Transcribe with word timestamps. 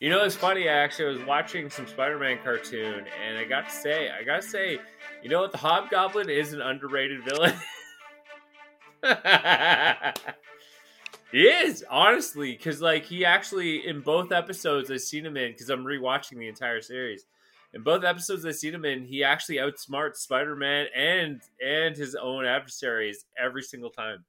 You 0.00 0.10
know, 0.10 0.22
it's 0.24 0.36
funny. 0.36 0.68
I 0.68 0.74
actually 0.74 1.16
was 1.16 1.26
watching 1.26 1.70
some 1.70 1.86
Spider-Man 1.86 2.40
cartoon, 2.44 3.06
and 3.24 3.38
I 3.38 3.44
got 3.44 3.70
to 3.70 3.74
say, 3.74 4.10
I 4.10 4.24
got 4.24 4.42
to 4.42 4.46
say, 4.46 4.78
you 5.22 5.30
know 5.30 5.40
what? 5.40 5.52
The 5.52 5.58
Hobgoblin 5.58 6.28
is 6.28 6.52
an 6.52 6.60
underrated 6.60 7.24
villain. 7.24 7.54
he 11.32 11.42
is 11.42 11.82
honestly, 11.90 12.52
because 12.52 12.82
like 12.82 13.06
he 13.06 13.24
actually 13.24 13.86
in 13.86 14.00
both 14.00 14.32
episodes 14.32 14.90
I've 14.90 15.00
seen 15.00 15.24
him 15.24 15.38
in, 15.38 15.52
because 15.52 15.70
I'm 15.70 15.84
rewatching 15.84 16.38
the 16.38 16.48
entire 16.48 16.82
series. 16.82 17.24
In 17.72 17.82
both 17.82 18.04
episodes 18.04 18.44
I've 18.44 18.56
seen 18.56 18.74
him 18.74 18.84
in, 18.84 19.02
he 19.02 19.24
actually 19.24 19.56
outsmarts 19.56 20.16
Spider-Man 20.16 20.88
and 20.94 21.40
and 21.64 21.96
his 21.96 22.14
own 22.14 22.44
adversaries 22.44 23.24
every 23.42 23.62
single 23.62 23.90
time. 23.90 24.24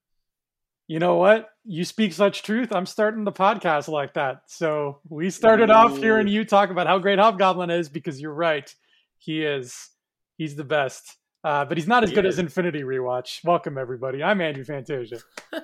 You 0.88 1.00
know 1.00 1.16
what? 1.16 1.50
You 1.66 1.84
speak 1.84 2.14
such 2.14 2.44
truth. 2.44 2.72
I'm 2.72 2.86
starting 2.86 3.26
the 3.26 3.32
podcast 3.32 3.90
like 3.90 4.14
that. 4.14 4.44
So 4.48 5.00
we 5.10 5.30
started 5.30 5.70
Ooh. 5.70 5.74
off 5.74 5.98
hearing 5.98 6.30
you 6.30 6.46
talk 6.46 6.70
about 6.70 6.88
how 6.88 6.98
great 6.98 7.20
Hobgoblin 7.20 7.70
is 7.70 7.90
because 7.90 8.22
you're 8.22 8.34
right. 8.34 8.74
He 9.18 9.44
is. 9.44 9.90
He's 10.38 10.56
the 10.56 10.64
best. 10.64 11.18
Uh, 11.44 11.66
but 11.66 11.78
he's 11.78 11.88
not 11.88 12.06
as 12.06 12.12
good 12.12 12.26
as 12.26 12.40
Infinity 12.40 12.84
Rewatch. 12.84 13.44
Welcome, 13.44 13.78
everybody. 13.78 14.24
I'm 14.24 14.40
Andrew 14.40 14.64
Fantasia. 14.64 15.20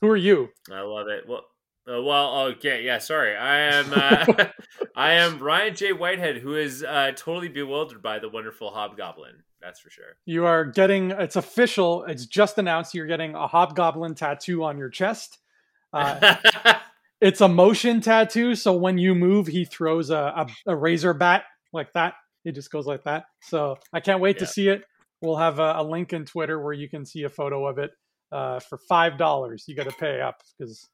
Who 0.00 0.08
are 0.08 0.16
you? 0.16 0.50
I 0.70 0.82
love 0.82 1.08
it. 1.08 1.24
Well, 1.28 1.44
uh, 1.88 2.02
well, 2.02 2.40
okay, 2.42 2.84
yeah. 2.84 2.98
Sorry, 2.98 3.36
I 3.36 3.58
am. 3.58 3.86
Uh, 3.92 4.44
I 4.96 5.14
am 5.14 5.40
Ryan 5.40 5.74
J. 5.74 5.92
Whitehead, 5.92 6.36
who 6.38 6.54
is 6.54 6.84
uh, 6.84 7.12
totally 7.16 7.48
bewildered 7.48 8.00
by 8.00 8.20
the 8.20 8.28
wonderful 8.28 8.70
Hobgoblin. 8.70 9.42
That's 9.64 9.80
for 9.80 9.88
sure. 9.88 10.16
You 10.26 10.44
are 10.44 10.64
getting. 10.64 11.10
It's 11.12 11.36
official. 11.36 12.04
It's 12.04 12.26
just 12.26 12.58
announced. 12.58 12.94
You're 12.94 13.06
getting 13.06 13.34
a 13.34 13.46
Hobgoblin 13.46 14.14
tattoo 14.14 14.62
on 14.62 14.76
your 14.76 14.90
chest. 14.90 15.38
Uh, 15.92 16.36
it's 17.20 17.40
a 17.40 17.48
motion 17.48 18.00
tattoo, 18.00 18.54
so 18.54 18.74
when 18.76 18.98
you 18.98 19.14
move, 19.14 19.46
he 19.46 19.64
throws 19.64 20.10
a, 20.10 20.16
a, 20.16 20.46
a, 20.66 20.76
razor 20.76 21.14
bat 21.14 21.44
like 21.72 21.92
that. 21.94 22.14
It 22.44 22.52
just 22.52 22.70
goes 22.70 22.86
like 22.86 23.04
that. 23.04 23.24
So 23.42 23.76
I 23.92 24.00
can't 24.00 24.20
wait 24.20 24.36
yeah. 24.36 24.40
to 24.40 24.46
see 24.46 24.68
it. 24.68 24.82
We'll 25.22 25.36
have 25.36 25.60
a, 25.60 25.76
a, 25.78 25.82
link 25.82 26.12
in 26.12 26.26
Twitter 26.26 26.60
where 26.60 26.74
you 26.74 26.88
can 26.88 27.06
see 27.06 27.22
a 27.22 27.30
photo 27.30 27.66
of 27.66 27.78
it. 27.78 27.92
Uh, 28.30 28.58
for 28.58 28.76
five 28.76 29.16
dollars, 29.16 29.64
you 29.66 29.76
got 29.76 29.84
to 29.84 29.96
pay 29.98 30.20
up 30.20 30.42
because 30.58 30.88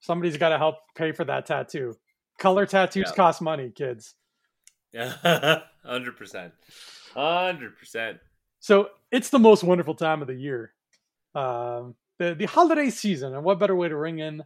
somebody's 0.00 0.36
got 0.36 0.50
to 0.50 0.58
help 0.58 0.76
pay 0.96 1.12
for 1.12 1.24
that 1.24 1.44
tattoo. 1.44 1.94
Color 2.38 2.66
tattoos 2.66 3.08
yeah. 3.08 3.14
cost 3.16 3.42
money, 3.42 3.70
kids. 3.74 4.14
Yeah, 4.92 5.60
hundred 5.84 6.16
percent, 6.16 6.52
hundred 7.14 7.76
percent. 7.76 8.18
So 8.60 8.90
it's 9.10 9.30
the 9.30 9.38
most 9.38 9.62
wonderful 9.62 9.94
time 9.94 10.20
of 10.22 10.28
the 10.28 10.34
year, 10.34 10.72
um, 11.34 11.94
the 12.18 12.34
the 12.34 12.46
holiday 12.46 12.90
season, 12.90 13.34
and 13.34 13.44
what 13.44 13.58
better 13.58 13.76
way 13.76 13.88
to 13.88 13.96
ring 13.96 14.18
in 14.18 14.42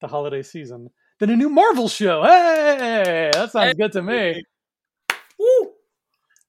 the 0.00 0.08
holiday 0.08 0.42
season 0.42 0.90
than 1.18 1.30
a 1.30 1.36
new 1.36 1.48
Marvel 1.48 1.88
show? 1.88 2.22
Hey, 2.22 3.30
that 3.32 3.52
sounds 3.52 3.68
hey. 3.68 3.74
good 3.74 3.92
to 3.92 4.02
me. 4.02 4.42
Woo! 5.38 5.72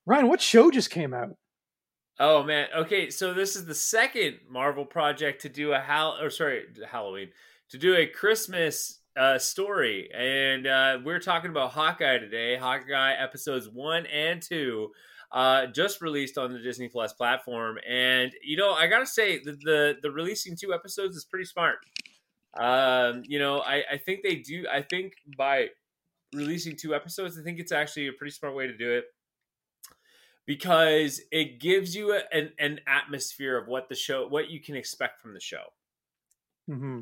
Ryan, 0.06 0.30
what 0.30 0.42
show 0.42 0.72
just 0.72 0.90
came 0.90 1.14
out? 1.14 1.36
Oh 2.20 2.44
man, 2.44 2.68
okay, 2.76 3.10
so 3.10 3.34
this 3.34 3.56
is 3.56 3.66
the 3.66 3.76
second 3.76 4.38
Marvel 4.50 4.86
project 4.86 5.42
to 5.44 5.50
do 5.50 5.74
a 5.74 5.80
Hal 5.80 6.18
or 6.20 6.30
sorry, 6.30 6.64
Halloween 6.90 7.30
to 7.70 7.78
do 7.78 7.96
a 7.96 8.08
Christmas 8.08 9.02
uh, 9.16 9.38
story, 9.38 10.10
and 10.16 10.66
uh, 10.66 11.00
we're 11.04 11.20
talking 11.20 11.52
about 11.52 11.72
Hawkeye 11.72 12.18
today. 12.18 12.56
Hawkeye 12.56 13.14
episodes 13.14 13.70
one 13.70 14.06
and 14.08 14.42
two, 14.42 14.92
uh, 15.32 15.68
just 15.68 16.02
released 16.02 16.38
on 16.38 16.54
the 16.54 16.60
Disney 16.60 16.88
Plus 16.88 17.14
platform, 17.14 17.78
and 17.88 18.32
you 18.44 18.58
know 18.58 18.72
I 18.72 18.88
gotta 18.88 19.06
say 19.06 19.40
the 19.40 19.54
the, 19.54 19.96
the 20.02 20.12
releasing 20.12 20.56
two 20.56 20.74
episodes 20.74 21.16
is 21.16 21.26
pretty 21.26 21.46
smart. 21.46 21.78
Um, 22.58 23.24
you 23.26 23.40
know, 23.40 23.60
I, 23.60 23.84
I 23.94 23.98
think 23.98 24.24
they 24.24 24.36
do. 24.36 24.66
I 24.72 24.82
think 24.82 25.14
by 25.38 25.70
releasing 26.34 26.76
two 26.76 26.96
episodes, 26.96 27.38
I 27.38 27.44
think 27.44 27.60
it's 27.60 27.72
actually 27.72 28.08
a 28.08 28.14
pretty 28.14 28.32
smart 28.32 28.56
way 28.56 28.68
to 28.68 28.76
do 28.76 28.92
it 28.94 29.06
because 30.46 31.22
it 31.32 31.60
gives 31.60 31.96
you 31.96 32.14
a, 32.14 32.22
an, 32.32 32.52
an 32.58 32.80
atmosphere 32.88 33.58
of 33.58 33.68
what 33.68 33.90
the 33.90 33.96
show, 33.96 34.28
what 34.28 34.50
you 34.50 34.60
can 34.60 34.76
expect 34.76 35.22
from 35.22 35.34
the 35.34 35.40
show. 35.40 35.64
Mm-hmm 36.70 37.02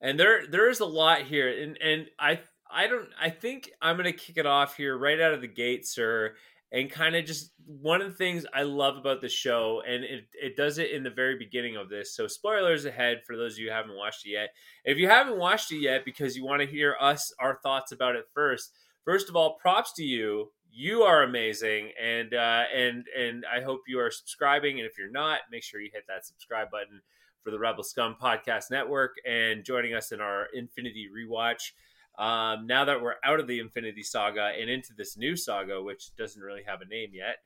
and 0.00 0.18
there 0.18 0.46
there 0.46 0.68
is 0.68 0.80
a 0.80 0.86
lot 0.86 1.22
here 1.22 1.48
and 1.48 1.78
and 1.80 2.06
i 2.18 2.38
i 2.70 2.86
don't 2.86 3.08
i 3.20 3.30
think 3.30 3.70
i'm 3.82 3.96
gonna 3.96 4.12
kick 4.12 4.36
it 4.36 4.46
off 4.46 4.76
here 4.76 4.96
right 4.96 5.20
out 5.20 5.32
of 5.32 5.40
the 5.40 5.48
gate 5.48 5.86
sir 5.86 6.34
and 6.70 6.90
kind 6.90 7.16
of 7.16 7.24
just 7.24 7.52
one 7.66 8.00
of 8.00 8.08
the 8.08 8.16
things 8.16 8.44
i 8.54 8.62
love 8.62 8.96
about 8.96 9.20
the 9.20 9.28
show 9.28 9.82
and 9.86 10.04
it, 10.04 10.24
it 10.34 10.56
does 10.56 10.78
it 10.78 10.90
in 10.90 11.02
the 11.02 11.10
very 11.10 11.36
beginning 11.38 11.76
of 11.76 11.88
this 11.88 12.14
so 12.14 12.26
spoilers 12.26 12.84
ahead 12.84 13.20
for 13.26 13.36
those 13.36 13.54
of 13.54 13.58
you 13.58 13.68
who 13.68 13.74
haven't 13.74 13.96
watched 13.96 14.26
it 14.26 14.30
yet 14.30 14.50
if 14.84 14.98
you 14.98 15.08
haven't 15.08 15.38
watched 15.38 15.72
it 15.72 15.78
yet 15.78 16.04
because 16.04 16.36
you 16.36 16.44
want 16.44 16.60
to 16.60 16.66
hear 16.66 16.96
us 17.00 17.32
our 17.40 17.58
thoughts 17.62 17.92
about 17.92 18.16
it 18.16 18.24
first 18.34 18.72
first 19.04 19.28
of 19.28 19.36
all 19.36 19.56
props 19.60 19.92
to 19.92 20.02
you 20.02 20.50
you 20.70 21.02
are 21.02 21.22
amazing 21.22 21.90
and 22.02 22.34
uh 22.34 22.64
and 22.74 23.06
and 23.18 23.44
i 23.52 23.60
hope 23.60 23.80
you 23.88 23.98
are 23.98 24.10
subscribing 24.10 24.78
and 24.78 24.86
if 24.86 24.98
you're 24.98 25.10
not 25.10 25.40
make 25.50 25.62
sure 25.62 25.80
you 25.80 25.90
hit 25.92 26.04
that 26.08 26.26
subscribe 26.26 26.70
button 26.70 27.00
for 27.48 27.50
the 27.52 27.58
Rebel 27.58 27.82
Scum 27.82 28.16
Podcast 28.20 28.70
Network 28.70 29.16
and 29.26 29.64
joining 29.64 29.94
us 29.94 30.12
in 30.12 30.20
our 30.20 30.48
Infinity 30.52 31.08
Rewatch. 31.08 31.72
Um, 32.18 32.66
now 32.66 32.84
that 32.86 33.00
we're 33.00 33.14
out 33.24 33.38
of 33.38 33.46
the 33.46 33.60
Infinity 33.60 34.02
Saga 34.02 34.52
and 34.60 34.68
into 34.68 34.92
this 34.92 35.16
new 35.16 35.36
saga, 35.36 35.80
which 35.80 36.14
doesn't 36.16 36.42
really 36.42 36.64
have 36.66 36.80
a 36.80 36.84
name 36.84 37.10
yet, 37.12 37.36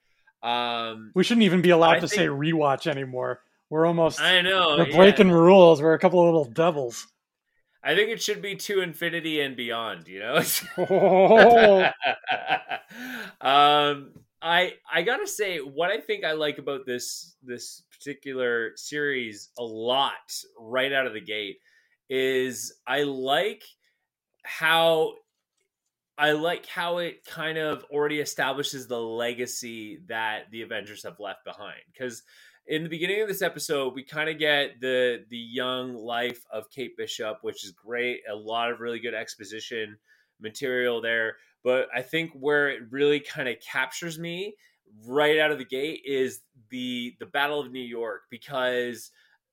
um, 0.42 1.12
we 1.14 1.22
shouldn't 1.22 1.44
even 1.44 1.60
be 1.62 1.70
allowed 1.70 1.96
I 1.96 2.00
to 2.00 2.08
think, 2.08 2.20
say 2.20 2.26
rewatch 2.26 2.86
anymore. 2.86 3.40
We're 3.70 3.86
almost 3.86 4.20
I 4.20 4.40
know 4.40 4.76
we're 4.78 4.92
breaking 4.92 5.28
yeah. 5.28 5.34
rules. 5.34 5.80
We're 5.80 5.94
a 5.94 5.98
couple 5.98 6.20
of 6.20 6.26
little 6.26 6.44
devils. 6.44 7.06
I 7.84 7.94
think 7.94 8.10
it 8.10 8.22
should 8.22 8.42
be 8.42 8.54
to 8.56 8.80
infinity 8.80 9.40
and 9.40 9.56
beyond. 9.56 10.08
You 10.08 10.20
know. 10.20 10.42
oh. 10.78 11.84
um, 13.40 14.12
I 14.42 14.74
I 14.92 15.02
gotta 15.02 15.26
say 15.26 15.58
what 15.58 15.90
I 15.90 15.98
think 15.98 16.24
I 16.24 16.32
like 16.32 16.58
about 16.58 16.84
this 16.84 17.36
this 17.42 17.82
particular 17.92 18.72
series 18.76 19.50
a 19.58 19.62
lot 19.62 20.34
right 20.58 20.92
out 20.92 21.06
of 21.06 21.12
the 21.12 21.20
gate 21.20 21.58
is 22.10 22.74
I 22.86 23.04
like 23.04 23.62
how 24.42 25.14
I 26.18 26.32
like 26.32 26.66
how 26.66 26.98
it 26.98 27.24
kind 27.24 27.58
of 27.58 27.84
already 27.90 28.20
establishes 28.20 28.86
the 28.86 29.00
legacy 29.00 30.00
that 30.08 30.50
the 30.50 30.62
Avengers 30.62 31.02
have 31.04 31.18
left 31.18 31.44
behind. 31.44 31.80
Because 31.92 32.22
in 32.66 32.82
the 32.82 32.88
beginning 32.88 33.20
of 33.22 33.28
this 33.28 33.42
episode 33.42 33.94
we 33.94 34.04
kind 34.04 34.30
of 34.30 34.38
get 34.38 34.80
the 34.80 35.24
the 35.30 35.36
young 35.36 35.94
life 35.94 36.44
of 36.52 36.70
Kate 36.70 36.96
Bishop 36.96 37.38
which 37.42 37.64
is 37.64 37.72
great 37.72 38.20
a 38.30 38.34
lot 38.36 38.70
of 38.70 38.78
really 38.78 39.00
good 39.00 39.14
exposition 39.14 39.96
material 40.40 41.00
there. 41.00 41.36
But 41.64 41.88
I 41.94 42.02
think 42.02 42.32
where 42.34 42.70
it 42.70 42.82
really 42.90 43.20
kind 43.20 43.48
of 43.48 43.56
captures 43.60 44.18
me 44.18 44.54
right 45.06 45.38
out 45.38 45.50
of 45.50 45.58
the 45.58 45.64
gate 45.64 46.02
is 46.04 46.40
the 46.70 47.16
the 47.18 47.26
Battle 47.26 47.60
of 47.60 47.72
New 47.72 47.80
York 47.80 48.22
because 48.30 49.10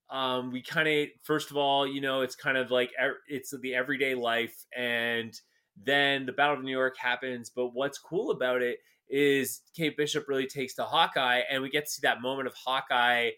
um, 0.09 0.51
we 0.51 0.61
kind 0.61 0.87
of 0.87 1.07
first 1.23 1.51
of 1.51 1.57
all, 1.57 1.87
you 1.87 2.01
know, 2.01 2.21
it's 2.21 2.35
kind 2.35 2.57
of 2.57 2.71
like 2.71 2.91
it's 3.27 3.53
the 3.61 3.75
everyday 3.75 4.15
life, 4.15 4.65
and 4.75 5.39
then 5.83 6.25
the 6.25 6.31
Battle 6.31 6.57
of 6.57 6.63
New 6.63 6.71
York 6.71 6.97
happens. 6.97 7.49
But 7.49 7.73
what's 7.73 7.97
cool 7.97 8.31
about 8.31 8.61
it 8.61 8.79
is 9.07 9.61
Kate 9.75 9.95
Bishop 9.97 10.27
really 10.27 10.47
takes 10.47 10.75
to 10.75 10.83
Hawkeye, 10.83 11.41
and 11.49 11.61
we 11.61 11.69
get 11.69 11.85
to 11.85 11.91
see 11.91 11.99
that 12.03 12.21
moment 12.21 12.47
of 12.47 12.53
Hawkeye 12.55 13.31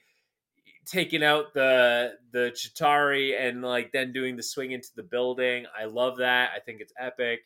taking 0.86 1.24
out 1.24 1.54
the 1.54 2.14
the 2.32 2.56
Chitauri 2.56 3.40
and 3.40 3.62
like 3.62 3.92
then 3.92 4.14
doing 4.14 4.36
the 4.36 4.44
swing 4.44 4.72
into 4.72 4.90
the 4.96 5.04
building. 5.04 5.66
I 5.78 5.86
love 5.86 6.18
that. 6.18 6.52
I 6.56 6.60
think 6.60 6.82
it's 6.82 6.94
epic. 7.00 7.42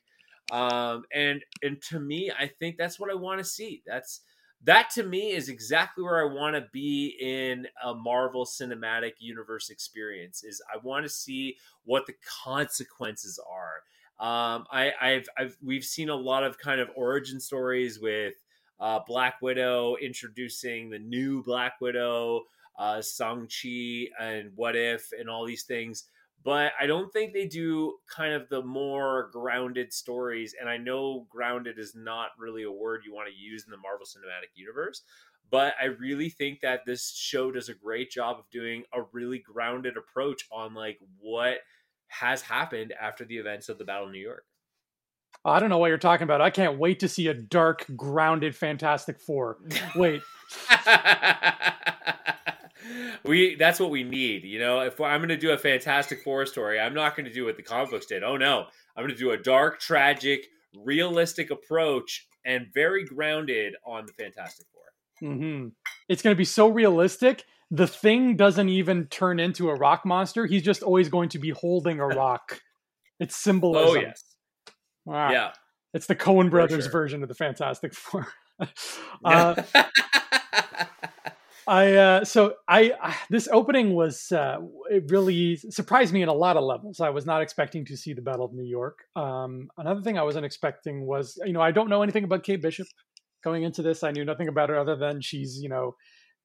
Um, 0.51 1.03
and 1.11 1.43
and 1.63 1.81
to 1.89 1.99
me, 1.99 2.31
I 2.37 2.47
think 2.47 2.77
that's 2.77 2.99
what 2.99 3.09
I 3.09 3.15
want 3.15 3.39
to 3.39 3.45
see. 3.45 3.81
That's 3.85 4.21
that 4.65 4.89
to 4.91 5.03
me 5.03 5.31
is 5.31 5.49
exactly 5.49 6.03
where 6.03 6.21
I 6.21 6.33
want 6.33 6.55
to 6.55 6.65
be 6.73 7.15
in 7.19 7.67
a 7.83 7.93
Marvel 7.93 8.45
Cinematic 8.45 9.13
Universe 9.19 9.69
experience. 9.69 10.43
Is 10.43 10.61
I 10.73 10.77
want 10.83 11.05
to 11.05 11.09
see 11.09 11.57
what 11.83 12.05
the 12.05 12.15
consequences 12.43 13.39
are. 13.49 13.83
Um, 14.17 14.65
I, 14.71 14.91
I've, 15.01 15.27
I've, 15.37 15.57
we've 15.61 15.83
seen 15.83 16.09
a 16.09 16.15
lot 16.15 16.43
of 16.43 16.57
kind 16.57 16.79
of 16.79 16.89
origin 16.95 17.39
stories 17.39 17.99
with 17.99 18.35
uh, 18.79 18.99
Black 19.07 19.41
Widow 19.41 19.97
introducing 20.01 20.89
the 20.89 20.99
new 20.99 21.43
Black 21.43 21.73
Widow, 21.81 22.43
uh, 22.77 23.01
Shang 23.01 23.47
Chi, 23.47 24.07
and 24.19 24.51
What 24.55 24.75
If, 24.75 25.11
and 25.17 25.29
all 25.29 25.45
these 25.45 25.63
things 25.63 26.05
but 26.45 26.73
I 26.79 26.85
don't 26.85 27.11
think 27.11 27.33
they 27.33 27.47
do 27.47 27.95
kind 28.07 28.31
of 28.31 28.47
the 28.49 28.61
more 28.61 29.31
grounded 29.33 29.91
stories. 29.91 30.53
And 30.57 30.69
I 30.69 30.77
know 30.77 31.25
grounded 31.27 31.79
is 31.79 31.95
not 31.95 32.29
really 32.37 32.63
a 32.63 32.71
word 32.71 33.01
you 33.03 33.13
want 33.13 33.27
to 33.27 33.35
use 33.35 33.65
in 33.65 33.71
the 33.71 33.77
Marvel 33.77 34.05
Cinematic 34.05 34.53
Universe, 34.53 35.01
but 35.49 35.73
I 35.81 35.85
really 35.85 36.29
think 36.29 36.61
that 36.61 36.85
this 36.85 37.11
show 37.11 37.51
does 37.51 37.67
a 37.67 37.73
great 37.73 38.11
job 38.11 38.37
of 38.37 38.49
doing 38.51 38.83
a 38.93 39.01
really 39.11 39.39
grounded 39.39 39.97
approach 39.97 40.45
on 40.51 40.75
like 40.75 40.99
what 41.19 41.57
has 42.09 42.43
happened 42.43 42.93
after 43.01 43.25
the 43.25 43.37
events 43.37 43.67
of 43.67 43.79
the 43.79 43.83
Battle 43.83 44.05
of 44.05 44.11
New 44.11 44.19
York. 44.19 44.45
Oh, 45.43 45.49
I 45.49 45.59
don't 45.59 45.69
know 45.69 45.79
what 45.79 45.87
you're 45.87 45.97
talking 45.97 46.25
about. 46.25 46.41
I 46.41 46.51
can't 46.51 46.77
wait 46.77 46.99
to 46.99 47.09
see 47.09 47.27
a 47.27 47.33
dark, 47.33 47.85
grounded 47.95 48.55
Fantastic 48.55 49.19
Four. 49.19 49.57
Wait. 49.95 50.21
we 53.27 53.55
that's 53.55 53.79
what 53.79 53.89
we 53.89 54.03
need. 54.03 54.43
You 54.43 54.59
know, 54.59 54.81
if 54.81 54.99
I'm 55.01 55.19
going 55.19 55.29
to 55.29 55.37
do 55.37 55.51
a 55.51 55.57
Fantastic 55.57 56.23
Four 56.23 56.45
story, 56.45 56.79
I'm 56.79 56.93
not 56.93 57.15
going 57.15 57.25
to 57.25 57.33
do 57.33 57.45
what 57.45 57.57
the 57.57 57.63
comic 57.63 57.91
books 57.91 58.05
did. 58.05 58.23
Oh 58.23 58.37
no, 58.37 58.65
I'm 58.95 59.03
going 59.03 59.15
to 59.15 59.17
do 59.17 59.31
a 59.31 59.37
dark, 59.37 59.79
tragic, 59.79 60.47
realistic 60.83 61.51
approach 61.51 62.27
and 62.45 62.67
very 62.73 63.03
grounded 63.05 63.75
on 63.85 64.05
the 64.05 64.13
Fantastic 64.13 64.67
4 65.19 65.29
mm-hmm. 65.29 65.67
It's 66.07 66.21
going 66.21 66.33
to 66.33 66.37
be 66.37 66.45
so 66.45 66.69
realistic. 66.69 67.43
The 67.71 67.87
thing 67.87 68.35
doesn't 68.35 68.69
even 68.69 69.07
turn 69.07 69.39
into 69.39 69.69
a 69.69 69.75
rock 69.75 70.05
monster. 70.05 70.45
He's 70.45 70.61
just 70.61 70.83
always 70.83 71.09
going 71.09 71.29
to 71.29 71.39
be 71.39 71.49
holding 71.49 71.99
a 71.99 72.07
rock. 72.07 72.61
it's 73.19 73.35
symbolism. 73.35 73.97
Oh 73.97 73.99
yes. 73.99 74.23
Wow. 75.05 75.31
Yeah. 75.31 75.51
It's 75.93 76.07
the 76.07 76.15
Coen 76.15 76.49
Brothers 76.49 76.85
sure. 76.85 76.91
version 76.91 77.23
of 77.23 77.29
the 77.29 77.35
Fantastic 77.35 77.93
Four. 77.93 78.27
uh, 79.25 79.61
I 81.67 81.93
uh, 81.93 82.25
so 82.25 82.55
I 82.67 82.91
uh, 83.01 83.13
this 83.29 83.47
opening 83.51 83.93
was 83.93 84.31
uh, 84.31 84.57
it 84.89 85.09
really 85.09 85.55
surprised 85.55 86.13
me 86.13 86.21
in 86.21 86.29
a 86.29 86.33
lot 86.33 86.57
of 86.57 86.63
levels. 86.63 86.99
I 86.99 87.09
was 87.09 87.25
not 87.25 87.41
expecting 87.41 87.85
to 87.85 87.97
see 87.97 88.13
the 88.13 88.21
Battle 88.21 88.45
of 88.45 88.53
New 88.53 88.65
York. 88.65 88.99
Um, 89.15 89.69
another 89.77 90.01
thing 90.01 90.17
I 90.17 90.23
wasn't 90.23 90.45
expecting 90.45 91.05
was 91.05 91.39
you 91.45 91.53
know 91.53 91.61
I 91.61 91.71
don't 91.71 91.89
know 91.89 92.03
anything 92.03 92.23
about 92.23 92.43
Kate 92.43 92.61
Bishop 92.61 92.87
going 93.43 93.63
into 93.63 93.81
this. 93.81 94.03
I 94.03 94.11
knew 94.11 94.25
nothing 94.25 94.47
about 94.47 94.69
her 94.69 94.77
other 94.77 94.95
than 94.95 95.21
she's 95.21 95.59
you 95.61 95.69
know 95.69 95.95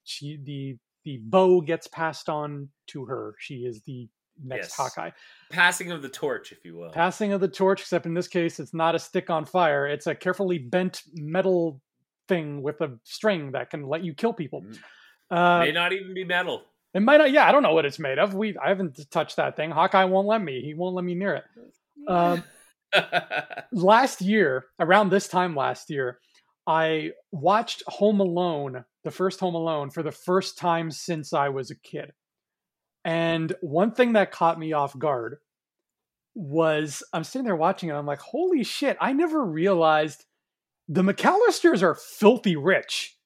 she 0.05 0.39
the 0.43 0.77
the 1.05 1.21
bow 1.23 1.61
gets 1.61 1.87
passed 1.87 2.29
on 2.29 2.69
to 2.89 3.05
her. 3.07 3.35
She 3.39 3.57
is 3.57 3.83
the 3.87 4.09
next 4.43 4.69
yes. 4.69 4.77
Hawkeye. 4.77 5.11
Passing 5.51 5.91
of 5.91 6.03
the 6.03 6.09
torch, 6.09 6.53
if 6.53 6.65
you 6.65 6.77
will. 6.77 6.91
Passing 6.91 7.33
of 7.33 7.41
the 7.41 7.49
torch, 7.49 7.81
except 7.81 8.07
in 8.07 8.15
this 8.15 8.29
case, 8.29 8.61
it's 8.61 8.75
not 8.75 8.95
a 8.95 8.99
stick 8.99 9.31
on 9.31 9.45
fire. 9.45 9.87
It's 9.87 10.07
a 10.07 10.15
carefully 10.15 10.59
bent 10.59 11.03
metal 11.15 11.81
thing 12.29 12.63
with 12.63 12.81
a 12.81 12.99
string 13.05 13.53
that 13.53 13.71
can 13.71 13.87
let 13.87 14.05
you 14.05 14.15
kill 14.15 14.33
people. 14.33 14.63
Mm. 14.63 14.79
Uh, 15.31 15.61
May 15.61 15.73
not 15.73 15.93
even 15.93 16.15
be 16.15 16.25
metal. 16.25 16.63
It 16.93 17.01
might 17.01 17.19
not. 17.19 17.31
Yeah, 17.31 17.47
I 17.47 17.53
don't 17.53 17.63
know 17.63 17.75
what 17.75 17.85
it's 17.85 17.99
made 17.99 18.19
of. 18.19 18.35
We 18.35 18.57
I 18.59 18.69
haven't 18.69 18.99
touched 19.11 19.37
that 19.37 19.57
thing. 19.57 19.71
Hawkeye 19.71 20.05
won't 20.05 20.27
let 20.27 20.43
me. 20.43 20.61
He 20.61 20.75
won't 20.75 20.97
let 20.97 21.05
me 21.05 21.15
near 21.15 21.35
it. 21.37 21.45
Um, 22.09 22.43
last 23.73 24.21
year, 24.21 24.67
around 24.81 25.11
this 25.11 25.29
time 25.29 25.55
last 25.55 25.91
year, 25.91 26.19
I 26.67 27.11
watched 27.31 27.85
Home 27.87 28.21
Alone, 28.21 28.85
the 29.05 29.11
first 29.11 29.39
Home 29.41 29.55
Alone, 29.55 29.91
for 29.91 30.03
the 30.03 30.11
first 30.11 30.59
time 30.59 30.91
since 30.91 31.33
I 31.33 31.49
was 31.49 31.71
a 31.71 31.77
kid. 31.77 32.13
And 33.05 33.55
one 33.61 33.93
thing 33.93 34.15
that 34.15 34.33
caught 34.33 34.59
me 34.59 34.73
off 34.73 34.99
guard 34.99 35.39
was 36.35 37.03
I'm 37.13 37.25
sitting 37.25 37.45
there 37.45 37.57
watching 37.57 37.89
it. 37.89 37.95
I'm 37.95 38.07
like, 38.07 38.21
holy 38.21 38.65
shit! 38.65 38.97
I 39.01 39.13
never 39.13 39.45
realized 39.45 40.25
the 40.89 41.03
McAllisters 41.03 41.83
are 41.83 41.95
filthy 41.95 42.57
rich. 42.57 43.17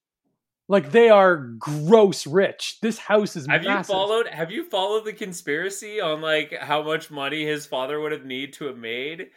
Like 0.69 0.93
they 0.93 1.11
are 1.11 1.37
gross 1.37 2.27
rich. 2.27 2.79
This 2.81 2.99
house 2.99 3.37
is. 3.37 3.47
Have 3.47 3.65
massive. 3.65 3.93
you 3.93 3.95
followed? 3.95 4.29
Have 4.29 4.51
you 4.51 4.65
followed 4.65 5.05
the 5.05 5.13
conspiracy 5.13 6.01
on 6.01 6.23
like 6.23 6.55
how 6.59 6.83
much 6.83 7.11
money 7.11 7.45
his 7.45 7.67
father 7.67 8.01
would 8.01 8.13
have 8.13 8.25
need 8.25 8.55
to 8.55 8.67
have 8.67 8.79
made 8.79 9.29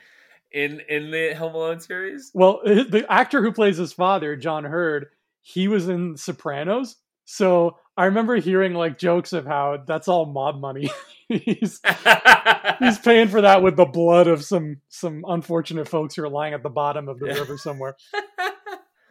in 0.51 0.81
in 0.87 1.11
the 1.11 1.33
Home 1.33 1.53
Alone 1.53 1.79
series? 1.81 2.31
Well, 2.33 2.61
the 2.65 3.05
actor 3.09 3.41
who 3.41 3.51
plays 3.51 3.77
his 3.77 3.91
father, 3.91 4.37
John 4.37 4.63
Heard, 4.63 5.07
he 5.41 5.67
was 5.67 5.89
in 5.89 6.15
Sopranos. 6.15 6.95
So 7.25 7.77
I 7.97 8.05
remember 8.05 8.37
hearing 8.37 8.73
like 8.73 8.97
jokes 8.97 9.33
of 9.33 9.45
how 9.45 9.83
that's 9.85 10.07
all 10.07 10.25
mob 10.27 10.61
money. 10.61 10.89
he's 11.27 11.81
he's 12.79 12.99
paying 12.99 13.27
for 13.27 13.41
that 13.41 13.61
with 13.61 13.75
the 13.75 13.85
blood 13.85 14.27
of 14.27 14.45
some 14.45 14.77
some 14.87 15.25
unfortunate 15.27 15.89
folks 15.89 16.15
who 16.15 16.23
are 16.23 16.29
lying 16.29 16.53
at 16.53 16.63
the 16.63 16.69
bottom 16.69 17.09
of 17.09 17.19
the 17.19 17.27
yeah. 17.27 17.33
river 17.33 17.57
somewhere 17.57 17.97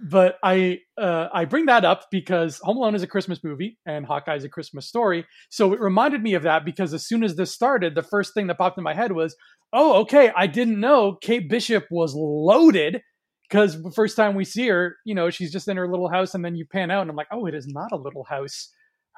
but 0.00 0.37
I 0.43 0.81
uh, 0.98 1.28
I 1.32 1.44
bring 1.44 1.66
that 1.66 1.84
up 1.84 2.06
because 2.10 2.58
Home 2.62 2.76
Alone 2.76 2.94
is 2.94 3.02
a 3.02 3.06
Christmas 3.06 3.43
movie 3.43 3.78
and 3.87 4.04
Hawkeye 4.04 4.37
is 4.37 4.44
a 4.44 4.48
Christmas 4.48 4.87
story. 4.87 5.25
So 5.50 5.72
it 5.72 5.81
reminded 5.81 6.22
me 6.22 6.34
of 6.34 6.43
that 6.43 6.64
because 6.64 6.93
as 6.93 7.06
soon 7.06 7.25
as 7.25 7.37
this 7.37 7.52
started, 7.52 7.94
the 7.94 8.02
first 8.02 8.34
thing 8.34 8.46
that 8.48 8.58
popped 8.58 8.78
in 8.78 8.84
my 8.84 8.94
head 8.94 9.12
was, 9.12 9.37
oh, 9.72 10.00
okay, 10.00 10.31
I 10.37 10.46
didn't 10.46 10.81
know 10.81 11.16
Kate 11.20 11.48
Bishop 11.48 11.87
was 11.90 12.14
loaded 12.14 13.00
because 13.48 13.82
the 13.82 13.93
first 13.93 14.16
time 14.16 14.34
we 14.34 14.44
see 14.44 14.69
her, 14.69 14.96
you 15.04 15.14
know, 15.14 15.31
she's 15.31 15.52
just 15.52 15.69
in 15.69 15.76
her 15.76 15.88
little 15.88 16.08
house 16.08 16.34
and 16.34 16.44
then 16.44 16.56
you 16.56 16.66
pan 16.66 16.90
out 16.90 17.02
and 17.02 17.10
I'm 17.10 17.16
like, 17.16 17.28
oh, 17.32 17.46
it 17.46 17.54
is 17.54 17.66
not 17.66 17.93
a 17.93 17.96
little 17.96 18.25
house. 18.25 18.70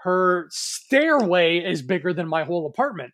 Her 0.03 0.47
stairway 0.51 1.59
is 1.59 1.83
bigger 1.83 2.13
than 2.13 2.29
my 2.29 2.45
whole 2.45 2.67
apartment. 2.67 3.13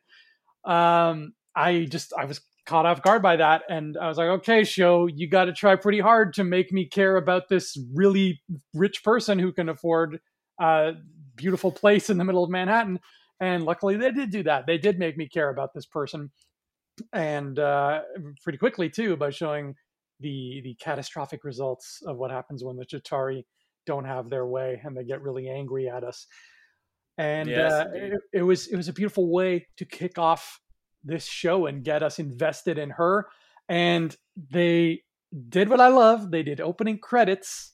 Um, 0.65 1.33
I 1.57 1.87
just 1.89 2.13
I 2.19 2.25
was 2.25 2.41
caught 2.67 2.87
off 2.87 3.03
guard 3.03 3.21
by 3.23 3.37
that 3.37 3.63
and 3.69 3.97
i 3.99 4.09
was 4.09 4.17
like 4.17 4.29
okay 4.29 4.65
show 4.65 5.07
you 5.07 5.29
got 5.29 5.45
to 5.45 5.53
try 5.53 5.77
pretty 5.77 6.01
hard 6.01 6.33
to 6.33 6.43
make 6.43 6.73
me 6.73 6.87
care 6.87 7.17
about 7.17 7.49
this 7.49 7.79
really 7.95 8.41
rich 8.73 9.05
person 9.05 9.39
who 9.39 9.53
can 9.53 9.69
afford 9.69 10.19
a 10.61 10.93
beautiful 11.37 11.73
place 11.73 12.11
in 12.11 12.19
the 12.19 12.25
middle 12.25 12.45
of 12.45 12.51
manhattan. 12.51 13.01
And 13.41 13.65
luckily 13.65 13.97
they 13.97 14.11
did 14.13 14.31
do 14.31 14.43
that. 14.45 14.67
They 14.67 14.79
did 14.79 14.99
make 14.99 15.17
me 15.17 15.29
care 15.29 15.51
about 15.51 15.75
this 15.75 15.87
person 15.87 16.31
and 17.13 17.59
uh, 17.59 18.03
pretty 18.43 18.59
quickly 18.59 18.89
too 18.89 19.17
by 19.17 19.31
showing 19.31 19.75
the 20.21 20.61
the 20.63 20.77
catastrophic 20.77 21.43
results 21.43 22.01
of 22.07 22.17
what 22.17 22.31
happens 22.31 22.63
when 22.63 22.77
the 22.77 22.87
Chitauri 22.87 23.45
don't 23.85 24.05
have 24.05 24.31
their 24.31 24.47
way 24.47 24.81
and 24.85 24.97
they 24.97 25.05
get 25.05 25.21
really 25.21 25.49
angry 25.49 25.89
at 25.89 26.05
us. 26.05 26.27
And 27.19 27.49
yes, 27.49 27.73
uh, 27.73 27.87
it, 27.93 28.13
it 28.33 28.43
was 28.43 28.69
it 28.69 28.77
was 28.77 28.89
a 28.89 28.93
beautiful 28.93 29.31
way 29.31 29.67
to 29.77 29.85
kick 29.85 30.19
off 30.19 30.61
this 31.05 31.27
show 31.27 31.67
and 31.67 31.85
get 31.85 32.03
us 32.03 32.19
invested 32.19 32.79
in 32.79 32.91
her. 32.91 33.27
And 33.69 34.17
they 34.51 35.03
did 35.49 35.69
what 35.69 35.81
I 35.81 35.89
love. 35.89 36.31
They 36.31 36.43
did 36.43 36.61
opening 36.61 36.99
credits. 36.99 37.73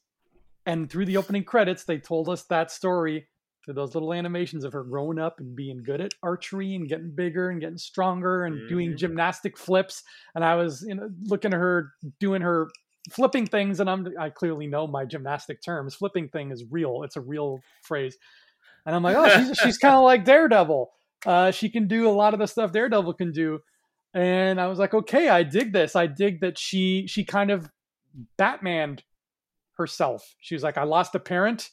And 0.67 0.91
through 0.91 1.07
the 1.07 1.17
opening 1.17 1.45
credits, 1.45 1.85
they 1.85 1.99
told 1.99 2.29
us 2.29 2.45
that 2.45 2.71
story 2.71 3.27
through 3.65 3.75
those 3.75 3.95
little 3.95 4.15
animations 4.15 4.65
of 4.65 4.73
her 4.73 4.85
growing 4.85 5.19
up 5.19 5.39
and 5.39 5.55
being 5.55 5.83
good 5.83 6.01
at 6.01 6.13
archery 6.23 6.75
and 6.75 6.89
getting 6.89 7.15
bigger 7.15 7.51
and 7.51 7.61
getting 7.61 7.79
stronger 7.79 8.45
and 8.45 8.57
mm-hmm. 8.57 8.69
doing 8.69 8.97
gymnastic 8.97 9.59
flips. 9.59 10.03
And 10.35 10.45
I 10.45 10.55
was, 10.55 10.85
you 10.87 10.95
know, 10.95 11.11
looking 11.25 11.53
at 11.53 11.59
her 11.59 11.93
doing 12.19 12.43
her 12.43 12.71
flipping 13.11 13.47
things, 13.47 13.81
and 13.81 13.89
I'm 13.89 14.07
I 14.19 14.31
clearly 14.31 14.67
know 14.67 14.87
my 14.87 15.05
gymnastic 15.05 15.63
terms. 15.63 15.95
Flipping 15.95 16.29
thing 16.29 16.51
is 16.51 16.65
real; 16.71 17.03
it's 17.03 17.17
a 17.17 17.21
real 17.21 17.61
phrase. 17.83 18.17
And 18.87 18.95
I'm 18.95 19.03
like, 19.03 19.17
oh, 19.17 19.29
she's 19.29 19.59
she's 19.59 19.79
kind 19.79 19.95
of 19.95 20.03
like 20.03 20.25
Daredevil. 20.25 20.91
Uh, 21.27 21.51
she 21.51 21.69
can 21.69 21.87
do 21.87 22.09
a 22.09 22.11
lot 22.11 22.35
of 22.35 22.41
the 22.41 22.47
stuff 22.47 22.73
Daredevil 22.73 23.15
can 23.15 23.33
do. 23.33 23.61
And 24.15 24.61
I 24.61 24.67
was 24.67 24.79
like, 24.79 24.95
okay, 24.95 25.29
I 25.29 25.43
dig 25.43 25.73
this. 25.73 25.95
I 25.95 26.07
dig 26.07 26.41
that 26.41 26.59
she 26.59 27.07
she 27.07 27.25
kind 27.25 27.51
of 27.51 27.69
Batmaned 28.39 29.01
herself. 29.77 30.35
She 30.41 30.55
was 30.55 30.63
like, 30.63 30.77
I 30.77 30.85
lost 30.85 31.15
a 31.15 31.21
parent. 31.21 31.71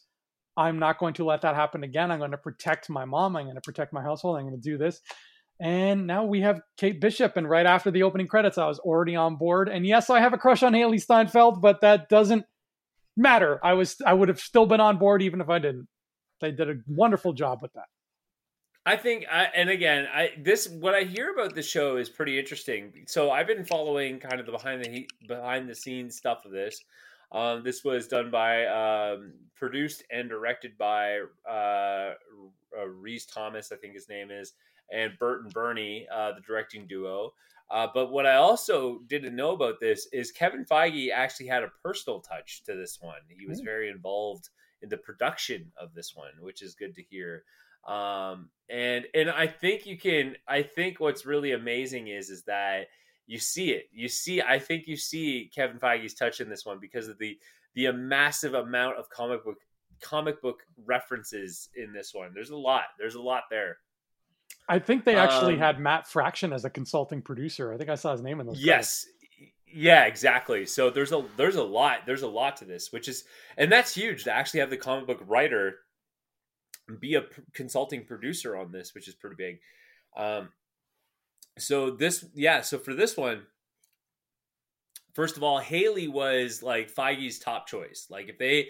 I'm 0.55 0.79
not 0.79 0.99
going 0.99 1.13
to 1.15 1.25
let 1.25 1.41
that 1.41 1.55
happen 1.55 1.83
again. 1.83 2.11
I'm 2.11 2.19
going 2.19 2.31
to 2.31 2.37
protect 2.37 2.89
my 2.89 3.05
mom. 3.05 3.35
I'm 3.35 3.45
going 3.45 3.55
to 3.55 3.61
protect 3.61 3.93
my 3.93 4.01
household. 4.01 4.37
I'm 4.37 4.43
going 4.43 4.59
to 4.59 4.69
do 4.69 4.77
this. 4.77 5.01
And 5.59 6.07
now 6.07 6.25
we 6.25 6.41
have 6.41 6.61
Kate 6.77 7.01
Bishop. 7.01 7.37
And 7.37 7.49
right 7.49 7.65
after 7.65 7.91
the 7.91 8.03
opening 8.03 8.27
credits, 8.27 8.57
I 8.57 8.67
was 8.67 8.79
already 8.79 9.15
on 9.15 9.35
board. 9.35 9.69
And 9.69 9.85
yes, 9.85 10.09
I 10.09 10.19
have 10.19 10.33
a 10.33 10.37
crush 10.37 10.63
on 10.63 10.73
Hailee 10.73 11.01
Steinfeld, 11.01 11.61
but 11.61 11.81
that 11.81 12.09
doesn't 12.09 12.45
matter. 13.15 13.59
I 13.63 13.73
was 13.73 13.97
I 14.05 14.13
would 14.13 14.29
have 14.29 14.39
still 14.39 14.65
been 14.65 14.79
on 14.79 14.97
board 14.97 15.21
even 15.21 15.41
if 15.41 15.49
I 15.49 15.59
didn't. 15.59 15.87
They 16.39 16.51
did 16.51 16.69
a 16.69 16.75
wonderful 16.87 17.33
job 17.33 17.59
with 17.61 17.73
that. 17.73 17.85
I 18.87 18.95
think, 18.95 19.25
I, 19.29 19.49
and 19.53 19.69
again, 19.69 20.07
I 20.13 20.31
this 20.37 20.69
what 20.69 20.95
I 20.95 21.03
hear 21.03 21.33
about 21.33 21.53
the 21.55 21.61
show 21.61 21.97
is 21.97 22.07
pretty 22.07 22.39
interesting. 22.39 23.03
So 23.05 23.31
I've 23.31 23.45
been 23.45 23.65
following 23.65 24.17
kind 24.17 24.39
of 24.39 24.45
the 24.45 24.53
behind 24.53 24.83
the 24.85 25.09
behind 25.27 25.69
the 25.69 25.75
scenes 25.75 26.15
stuff 26.15 26.45
of 26.45 26.51
this. 26.51 26.81
Um, 27.33 27.63
this 27.63 27.83
was 27.83 28.07
done 28.07 28.31
by, 28.31 28.65
um, 28.67 29.33
produced 29.55 30.03
and 30.09 30.29
directed 30.29 30.77
by 30.77 31.19
uh, 31.45 32.13
uh, 32.79 32.87
Rhys 32.87 33.25
Thomas, 33.25 33.73
I 33.73 33.75
think 33.75 33.93
his 33.93 34.07
name 34.07 34.31
is, 34.31 34.53
and 34.89 35.11
Bert 35.19 35.43
and 35.43 35.53
Bertie, 35.53 36.07
uh, 36.09 36.31
the 36.31 36.41
directing 36.41 36.87
duo. 36.87 37.33
Uh, 37.69 37.87
but 37.93 38.13
what 38.13 38.25
I 38.25 38.35
also 38.35 39.01
didn't 39.07 39.35
know 39.35 39.51
about 39.51 39.81
this 39.81 40.07
is 40.13 40.31
Kevin 40.31 40.63
Feige 40.63 41.11
actually 41.11 41.47
had 41.47 41.63
a 41.63 41.71
personal 41.83 42.21
touch 42.21 42.63
to 42.63 42.75
this 42.75 42.99
one. 43.01 43.19
He 43.37 43.45
was 43.45 43.59
very 43.59 43.89
involved 43.89 44.47
in 44.81 44.87
the 44.87 44.95
production 44.95 45.73
of 45.75 45.93
this 45.93 46.15
one, 46.15 46.31
which 46.39 46.61
is 46.61 46.75
good 46.75 46.95
to 46.95 47.03
hear. 47.03 47.43
Um, 47.87 48.49
and 48.69 49.05
and 49.13 49.29
I 49.29 49.47
think 49.47 49.85
you 49.85 49.97
can. 49.97 50.35
I 50.47 50.61
think 50.61 50.99
what's 50.99 51.25
really 51.25 51.53
amazing 51.53 52.07
is 52.07 52.29
is 52.29 52.43
that 52.43 52.87
you 53.25 53.39
see 53.39 53.71
it. 53.71 53.85
You 53.91 54.09
see. 54.09 54.41
I 54.41 54.59
think 54.59 54.87
you 54.87 54.97
see 54.97 55.49
Kevin 55.53 55.79
Feige's 55.79 56.13
touch 56.13 56.41
in 56.41 56.49
this 56.49 56.65
one 56.65 56.79
because 56.79 57.07
of 57.07 57.17
the 57.17 57.37
the 57.75 57.91
massive 57.93 58.53
amount 58.53 58.97
of 58.97 59.09
comic 59.09 59.45
book 59.45 59.57
comic 60.01 60.41
book 60.41 60.63
references 60.85 61.69
in 61.75 61.93
this 61.93 62.13
one. 62.13 62.31
There's 62.33 62.49
a 62.49 62.57
lot. 62.57 62.83
There's 62.99 63.15
a 63.15 63.21
lot 63.21 63.43
there. 63.49 63.77
I 64.69 64.79
think 64.79 65.05
they 65.05 65.15
actually 65.15 65.53
um, 65.53 65.59
had 65.59 65.79
Matt 65.79 66.07
Fraction 66.07 66.51
as 66.51 66.65
a 66.65 66.69
consulting 66.69 67.21
producer. 67.21 67.73
I 67.73 67.77
think 67.77 67.89
I 67.89 67.95
saw 67.95 68.11
his 68.11 68.21
name 68.21 68.39
in 68.39 68.47
those. 68.47 68.61
Yes. 68.61 69.05
Credits. 69.05 69.13
Yeah, 69.73 70.05
exactly. 70.05 70.65
So 70.65 70.89
there's 70.89 71.11
a 71.11 71.25
there's 71.35 71.55
a 71.55 71.63
lot 71.63 71.99
there's 72.05 72.21
a 72.21 72.27
lot 72.27 72.57
to 72.57 72.65
this, 72.65 72.91
which 72.91 73.07
is 73.07 73.25
and 73.57 73.71
that's 73.71 73.93
huge 73.93 74.23
to 74.23 74.31
actually 74.31 74.61
have 74.61 74.69
the 74.69 74.77
comic 74.77 75.07
book 75.07 75.21
writer 75.27 75.79
be 76.99 77.15
a 77.15 77.21
p- 77.21 77.41
consulting 77.53 78.05
producer 78.05 78.55
on 78.55 78.71
this, 78.71 78.93
which 78.93 79.07
is 79.07 79.15
pretty 79.15 79.35
big. 79.37 79.59
Um, 80.15 80.49
so 81.57 81.91
this, 81.91 82.25
yeah, 82.33 82.61
so 82.61 82.77
for 82.77 82.93
this 82.93 83.17
one, 83.17 83.43
first 85.13 85.37
of 85.37 85.43
all, 85.43 85.61
Hailee 85.61 86.11
was 86.11 86.61
like 86.63 86.93
Feige's 86.93 87.39
top 87.39 87.67
choice. 87.67 88.07
Like 88.09 88.29
if 88.29 88.37
they 88.37 88.69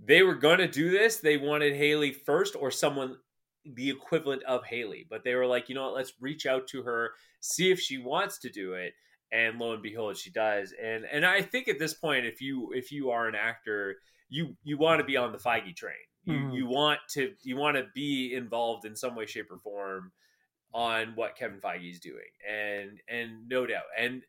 they 0.00 0.22
were 0.22 0.36
to 0.36 0.68
do 0.68 0.90
this, 0.90 1.18
they 1.18 1.36
wanted 1.36 1.74
Hailee 1.74 2.14
first 2.24 2.54
or 2.54 2.70
someone 2.70 3.16
the 3.64 3.90
equivalent 3.90 4.42
of 4.44 4.62
Hailee, 4.64 5.06
but 5.10 5.24
they 5.24 5.34
were 5.34 5.46
like, 5.46 5.68
you 5.68 5.74
know 5.74 5.82
what, 5.86 5.94
let's 5.94 6.12
reach 6.20 6.46
out 6.46 6.68
to 6.68 6.82
her, 6.84 7.10
see 7.40 7.70
if 7.70 7.80
she 7.80 7.98
wants 7.98 8.38
to 8.40 8.48
do 8.48 8.74
it. 8.74 8.94
And 9.30 9.58
lo 9.58 9.74
and 9.74 9.82
behold, 9.82 10.16
she 10.16 10.30
does. 10.30 10.72
And 10.82 11.04
and 11.04 11.26
I 11.26 11.42
think 11.42 11.68
at 11.68 11.78
this 11.78 11.94
point, 11.94 12.24
if 12.24 12.40
you 12.40 12.70
if 12.74 12.90
you 12.90 13.10
are 13.10 13.28
an 13.28 13.34
actor, 13.34 13.96
you 14.30 14.56
you 14.62 14.78
want 14.78 15.00
to 15.00 15.04
be 15.04 15.18
on 15.18 15.32
the 15.32 15.38
Feige 15.38 15.76
train. 15.76 15.94
You 16.28 16.34
mm-hmm. 16.34 16.50
you 16.50 16.66
want 16.66 17.00
to 17.10 17.32
you 17.42 17.56
want 17.56 17.76
to 17.78 17.86
be 17.94 18.34
involved 18.34 18.84
in 18.84 18.94
some 18.94 19.14
way, 19.14 19.24
shape, 19.24 19.50
or 19.50 19.58
form 19.58 20.12
on 20.74 21.12
what 21.14 21.36
Kevin 21.36 21.58
Feige 21.58 21.90
is 21.90 22.00
doing. 22.00 22.28
And 22.46 23.00
and 23.08 23.48
no 23.48 23.66
doubt. 23.66 23.84
And 23.96 24.22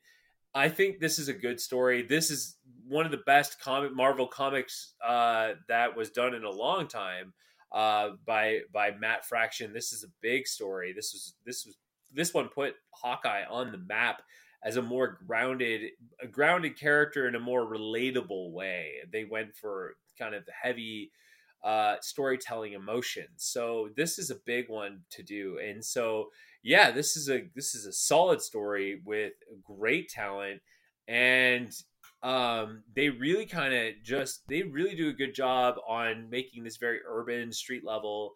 I 0.55 0.69
think 0.69 0.99
this 0.99 1.19
is 1.19 1.27
a 1.27 1.33
good 1.33 1.59
story. 1.59 2.01
This 2.01 2.31
is 2.31 2.55
one 2.87 3.05
of 3.05 3.11
the 3.11 3.17
best 3.25 3.59
comic 3.59 3.93
Marvel 3.93 4.27
comics 4.27 4.93
uh, 5.05 5.55
that 5.67 5.95
was 5.95 6.09
done 6.09 6.33
in 6.33 6.45
a 6.45 6.49
long 6.49 6.87
time 6.87 7.33
uh, 7.73 8.11
by 8.25 8.59
by 8.73 8.91
Matt 8.91 9.25
Fraction. 9.25 9.73
This 9.73 9.91
is 9.91 10.05
a 10.05 10.11
big 10.21 10.47
story. 10.47 10.93
This 10.93 11.13
was 11.13 11.33
this 11.45 11.65
was 11.65 11.75
this 12.13 12.33
one 12.33 12.47
put 12.47 12.75
Hawkeye 12.91 13.43
on 13.49 13.73
the 13.73 13.77
map 13.77 14.21
as 14.63 14.77
a 14.77 14.81
more 14.81 15.19
grounded 15.27 15.91
a 16.21 16.27
grounded 16.27 16.79
character 16.79 17.27
in 17.27 17.35
a 17.35 17.39
more 17.39 17.65
relatable 17.65 18.53
way. 18.53 18.95
They 19.11 19.25
went 19.25 19.53
for 19.53 19.95
kind 20.17 20.33
of 20.33 20.45
the 20.45 20.53
heavy 20.59 21.11
uh, 21.63 21.95
storytelling 22.01 22.73
emotion. 22.73 23.27
So 23.37 23.89
this 23.95 24.17
is 24.17 24.29
a 24.29 24.39
big 24.45 24.69
one 24.69 25.01
to 25.11 25.23
do. 25.23 25.59
And 25.63 25.83
so 25.83 26.29
yeah, 26.63 26.91
this 26.91 27.15
is 27.15 27.29
a 27.29 27.49
this 27.55 27.75
is 27.75 27.85
a 27.85 27.93
solid 27.93 28.41
story 28.41 29.01
with 29.05 29.33
great 29.63 30.09
talent 30.09 30.61
and 31.07 31.73
um, 32.21 32.83
they 32.95 33.09
really 33.09 33.45
kind 33.45 33.73
of 33.73 33.93
just 34.03 34.47
they 34.47 34.63
really 34.63 34.95
do 34.95 35.09
a 35.09 35.13
good 35.13 35.33
job 35.33 35.75
on 35.87 36.29
making 36.29 36.63
this 36.63 36.77
very 36.77 36.99
urban 37.07 37.51
street 37.51 37.83
level 37.85 38.35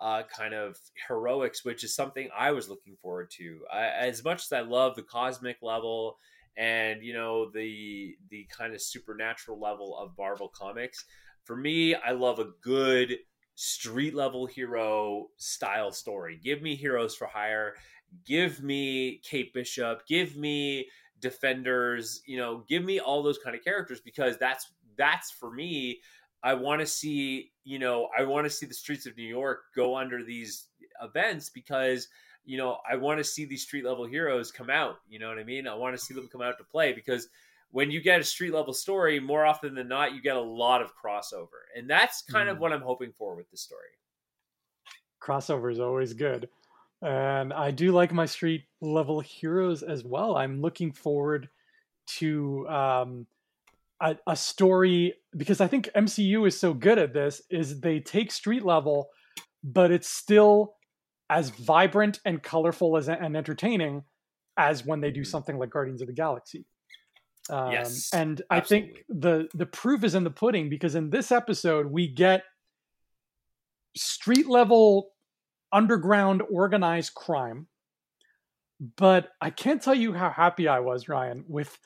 uh, 0.00 0.22
kind 0.24 0.54
of 0.54 0.76
heroics, 1.08 1.64
which 1.64 1.84
is 1.84 1.94
something 1.94 2.28
I 2.36 2.50
was 2.50 2.68
looking 2.68 2.96
forward 3.00 3.30
to. 3.38 3.60
I, 3.72 3.86
as 3.86 4.24
much 4.24 4.42
as 4.42 4.52
I 4.52 4.60
love 4.60 4.96
the 4.96 5.02
cosmic 5.02 5.58
level 5.62 6.18
and 6.56 7.02
you 7.02 7.14
know 7.14 7.50
the 7.50 8.14
the 8.30 8.46
kind 8.56 8.74
of 8.74 8.82
supernatural 8.82 9.58
level 9.58 9.96
of 9.98 10.12
Marvel 10.18 10.52
comics, 10.54 11.04
for 11.44 11.56
me, 11.56 11.94
I 11.94 12.12
love 12.12 12.38
a 12.38 12.50
good 12.62 13.16
street 13.54 14.14
level 14.14 14.46
hero 14.46 15.28
style 15.36 15.92
story. 15.92 16.38
Give 16.42 16.62
me 16.62 16.74
heroes 16.74 17.14
for 17.14 17.26
hire. 17.26 17.74
Give 18.26 18.62
me 18.62 19.20
Kate 19.24 19.52
Bishop. 19.52 20.06
Give 20.06 20.36
me 20.36 20.86
defenders 21.22 22.20
you 22.26 22.36
know 22.36 22.64
give 22.68 22.84
me 22.84 22.98
all 22.98 23.22
those 23.22 23.38
kind 23.38 23.56
of 23.56 23.64
characters 23.64 24.00
because 24.00 24.36
that's 24.38 24.72
that's 24.98 25.30
for 25.30 25.52
me 25.52 26.00
i 26.42 26.52
want 26.52 26.80
to 26.80 26.86
see 26.86 27.52
you 27.64 27.78
know 27.78 28.08
i 28.18 28.24
want 28.24 28.44
to 28.44 28.50
see 28.50 28.66
the 28.66 28.74
streets 28.74 29.06
of 29.06 29.16
new 29.16 29.22
york 29.22 29.60
go 29.74 29.96
under 29.96 30.24
these 30.24 30.66
events 31.00 31.48
because 31.48 32.08
you 32.44 32.58
know 32.58 32.78
i 32.90 32.96
want 32.96 33.18
to 33.18 33.24
see 33.24 33.44
these 33.44 33.62
street 33.62 33.84
level 33.84 34.04
heroes 34.04 34.50
come 34.50 34.68
out 34.68 34.96
you 35.08 35.20
know 35.20 35.28
what 35.28 35.38
i 35.38 35.44
mean 35.44 35.68
i 35.68 35.74
want 35.74 35.96
to 35.96 36.04
see 36.04 36.12
them 36.12 36.28
come 36.30 36.42
out 36.42 36.58
to 36.58 36.64
play 36.64 36.92
because 36.92 37.28
when 37.72 37.90
you 37.90 38.00
get 38.00 38.20
a 38.20 38.24
street 38.24 38.54
level 38.54 38.72
story 38.72 39.18
more 39.18 39.44
often 39.44 39.74
than 39.74 39.88
not 39.88 40.14
you 40.14 40.22
get 40.22 40.36
a 40.36 40.40
lot 40.40 40.80
of 40.80 40.92
crossover 40.96 41.66
and 41.76 41.90
that's 41.90 42.22
kind 42.22 42.48
mm. 42.48 42.52
of 42.52 42.58
what 42.58 42.72
i'm 42.72 42.82
hoping 42.82 43.12
for 43.18 43.34
with 43.34 43.50
this 43.50 43.60
story 43.60 43.90
crossover 45.20 45.70
is 45.70 45.80
always 45.80 46.12
good 46.12 46.48
and 47.02 47.52
I 47.52 47.72
do 47.72 47.90
like 47.90 48.12
my 48.12 48.26
street 48.26 48.64
level 48.80 49.18
heroes 49.18 49.82
as 49.82 50.04
well. 50.04 50.36
I'm 50.36 50.60
looking 50.60 50.92
forward 50.92 51.48
to 52.18 52.68
um, 52.68 53.26
a, 54.00 54.16
a, 54.28 54.36
story 54.36 55.14
because 55.36 55.60
I 55.60 55.66
think 55.66 55.88
MCU 55.96 56.46
is 56.46 56.58
so 56.58 56.72
good 56.72 56.98
at 56.98 57.12
this. 57.12 57.42
Is 57.50 57.80
they 57.80 57.98
take 57.98 58.30
street 58.30 58.64
level, 58.64 59.08
but 59.64 59.90
it's 59.90 60.08
still 60.08 60.74
as 61.28 61.50
vibrant 61.50 62.20
and 62.24 62.42
colorful 62.42 62.96
as 62.96 63.08
and 63.08 63.36
entertaining 63.36 64.04
as 64.56 64.84
when 64.84 65.00
they 65.00 65.10
do 65.10 65.22
mm-hmm. 65.22 65.30
something 65.30 65.58
like 65.58 65.70
Guardians 65.70 66.02
of 66.02 66.06
the 66.06 66.14
Galaxy. 66.14 66.66
Um, 67.50 67.72
yes, 67.72 68.10
and 68.12 68.40
I 68.50 68.58
absolutely. 68.58 68.92
think 68.92 69.04
the 69.08 69.48
the 69.54 69.66
proof 69.66 70.04
is 70.04 70.14
in 70.14 70.24
the 70.24 70.30
pudding 70.30 70.68
because 70.68 70.94
in 70.94 71.10
this 71.10 71.32
episode 71.32 71.86
we 71.86 72.06
get 72.08 72.44
street 73.96 74.48
level 74.48 75.10
underground 75.72 76.42
organized 76.50 77.14
crime. 77.14 77.66
But 78.96 79.28
I 79.40 79.50
can't 79.50 79.82
tell 79.82 79.94
you 79.94 80.12
how 80.12 80.30
happy 80.30 80.66
I 80.66 80.80
was, 80.80 81.08
Ryan, 81.08 81.44
with 81.46 81.78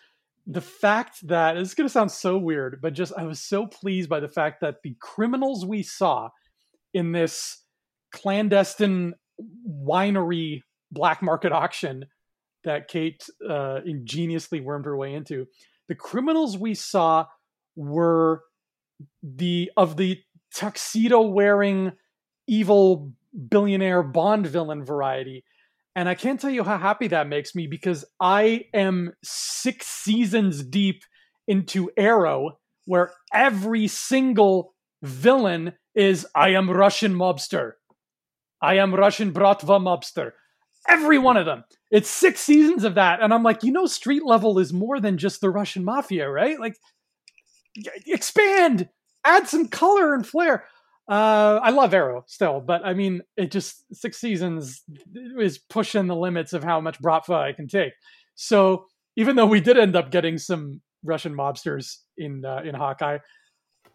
the 0.46 0.60
fact 0.60 1.26
that 1.28 1.56
it's 1.56 1.74
going 1.74 1.86
to 1.86 1.92
sound 1.92 2.10
so 2.10 2.38
weird, 2.38 2.80
but 2.80 2.94
just 2.94 3.12
I 3.16 3.24
was 3.24 3.40
so 3.40 3.66
pleased 3.66 4.08
by 4.08 4.20
the 4.20 4.28
fact 4.28 4.60
that 4.60 4.76
the 4.82 4.96
criminals 5.00 5.66
we 5.66 5.82
saw 5.82 6.30
in 6.94 7.12
this 7.12 7.62
clandestine 8.12 9.14
winery 9.68 10.62
black 10.90 11.20
market 11.20 11.52
auction 11.52 12.06
that 12.66 12.88
Kate 12.88 13.26
uh, 13.48 13.80
ingeniously 13.86 14.60
wormed 14.60 14.84
her 14.84 14.96
way 14.96 15.14
into, 15.14 15.46
the 15.88 15.94
criminals 15.94 16.58
we 16.58 16.74
saw 16.74 17.26
were 17.74 18.42
the 19.22 19.70
of 19.76 19.96
the 19.96 20.18
tuxedo 20.54 21.22
wearing 21.22 21.92
evil 22.46 23.12
billionaire 23.48 24.02
Bond 24.02 24.46
villain 24.46 24.84
variety. 24.84 25.44
And 25.94 26.08
I 26.08 26.14
can't 26.14 26.38
tell 26.38 26.50
you 26.50 26.62
how 26.62 26.76
happy 26.76 27.08
that 27.08 27.28
makes 27.28 27.54
me 27.54 27.66
because 27.66 28.04
I 28.20 28.66
am 28.74 29.14
six 29.22 29.86
seasons 29.86 30.62
deep 30.62 31.02
into 31.48 31.90
Arrow, 31.96 32.58
where 32.84 33.12
every 33.32 33.88
single 33.88 34.74
villain 35.02 35.72
is 35.94 36.26
I 36.34 36.50
am 36.50 36.70
Russian 36.70 37.14
mobster. 37.14 37.72
I 38.60 38.74
am 38.74 38.94
Russian 38.94 39.32
Bratva 39.32 39.80
mobster. 39.80 40.32
Every 40.88 41.18
one 41.18 41.36
of 41.36 41.46
them. 41.46 41.64
It's 41.90 42.08
six 42.08 42.40
seasons 42.40 42.84
of 42.84 42.94
that. 42.94 43.20
And 43.22 43.32
I'm 43.32 43.42
like, 43.42 43.62
you 43.62 43.72
know, 43.72 43.86
street 43.86 44.24
level 44.24 44.58
is 44.58 44.72
more 44.72 45.00
than 45.00 45.18
just 45.18 45.40
the 45.40 45.50
Russian 45.50 45.84
mafia, 45.84 46.28
right? 46.28 46.58
Like, 46.58 46.76
expand, 48.06 48.88
add 49.24 49.48
some 49.48 49.68
color 49.68 50.14
and 50.14 50.26
flair. 50.26 50.64
Uh, 51.08 51.60
I 51.62 51.70
love 51.70 51.94
Arrow 51.94 52.24
still, 52.26 52.60
but 52.60 52.84
I 52.84 52.92
mean, 52.92 53.22
it 53.36 53.52
just 53.52 53.84
six 53.94 54.18
seasons 54.18 54.82
is 55.14 55.58
pushing 55.58 56.08
the 56.08 56.16
limits 56.16 56.52
of 56.52 56.64
how 56.64 56.80
much 56.80 57.00
Bratva 57.00 57.34
I 57.34 57.52
can 57.52 57.68
take. 57.68 57.92
So 58.34 58.86
even 59.16 59.36
though 59.36 59.46
we 59.46 59.60
did 59.60 59.78
end 59.78 59.94
up 59.94 60.10
getting 60.10 60.36
some 60.36 60.80
Russian 61.04 61.34
mobsters 61.34 61.98
in 62.18 62.44
uh, 62.44 62.62
in 62.64 62.74
Hawkeye, 62.74 63.18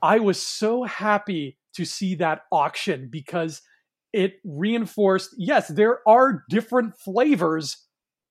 I 0.01 0.19
was 0.19 0.41
so 0.41 0.83
happy 0.83 1.57
to 1.73 1.83
see 1.83 2.15
that 2.15 2.43
auction 2.51 3.09
because 3.11 3.61
it 4.13 4.35
reinforced. 4.43 5.35
Yes, 5.37 5.67
there 5.67 5.99
are 6.07 6.43
different 6.49 6.97
flavors 6.97 7.77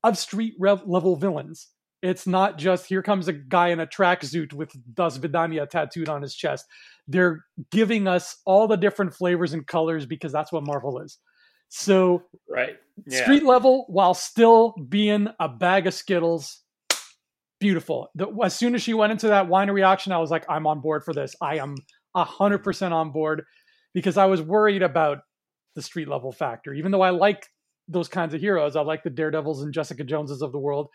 of 0.03 0.19
street 0.19 0.55
rev- 0.59 0.87
level 0.87 1.17
villains. 1.17 1.69
It's 2.03 2.27
not 2.27 2.57
just 2.57 2.87
here 2.87 3.03
comes 3.03 3.29
a 3.29 3.33
guy 3.33 3.69
in 3.69 3.81
a 3.81 3.87
tracksuit 3.87 4.53
with 4.55 4.73
Das 4.95 5.19
Vidania 5.19 5.69
tattooed 5.69 6.09
on 6.09 6.23
his 6.23 6.35
chest. 6.35 6.65
They're 7.07 7.45
giving 7.71 8.09
us 8.09 8.39
all 8.47 8.67
the 8.67 8.77
different 8.77 9.15
flavors 9.15 9.53
and 9.53 9.67
colors 9.67 10.07
because 10.07 10.33
that's 10.33 10.51
what 10.51 10.67
Marvel 10.67 11.01
is. 11.01 11.19
So, 11.69 12.23
right, 12.49 12.77
yeah. 13.07 13.23
street 13.23 13.45
level 13.45 13.85
while 13.89 14.15
still 14.15 14.75
being 14.89 15.29
a 15.39 15.49
bag 15.49 15.87
of 15.87 15.95
Skittles. 15.95 16.63
Beautiful. 17.61 18.09
The, 18.15 18.29
as 18.43 18.55
soon 18.57 18.75
as 18.75 18.83
she 18.83 18.95
went 18.95 19.13
into 19.13 19.29
that 19.29 19.49
winery 19.49 19.85
auction, 19.85 20.13
I 20.13 20.19
was 20.19 20.31
like, 20.31 20.47
I'm 20.49 20.67
on 20.67 20.81
board 20.81 21.05
for 21.05 21.13
this. 21.13 21.37
I 21.43 21.59
am 21.59 21.77
hundred 22.17 22.59
percent 22.59 22.95
on 22.95 23.13
board 23.13 23.45
because 23.93 24.17
I 24.17 24.25
was 24.25 24.41
worried 24.41 24.83
about 24.83 25.19
the 25.75 25.83
street 25.83 26.09
level 26.09 26.33
factor. 26.33 26.73
Even 26.73 26.93
though 26.93 27.03
I 27.03 27.11
like 27.11 27.47
those 27.89 28.09
kinds 28.09 28.35
of 28.35 28.41
heroes, 28.41 28.77
I 28.77 28.83
like 28.83 29.03
the 29.03 29.11
Daredevils 29.11 29.63
and 29.63 29.73
Jessica 29.73 30.05
Joneses 30.05 30.43
of 30.43 30.53
the 30.53 30.59
world. 30.59 30.89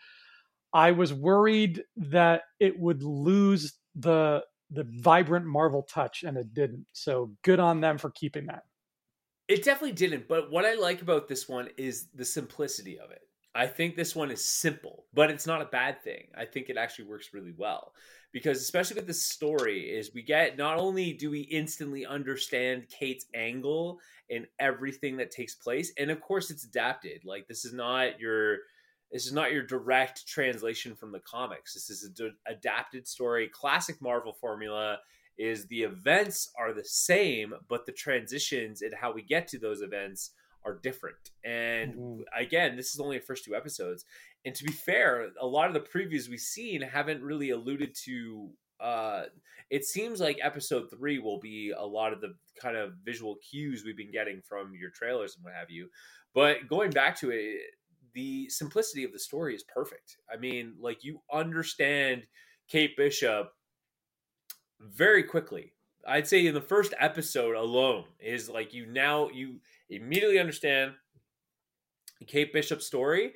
I 0.72 0.92
was 0.92 1.12
worried 1.12 1.82
that 1.96 2.42
it 2.60 2.78
would 2.78 3.02
lose 3.02 3.74
the 3.94 4.42
the 4.70 4.86
vibrant 5.00 5.46
Marvel 5.46 5.82
touch, 5.82 6.24
and 6.24 6.36
it 6.36 6.52
didn't. 6.52 6.86
So 6.92 7.32
good 7.42 7.60
on 7.60 7.80
them 7.80 7.98
for 7.98 8.10
keeping 8.10 8.46
that. 8.46 8.64
It 9.48 9.62
definitely 9.62 9.92
didn't. 9.92 10.26
But 10.26 10.50
what 10.50 10.64
I 10.64 10.74
like 10.74 11.02
about 11.02 11.28
this 11.28 11.48
one 11.48 11.68
is 11.76 12.08
the 12.14 12.24
simplicity 12.24 12.98
of 12.98 13.12
it. 13.12 13.22
I 13.56 13.66
think 13.66 13.96
this 13.96 14.14
one 14.14 14.30
is 14.30 14.44
simple, 14.44 15.06
but 15.14 15.30
it's 15.30 15.46
not 15.46 15.62
a 15.62 15.66
bad 15.66 16.02
thing. 16.02 16.28
I 16.36 16.44
think 16.44 16.68
it 16.68 16.76
actually 16.76 17.06
works 17.06 17.30
really 17.32 17.54
well 17.56 17.92
because, 18.32 18.60
especially 18.60 18.96
with 18.96 19.06
the 19.06 19.14
story, 19.14 19.80
is 19.80 20.12
we 20.14 20.22
get 20.22 20.58
not 20.58 20.78
only 20.78 21.12
do 21.12 21.30
we 21.30 21.40
instantly 21.40 22.04
understand 22.04 22.88
Kate's 22.88 23.26
angle 23.34 23.98
in 24.28 24.46
everything 24.60 25.16
that 25.16 25.30
takes 25.30 25.54
place, 25.54 25.92
and 25.98 26.10
of 26.10 26.20
course 26.20 26.50
it's 26.50 26.64
adapted. 26.64 27.24
Like 27.24 27.48
this 27.48 27.64
is 27.64 27.72
not 27.72 28.20
your 28.20 28.58
this 29.10 29.26
is 29.26 29.32
not 29.32 29.52
your 29.52 29.62
direct 29.62 30.26
translation 30.26 30.94
from 30.94 31.12
the 31.12 31.20
comics. 31.20 31.72
This 31.72 31.90
is 31.90 32.12
an 32.18 32.34
adapted 32.46 33.06
story. 33.06 33.48
Classic 33.48 33.96
Marvel 34.02 34.32
formula 34.32 34.98
is 35.38 35.66
the 35.66 35.82
events 35.82 36.50
are 36.58 36.72
the 36.72 36.84
same, 36.84 37.54
but 37.68 37.86
the 37.86 37.92
transitions 37.92 38.82
and 38.82 38.92
how 38.94 39.12
we 39.12 39.22
get 39.22 39.48
to 39.48 39.58
those 39.58 39.80
events 39.80 40.32
are 40.66 40.78
different. 40.82 41.30
And 41.44 41.94
mm-hmm. 41.94 42.20
again, 42.38 42.76
this 42.76 42.92
is 42.92 43.00
only 43.00 43.18
the 43.18 43.24
first 43.24 43.44
two 43.44 43.54
episodes. 43.54 44.04
And 44.44 44.54
to 44.54 44.64
be 44.64 44.72
fair, 44.72 45.28
a 45.40 45.46
lot 45.46 45.68
of 45.68 45.74
the 45.74 45.80
previews 45.80 46.28
we've 46.28 46.40
seen 46.40 46.82
haven't 46.82 47.22
really 47.22 47.50
alluded 47.50 47.94
to 48.04 48.50
uh 48.78 49.22
it 49.70 49.84
seems 49.84 50.20
like 50.20 50.38
episode 50.42 50.90
three 50.90 51.18
will 51.18 51.40
be 51.40 51.72
a 51.76 51.84
lot 51.84 52.12
of 52.12 52.20
the 52.20 52.34
kind 52.60 52.76
of 52.76 52.92
visual 53.04 53.36
cues 53.50 53.82
we've 53.84 53.96
been 53.96 54.12
getting 54.12 54.40
from 54.42 54.74
your 54.78 54.90
trailers 54.90 55.34
and 55.34 55.44
what 55.44 55.54
have 55.54 55.70
you. 55.70 55.88
But 56.34 56.68
going 56.68 56.90
back 56.90 57.18
to 57.20 57.30
it, 57.30 57.62
the 58.14 58.48
simplicity 58.48 59.02
of 59.02 59.12
the 59.12 59.18
story 59.18 59.54
is 59.54 59.64
perfect. 59.64 60.18
I 60.32 60.36
mean, 60.36 60.74
like 60.80 61.02
you 61.02 61.20
understand 61.32 62.22
Kate 62.68 62.96
Bishop 62.96 63.48
very 64.80 65.22
quickly. 65.22 65.72
I'd 66.06 66.28
say 66.28 66.46
in 66.46 66.54
the 66.54 66.60
first 66.60 66.94
episode 67.00 67.56
alone 67.56 68.04
is 68.20 68.48
like 68.48 68.72
you 68.72 68.86
now 68.86 69.28
you 69.30 69.56
immediately 69.90 70.38
understand 70.38 70.92
Kate 72.26 72.52
Bishop's 72.52 72.86
story. 72.86 73.32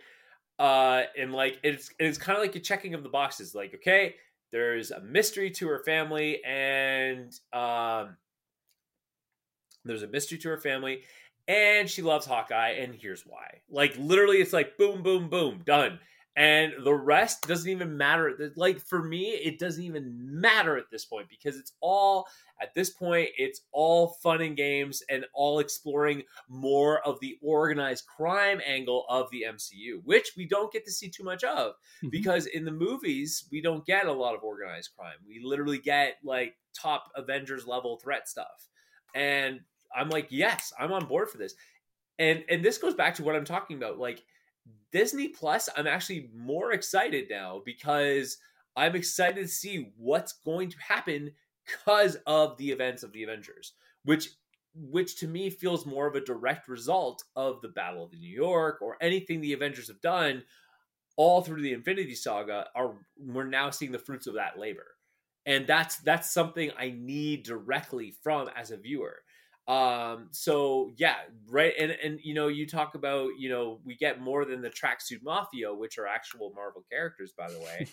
Uh, 0.58 1.04
and 1.18 1.32
like 1.32 1.58
it's 1.62 1.90
it's 1.98 2.18
kind 2.18 2.36
of 2.36 2.42
like 2.42 2.54
a 2.54 2.60
checking 2.60 2.94
of 2.94 3.02
the 3.02 3.08
boxes. 3.08 3.54
Like, 3.54 3.74
okay, 3.76 4.16
there's 4.52 4.90
a 4.90 5.00
mystery 5.00 5.50
to 5.52 5.68
her 5.68 5.82
family, 5.84 6.44
and 6.44 7.32
um, 7.52 8.16
there's 9.84 10.02
a 10.02 10.08
mystery 10.08 10.38
to 10.38 10.48
her 10.50 10.58
family, 10.58 11.02
and 11.48 11.88
she 11.88 12.02
loves 12.02 12.26
Hawkeye, 12.26 12.72
and 12.72 12.94
here's 12.94 13.22
why. 13.22 13.60
Like 13.70 13.96
literally, 13.96 14.38
it's 14.38 14.52
like 14.52 14.76
boom, 14.76 15.02
boom, 15.02 15.30
boom, 15.30 15.62
done. 15.64 15.98
And 16.36 16.72
the 16.84 16.94
rest 16.94 17.46
doesn't 17.48 17.70
even 17.70 17.96
matter. 17.96 18.52
Like 18.56 18.78
for 18.80 19.02
me, 19.02 19.30
it 19.30 19.58
doesn't 19.58 19.82
even 19.82 20.40
matter 20.40 20.76
at 20.76 20.90
this 20.90 21.04
point 21.04 21.28
because 21.28 21.56
it's 21.56 21.72
all 21.80 22.26
at 22.62 22.74
this 22.74 22.90
point, 22.90 23.30
it's 23.38 23.62
all 23.72 24.08
fun 24.22 24.42
and 24.42 24.56
games 24.56 25.02
and 25.08 25.24
all 25.32 25.60
exploring 25.60 26.22
more 26.48 27.00
of 27.06 27.18
the 27.20 27.38
organized 27.42 28.06
crime 28.06 28.60
angle 28.66 29.06
of 29.08 29.30
the 29.30 29.46
MCU, 29.48 30.02
which 30.04 30.32
we 30.36 30.46
don't 30.46 30.72
get 30.72 30.84
to 30.84 30.92
see 30.92 31.08
too 31.08 31.24
much 31.24 31.42
of 31.42 31.72
mm-hmm. 31.72 32.08
because 32.10 32.46
in 32.46 32.64
the 32.64 32.70
movies, 32.70 33.46
we 33.50 33.62
don't 33.62 33.86
get 33.86 34.06
a 34.06 34.12
lot 34.12 34.34
of 34.34 34.42
organized 34.42 34.90
crime. 34.96 35.16
We 35.26 35.40
literally 35.42 35.78
get 35.78 36.18
like 36.22 36.54
top 36.74 37.10
Avengers 37.16 37.66
level 37.66 37.96
threat 37.96 38.28
stuff. 38.28 38.68
And 39.14 39.60
I'm 39.94 40.10
like, 40.10 40.26
yes, 40.30 40.72
I'm 40.78 40.92
on 40.92 41.06
board 41.06 41.30
for 41.30 41.38
this. 41.38 41.54
And 42.18 42.44
and 42.50 42.62
this 42.62 42.76
goes 42.76 42.94
back 42.94 43.14
to 43.14 43.22
what 43.22 43.34
I'm 43.34 43.46
talking 43.46 43.78
about. 43.78 43.98
Like 43.98 44.22
Disney 44.92 45.28
Plus, 45.28 45.68
I'm 45.76 45.86
actually 45.86 46.30
more 46.34 46.72
excited 46.72 47.26
now 47.30 47.62
because 47.64 48.38
I'm 48.76 48.96
excited 48.96 49.42
to 49.42 49.48
see 49.48 49.92
what's 49.96 50.32
going 50.44 50.70
to 50.70 50.78
happen 50.78 51.32
because 51.66 52.16
of 52.26 52.56
the 52.56 52.70
events 52.70 53.02
of 53.02 53.12
the 53.12 53.22
Avengers, 53.22 53.74
which 54.04 54.30
which 54.72 55.16
to 55.16 55.26
me 55.26 55.50
feels 55.50 55.84
more 55.84 56.06
of 56.06 56.14
a 56.14 56.24
direct 56.24 56.68
result 56.68 57.24
of 57.34 57.60
the 57.60 57.68
Battle 57.68 58.04
of 58.04 58.12
New 58.12 58.30
York 58.30 58.80
or 58.80 58.96
anything 59.00 59.40
the 59.40 59.52
Avengers 59.52 59.88
have 59.88 60.00
done 60.00 60.44
all 61.16 61.42
through 61.42 61.60
the 61.60 61.72
Infinity 61.72 62.14
Saga 62.14 62.68
are 62.74 62.94
we're 63.18 63.44
now 63.44 63.68
seeing 63.70 63.92
the 63.92 63.98
fruits 63.98 64.26
of 64.26 64.34
that 64.34 64.58
labor. 64.58 64.86
And 65.44 65.66
that's 65.66 65.98
that's 65.98 66.30
something 66.30 66.70
I 66.78 66.94
need 66.96 67.42
directly 67.42 68.14
from 68.22 68.48
as 68.56 68.70
a 68.70 68.76
viewer. 68.76 69.22
Um, 69.68 70.28
so 70.32 70.90
yeah, 70.96 71.16
right. 71.48 71.72
And, 71.78 71.92
and, 71.92 72.18
you 72.22 72.34
know, 72.34 72.48
you 72.48 72.66
talk 72.66 72.94
about, 72.94 73.30
you 73.38 73.48
know, 73.48 73.80
we 73.84 73.94
get 73.94 74.20
more 74.20 74.44
than 74.44 74.62
the 74.62 74.70
tracksuit 74.70 75.22
mafia, 75.22 75.72
which 75.72 75.98
are 75.98 76.06
actual 76.06 76.52
Marvel 76.54 76.84
characters, 76.90 77.32
by 77.36 77.48
the 77.48 77.58
way. 77.60 77.86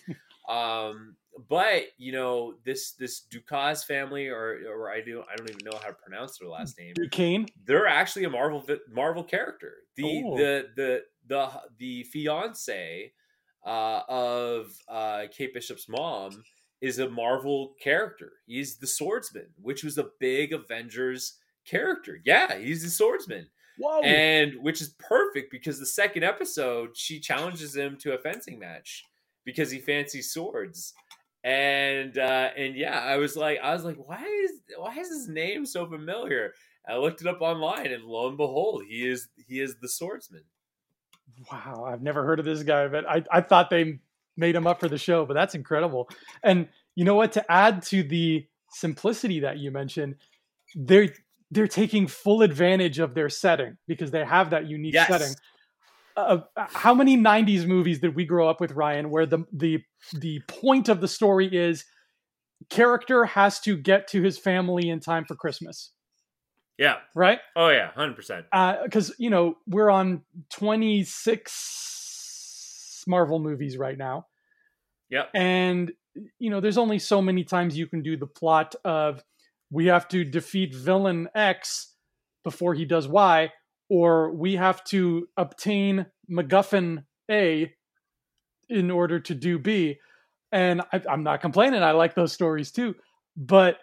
um, 0.48 1.14
but 1.48 1.84
you 1.96 2.10
know, 2.10 2.54
this, 2.64 2.92
this 2.92 3.20
Dukas 3.20 3.84
family, 3.84 4.26
or, 4.28 4.58
or 4.68 4.90
I 4.90 5.00
do, 5.02 5.22
I 5.22 5.36
don't 5.36 5.48
even 5.48 5.64
know 5.64 5.78
how 5.80 5.88
to 5.88 5.94
pronounce 5.94 6.38
their 6.38 6.48
last 6.48 6.78
name. 6.78 6.94
Duquesne. 6.94 7.46
They're 7.64 7.86
actually 7.86 8.24
a 8.24 8.30
Marvel, 8.30 8.64
Marvel 8.92 9.22
character. 9.22 9.74
The, 9.96 10.24
oh. 10.26 10.36
the, 10.36 10.68
the, 10.74 11.02
the, 11.28 11.50
the 11.78 12.02
fiance, 12.04 13.12
uh, 13.64 14.00
of, 14.08 14.72
uh, 14.88 15.24
Kate 15.30 15.54
Bishop's 15.54 15.88
mom 15.88 16.42
is 16.80 16.98
a 16.98 17.08
Marvel 17.08 17.74
character. 17.80 18.32
He's 18.46 18.78
the 18.78 18.86
swordsman, 18.86 19.48
which 19.60 19.84
was 19.84 19.98
a 19.98 20.10
big 20.18 20.52
Avengers 20.52 21.34
character. 21.68 22.20
Yeah, 22.24 22.58
he's 22.58 22.84
a 22.84 22.90
swordsman. 22.90 23.46
Whoa. 23.78 24.00
And 24.02 24.54
which 24.60 24.80
is 24.80 24.94
perfect 24.98 25.50
because 25.50 25.78
the 25.78 25.86
second 25.86 26.24
episode, 26.24 26.96
she 26.96 27.20
challenges 27.20 27.76
him 27.76 27.96
to 27.98 28.14
a 28.14 28.18
fencing 28.18 28.58
match 28.58 29.04
because 29.44 29.70
he 29.70 29.78
fancies 29.78 30.32
swords. 30.32 30.94
And 31.44 32.18
uh 32.18 32.50
and 32.56 32.74
yeah, 32.74 32.98
I 32.98 33.16
was 33.16 33.36
like 33.36 33.60
I 33.62 33.72
was 33.72 33.84
like, 33.84 33.96
why 33.96 34.24
is 34.24 34.52
why 34.76 34.96
is 34.96 35.08
his 35.08 35.28
name 35.28 35.64
so 35.64 35.86
familiar? 35.86 36.54
I 36.88 36.96
looked 36.96 37.20
it 37.20 37.26
up 37.26 37.40
online 37.40 37.92
and 37.92 38.04
lo 38.04 38.28
and 38.28 38.36
behold, 38.36 38.82
he 38.88 39.06
is 39.08 39.28
he 39.46 39.60
is 39.60 39.76
the 39.80 39.88
swordsman. 39.88 40.42
Wow, 41.52 41.84
I've 41.86 42.02
never 42.02 42.24
heard 42.24 42.40
of 42.40 42.44
this 42.44 42.62
guy, 42.62 42.88
but 42.88 43.08
I, 43.08 43.22
I 43.30 43.40
thought 43.42 43.70
they 43.70 44.00
made 44.36 44.54
him 44.54 44.66
up 44.66 44.80
for 44.80 44.88
the 44.88 44.98
show, 44.98 45.24
but 45.24 45.34
that's 45.34 45.54
incredible. 45.54 46.08
And 46.42 46.68
you 46.94 47.04
know 47.04 47.14
what? 47.14 47.32
To 47.32 47.52
add 47.52 47.82
to 47.84 48.02
the 48.02 48.46
simplicity 48.70 49.40
that 49.40 49.58
you 49.58 49.70
mentioned, 49.70 50.16
there 50.74 51.08
they're 51.50 51.66
taking 51.66 52.06
full 52.06 52.42
advantage 52.42 52.98
of 52.98 53.14
their 53.14 53.28
setting 53.28 53.76
because 53.86 54.10
they 54.10 54.24
have 54.24 54.50
that 54.50 54.68
unique 54.68 54.94
yes. 54.94 55.08
setting. 55.08 55.34
Uh, 56.16 56.40
uh 56.56 56.66
how 56.68 56.94
many 56.94 57.16
90s 57.16 57.66
movies 57.66 58.00
did 58.00 58.16
we 58.16 58.24
grow 58.24 58.48
up 58.48 58.60
with 58.60 58.72
Ryan 58.72 59.10
where 59.10 59.26
the 59.26 59.44
the 59.52 59.80
the 60.12 60.40
point 60.48 60.88
of 60.88 61.00
the 61.00 61.08
story 61.08 61.54
is 61.54 61.84
character 62.70 63.24
has 63.24 63.60
to 63.60 63.76
get 63.76 64.08
to 64.08 64.22
his 64.22 64.36
family 64.36 64.90
in 64.90 64.98
time 65.00 65.24
for 65.24 65.36
Christmas. 65.36 65.92
Yeah. 66.76 66.96
Right? 67.14 67.38
Oh 67.56 67.68
yeah, 67.68 67.92
100%. 67.96 68.44
Uh 68.52 68.88
cuz 68.90 69.14
you 69.18 69.30
know, 69.30 69.56
we're 69.66 69.90
on 69.90 70.22
26 70.50 73.04
Marvel 73.06 73.38
movies 73.38 73.78
right 73.78 73.96
now. 73.96 74.26
Yeah. 75.08 75.26
And 75.34 75.92
you 76.38 76.50
know, 76.50 76.60
there's 76.60 76.78
only 76.78 76.98
so 76.98 77.22
many 77.22 77.44
times 77.44 77.78
you 77.78 77.86
can 77.86 78.02
do 78.02 78.16
the 78.16 78.26
plot 78.26 78.74
of 78.84 79.22
we 79.70 79.86
have 79.86 80.08
to 80.08 80.24
defeat 80.24 80.74
villain 80.74 81.28
X 81.34 81.94
before 82.44 82.74
he 82.74 82.84
does 82.84 83.06
Y, 83.06 83.52
or 83.88 84.32
we 84.34 84.56
have 84.56 84.82
to 84.84 85.28
obtain 85.36 86.06
MacGuffin 86.30 87.04
A 87.30 87.72
in 88.68 88.90
order 88.90 89.20
to 89.20 89.34
do 89.34 89.58
B. 89.58 89.98
And 90.52 90.82
I, 90.92 91.02
am 91.08 91.22
not 91.22 91.40
complaining. 91.40 91.82
I 91.82 91.92
like 91.92 92.14
those 92.14 92.32
stories 92.32 92.70
too, 92.70 92.94
but 93.36 93.78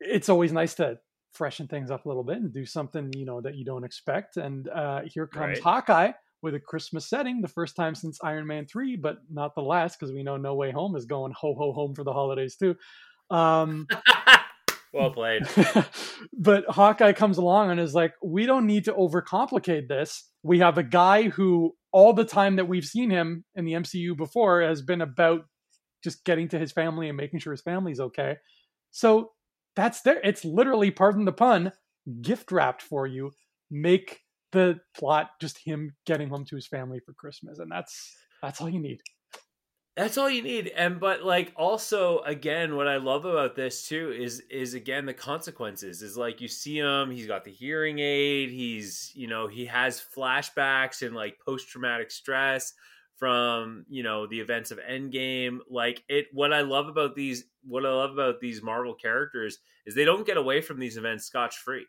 it's 0.00 0.28
always 0.28 0.52
nice 0.52 0.74
to 0.74 0.98
freshen 1.32 1.68
things 1.68 1.90
up 1.90 2.06
a 2.06 2.08
little 2.08 2.24
bit 2.24 2.38
and 2.38 2.52
do 2.52 2.64
something 2.64 3.12
you 3.14 3.26
know 3.26 3.40
that 3.40 3.56
you 3.56 3.64
don't 3.64 3.84
expect. 3.84 4.36
And 4.36 4.68
uh, 4.68 5.02
here 5.04 5.26
comes 5.26 5.56
right. 5.56 5.62
Hawkeye 5.62 6.12
with 6.42 6.54
a 6.54 6.60
Christmas 6.60 7.08
setting, 7.08 7.40
the 7.40 7.48
first 7.48 7.74
time 7.74 7.94
since 7.94 8.18
Iron 8.22 8.46
Man 8.46 8.66
three, 8.66 8.96
but 8.96 9.18
not 9.30 9.54
the 9.54 9.62
last 9.62 9.98
because 9.98 10.14
we 10.14 10.22
know 10.22 10.36
No 10.36 10.54
Way 10.54 10.70
Home 10.70 10.94
is 10.96 11.06
going 11.06 11.32
ho 11.32 11.54
ho 11.54 11.72
home 11.72 11.94
for 11.94 12.04
the 12.04 12.12
holidays 12.12 12.56
too. 12.56 12.76
Um, 13.30 13.88
well 14.92 15.10
played. 15.10 15.42
but 16.32 16.64
Hawkeye 16.68 17.12
comes 17.12 17.38
along 17.38 17.70
and 17.70 17.80
is 17.80 17.94
like, 17.94 18.12
we 18.22 18.46
don't 18.46 18.66
need 18.66 18.84
to 18.86 18.92
overcomplicate 18.92 19.88
this. 19.88 20.28
We 20.42 20.60
have 20.60 20.78
a 20.78 20.82
guy 20.82 21.24
who, 21.24 21.74
all 21.92 22.12
the 22.12 22.24
time 22.24 22.56
that 22.56 22.68
we've 22.68 22.84
seen 22.84 23.10
him 23.10 23.44
in 23.54 23.64
the 23.64 23.72
MCU 23.72 24.16
before, 24.16 24.62
has 24.62 24.82
been 24.82 25.00
about 25.00 25.42
just 26.02 26.24
getting 26.24 26.48
to 26.48 26.58
his 26.58 26.72
family 26.72 27.08
and 27.08 27.16
making 27.16 27.40
sure 27.40 27.52
his 27.52 27.62
family's 27.62 28.00
okay. 28.00 28.36
So 28.90 29.32
that's 29.74 30.02
there. 30.02 30.20
It's 30.22 30.44
literally, 30.44 30.90
pardon 30.90 31.24
the 31.24 31.32
pun, 31.32 31.72
gift 32.22 32.52
wrapped 32.52 32.82
for 32.82 33.06
you. 33.06 33.32
Make 33.70 34.20
the 34.52 34.80
plot 34.96 35.30
just 35.40 35.58
him 35.64 35.96
getting 36.06 36.28
home 36.28 36.44
to 36.46 36.54
his 36.54 36.66
family 36.66 37.00
for 37.04 37.12
Christmas, 37.12 37.58
and 37.58 37.70
that's 37.70 38.16
that's 38.42 38.60
all 38.60 38.68
you 38.68 38.80
need. 38.80 39.00
That's 39.96 40.18
all 40.18 40.28
you 40.28 40.42
need. 40.42 40.68
And 40.76 41.00
but 41.00 41.24
like 41.24 41.52
also 41.56 42.18
again 42.20 42.76
what 42.76 42.86
I 42.86 42.98
love 42.98 43.24
about 43.24 43.56
this 43.56 43.88
too 43.88 44.12
is 44.12 44.40
is 44.50 44.74
again 44.74 45.06
the 45.06 45.14
consequences. 45.14 46.02
Is 46.02 46.18
like 46.18 46.42
you 46.42 46.48
see 46.48 46.76
him, 46.78 47.10
he's 47.10 47.26
got 47.26 47.44
the 47.44 47.50
hearing 47.50 47.98
aid, 47.98 48.50
he's, 48.50 49.10
you 49.14 49.26
know, 49.26 49.46
he 49.48 49.64
has 49.66 50.04
flashbacks 50.14 51.04
and 51.04 51.14
like 51.14 51.40
post 51.40 51.68
traumatic 51.68 52.10
stress 52.10 52.74
from, 53.16 53.86
you 53.88 54.02
know, 54.02 54.26
the 54.26 54.38
events 54.38 54.70
of 54.70 54.78
Endgame. 54.78 55.60
Like 55.70 56.04
it 56.10 56.26
what 56.32 56.52
I 56.52 56.60
love 56.60 56.88
about 56.88 57.14
these 57.14 57.44
what 57.64 57.86
I 57.86 57.90
love 57.90 58.12
about 58.12 58.38
these 58.38 58.62
Marvel 58.62 58.94
characters 58.94 59.58
is 59.86 59.94
they 59.94 60.04
don't 60.04 60.26
get 60.26 60.36
away 60.36 60.60
from 60.60 60.78
these 60.78 60.98
events 60.98 61.24
scotch 61.24 61.56
free. 61.56 61.86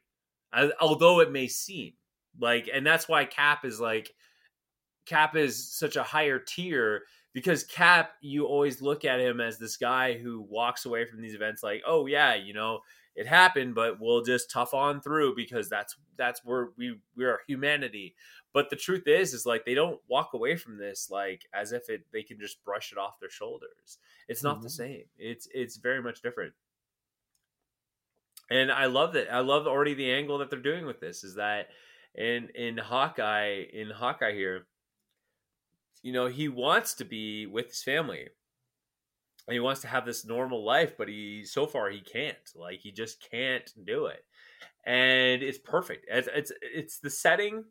Although 0.79 1.19
it 1.19 1.31
may 1.33 1.49
seem 1.49 1.91
like 2.39 2.69
and 2.73 2.87
that's 2.87 3.09
why 3.09 3.25
Cap 3.25 3.65
is 3.65 3.81
like 3.81 4.13
Cap 5.05 5.35
is 5.35 5.69
such 5.77 5.97
a 5.97 6.03
higher 6.03 6.39
tier 6.39 7.03
because 7.33 7.63
Cap, 7.63 8.11
you 8.21 8.45
always 8.45 8.81
look 8.81 9.05
at 9.05 9.19
him 9.19 9.39
as 9.39 9.59
this 9.59 9.77
guy 9.77 10.17
who 10.17 10.41
walks 10.41 10.85
away 10.85 11.05
from 11.05 11.21
these 11.21 11.35
events 11.35 11.63
like, 11.63 11.83
oh 11.85 12.05
yeah, 12.05 12.35
you 12.35 12.53
know, 12.53 12.79
it 13.15 13.27
happened, 13.27 13.73
but 13.75 13.99
we'll 13.99 14.23
just 14.23 14.51
tough 14.51 14.73
on 14.73 15.01
through 15.01 15.35
because 15.35 15.69
that's 15.69 15.95
that's 16.17 16.45
where 16.45 16.69
we 16.77 16.99
we 17.15 17.25
are 17.25 17.39
humanity. 17.47 18.15
But 18.53 18.69
the 18.69 18.75
truth 18.75 19.07
is, 19.07 19.33
is 19.33 19.45
like 19.45 19.65
they 19.65 19.73
don't 19.73 19.99
walk 20.07 20.33
away 20.33 20.55
from 20.55 20.77
this 20.77 21.09
like 21.11 21.45
as 21.53 21.71
if 21.71 21.89
it 21.89 22.05
they 22.13 22.23
can 22.23 22.39
just 22.39 22.63
brush 22.63 22.91
it 22.91 22.97
off 22.97 23.19
their 23.19 23.29
shoulders. 23.29 23.97
It's 24.27 24.43
not 24.43 24.55
mm-hmm. 24.55 24.63
the 24.63 24.69
same. 24.69 25.03
It's 25.17 25.47
it's 25.53 25.77
very 25.77 26.01
much 26.01 26.21
different. 26.21 26.53
And 28.49 28.71
I 28.71 28.85
love 28.85 29.13
that. 29.13 29.33
I 29.33 29.39
love 29.39 29.67
already 29.67 29.93
the 29.93 30.11
angle 30.11 30.37
that 30.37 30.49
they're 30.49 30.59
doing 30.59 30.85
with 30.85 30.99
this 30.99 31.23
is 31.23 31.35
that 31.35 31.69
in 32.15 32.49
in 32.55 32.77
Hawkeye 32.77 33.63
in 33.73 33.89
Hawkeye 33.89 34.33
here 34.33 34.67
you 36.03 36.13
know, 36.13 36.27
he 36.27 36.47
wants 36.49 36.93
to 36.95 37.05
be 37.05 37.45
with 37.45 37.67
his 37.69 37.83
family. 37.83 38.27
and 39.47 39.53
he 39.53 39.59
wants 39.59 39.81
to 39.81 39.87
have 39.87 40.05
this 40.05 40.25
normal 40.25 40.63
life, 40.65 40.97
but 40.97 41.07
he 41.07 41.43
so 41.45 41.65
far 41.65 41.89
he 41.89 42.01
can't. 42.01 42.37
Like 42.55 42.79
he 42.79 42.91
just 42.91 43.21
can't 43.31 43.69
do 43.85 44.07
it, 44.07 44.25
and 44.85 45.41
it's 45.41 45.57
perfect. 45.57 46.05
It's 46.09 46.27
it's, 46.33 46.51
it's 46.61 46.99
the 46.99 47.09
setting. 47.09 47.63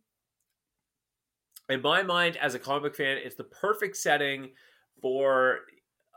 In 1.68 1.82
my 1.82 2.02
mind, 2.02 2.36
as 2.36 2.54
a 2.54 2.58
comic 2.58 2.94
fan, 2.94 3.18
it's 3.18 3.34
the 3.34 3.44
perfect 3.44 3.96
setting 3.96 4.50
for 5.02 5.60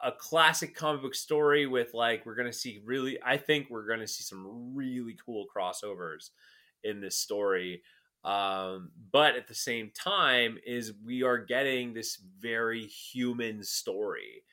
a 0.03 0.11
classic 0.11 0.75
comic 0.75 1.01
book 1.01 1.15
story 1.15 1.65
with 1.67 1.93
like 1.93 2.25
we're 2.25 2.35
gonna 2.35 2.53
see 2.53 2.81
really 2.85 3.19
i 3.25 3.35
think 3.35 3.67
we're 3.69 3.85
gonna 3.87 4.07
see 4.07 4.23
some 4.23 4.73
really 4.73 5.17
cool 5.25 5.45
crossovers 5.53 6.29
in 6.85 7.01
this 7.01 7.17
story 7.17 7.81
um, 8.23 8.91
but 9.11 9.35
at 9.35 9.47
the 9.47 9.55
same 9.55 9.91
time 9.95 10.57
is 10.65 10.93
we 11.05 11.23
are 11.23 11.37
getting 11.37 11.93
this 11.93 12.17
very 12.39 12.85
human 12.85 13.63
story. 13.63 14.43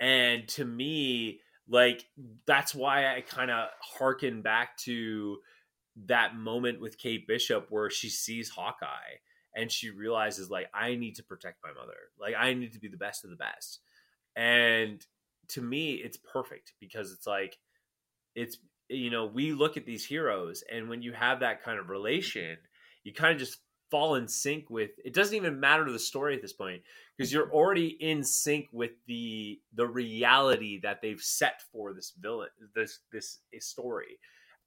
And 0.00 0.48
to 0.48 0.64
me 0.64 1.40
like 1.68 2.04
that's 2.46 2.74
why 2.74 3.14
i 3.14 3.20
kind 3.20 3.50
of 3.50 3.68
harken 3.80 4.42
back 4.42 4.76
to 4.76 5.38
that 6.06 6.36
moment 6.36 6.80
with 6.80 6.98
kate 6.98 7.26
bishop 7.26 7.66
where 7.70 7.88
she 7.88 8.08
sees 8.08 8.50
hawkeye 8.50 9.16
and 9.54 9.70
she 9.70 9.90
realizes 9.90 10.50
like 10.50 10.68
i 10.74 10.94
need 10.94 11.14
to 11.14 11.22
protect 11.22 11.58
my 11.62 11.72
mother. 11.72 11.96
Like 12.18 12.34
i 12.38 12.52
need 12.54 12.72
to 12.72 12.80
be 12.80 12.88
the 12.88 12.96
best 12.96 13.24
of 13.24 13.30
the 13.30 13.36
best. 13.36 13.80
And 14.36 15.04
to 15.48 15.62
me 15.62 15.94
it's 15.94 16.16
perfect 16.16 16.72
because 16.80 17.12
it's 17.12 17.26
like 17.26 17.56
it's 18.34 18.58
you 18.88 19.10
know 19.10 19.26
we 19.26 19.52
look 19.52 19.76
at 19.76 19.86
these 19.86 20.04
heroes 20.04 20.64
and 20.70 20.88
when 20.88 21.02
you 21.02 21.12
have 21.12 21.40
that 21.40 21.62
kind 21.62 21.78
of 21.78 21.88
relation 21.88 22.56
you 23.04 23.12
kind 23.12 23.32
of 23.32 23.38
just 23.38 23.58
fall 23.90 24.16
in 24.16 24.26
sync 24.26 24.68
with 24.70 24.90
it 25.04 25.14
doesn't 25.14 25.36
even 25.36 25.60
matter 25.60 25.84
to 25.84 25.92
the 25.92 25.98
story 25.98 26.34
at 26.34 26.42
this 26.42 26.52
point 26.52 26.82
because 27.16 27.32
you're 27.32 27.52
already 27.52 27.88
in 28.00 28.24
sync 28.24 28.66
with 28.72 28.92
the 29.06 29.60
the 29.74 29.86
reality 29.86 30.80
that 30.82 31.00
they've 31.00 31.20
set 31.20 31.62
for 31.72 31.92
this 31.92 32.12
villain 32.18 32.48
this 32.74 33.00
this 33.12 33.40
story 33.60 34.18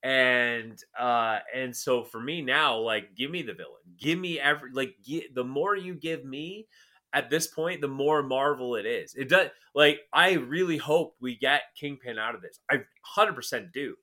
and 0.04 0.80
uh 0.98 1.40
and 1.54 1.76
so 1.76 2.04
for 2.04 2.22
me 2.22 2.42
now 2.42 2.78
like 2.78 3.16
give 3.16 3.32
me 3.32 3.42
the 3.42 3.54
villain 3.54 3.82
give 4.00 4.18
me 4.18 4.40
every 4.40 4.72
like 4.72 4.96
the 5.34 5.44
more 5.44 5.76
you 5.76 5.96
give 5.96 6.24
me 6.24 6.68
at 7.14 7.30
this 7.30 7.48
point, 7.48 7.82
the 7.82 7.88
more 7.88 8.22
Marvel 8.22 8.76
it 8.76 8.86
is. 8.86 9.16
It 9.16 9.30
does 9.30 9.50
like 9.74 10.02
I 10.14 10.34
really 10.34 10.78
hope 10.78 11.16
we 11.20 11.36
get 11.36 11.62
Kingpin 11.80 12.20
out 12.20 12.36
of 12.36 12.42
this. 12.42 12.60
I 12.70 12.82
hundred 13.02 13.34
percent 13.34 13.72
do, 13.74 13.96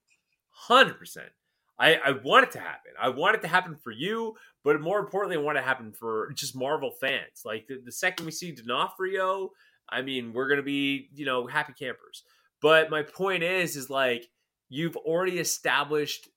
hundred 0.50 0.98
percent. 0.98 1.28
I 1.78 1.94
I 1.96 2.10
want 2.12 2.44
it 2.44 2.52
to 2.52 2.60
happen. 2.60 2.92
I 3.00 3.08
want 3.08 3.36
it 3.36 3.42
to 3.42 3.48
happen 3.48 3.76
for 3.76 3.90
you, 3.90 4.34
but 4.62 4.80
more 4.80 4.98
importantly, 5.00 5.36
I 5.36 5.40
want 5.40 5.58
it 5.58 5.62
to 5.62 5.66
happen 5.66 5.92
for 5.92 6.32
just 6.32 6.56
Marvel 6.56 6.90
fans. 6.90 7.42
Like 7.44 7.66
the, 7.66 7.80
the 7.84 7.92
second 7.92 8.26
we 8.26 8.32
see 8.32 8.52
D'Onofrio, 8.52 9.50
I 9.88 10.02
mean, 10.02 10.32
we're 10.32 10.48
gonna 10.48 10.62
be 10.62 11.08
you 11.14 11.24
know 11.24 11.46
happy 11.46 11.72
campers. 11.72 12.22
But 12.60 12.90
my 12.90 13.02
point 13.02 13.42
is, 13.42 13.76
is 13.76 13.90
like 13.90 14.28
you've 14.68 14.96
already 14.96 15.38
established 15.38 16.28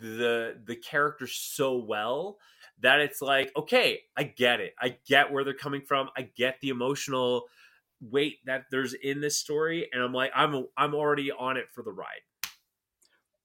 the 0.00 0.58
the 0.64 0.76
character 0.76 1.26
so 1.26 1.76
well 1.76 2.38
that 2.80 3.00
it's 3.00 3.22
like, 3.22 3.52
okay, 3.56 4.00
I 4.16 4.24
get 4.24 4.60
it. 4.60 4.74
I 4.80 4.96
get 5.06 5.32
where 5.32 5.44
they're 5.44 5.54
coming 5.54 5.82
from. 5.82 6.08
I 6.16 6.22
get 6.22 6.60
the 6.60 6.70
emotional 6.70 7.44
weight 8.00 8.38
that 8.46 8.64
there's 8.70 8.94
in 8.94 9.20
this 9.20 9.38
story, 9.38 9.88
and 9.92 10.02
I'm 10.02 10.12
like, 10.12 10.32
I'm 10.34 10.66
I'm 10.76 10.94
already 10.94 11.30
on 11.30 11.56
it 11.56 11.66
for 11.72 11.82
the 11.82 11.92
ride. 11.92 12.22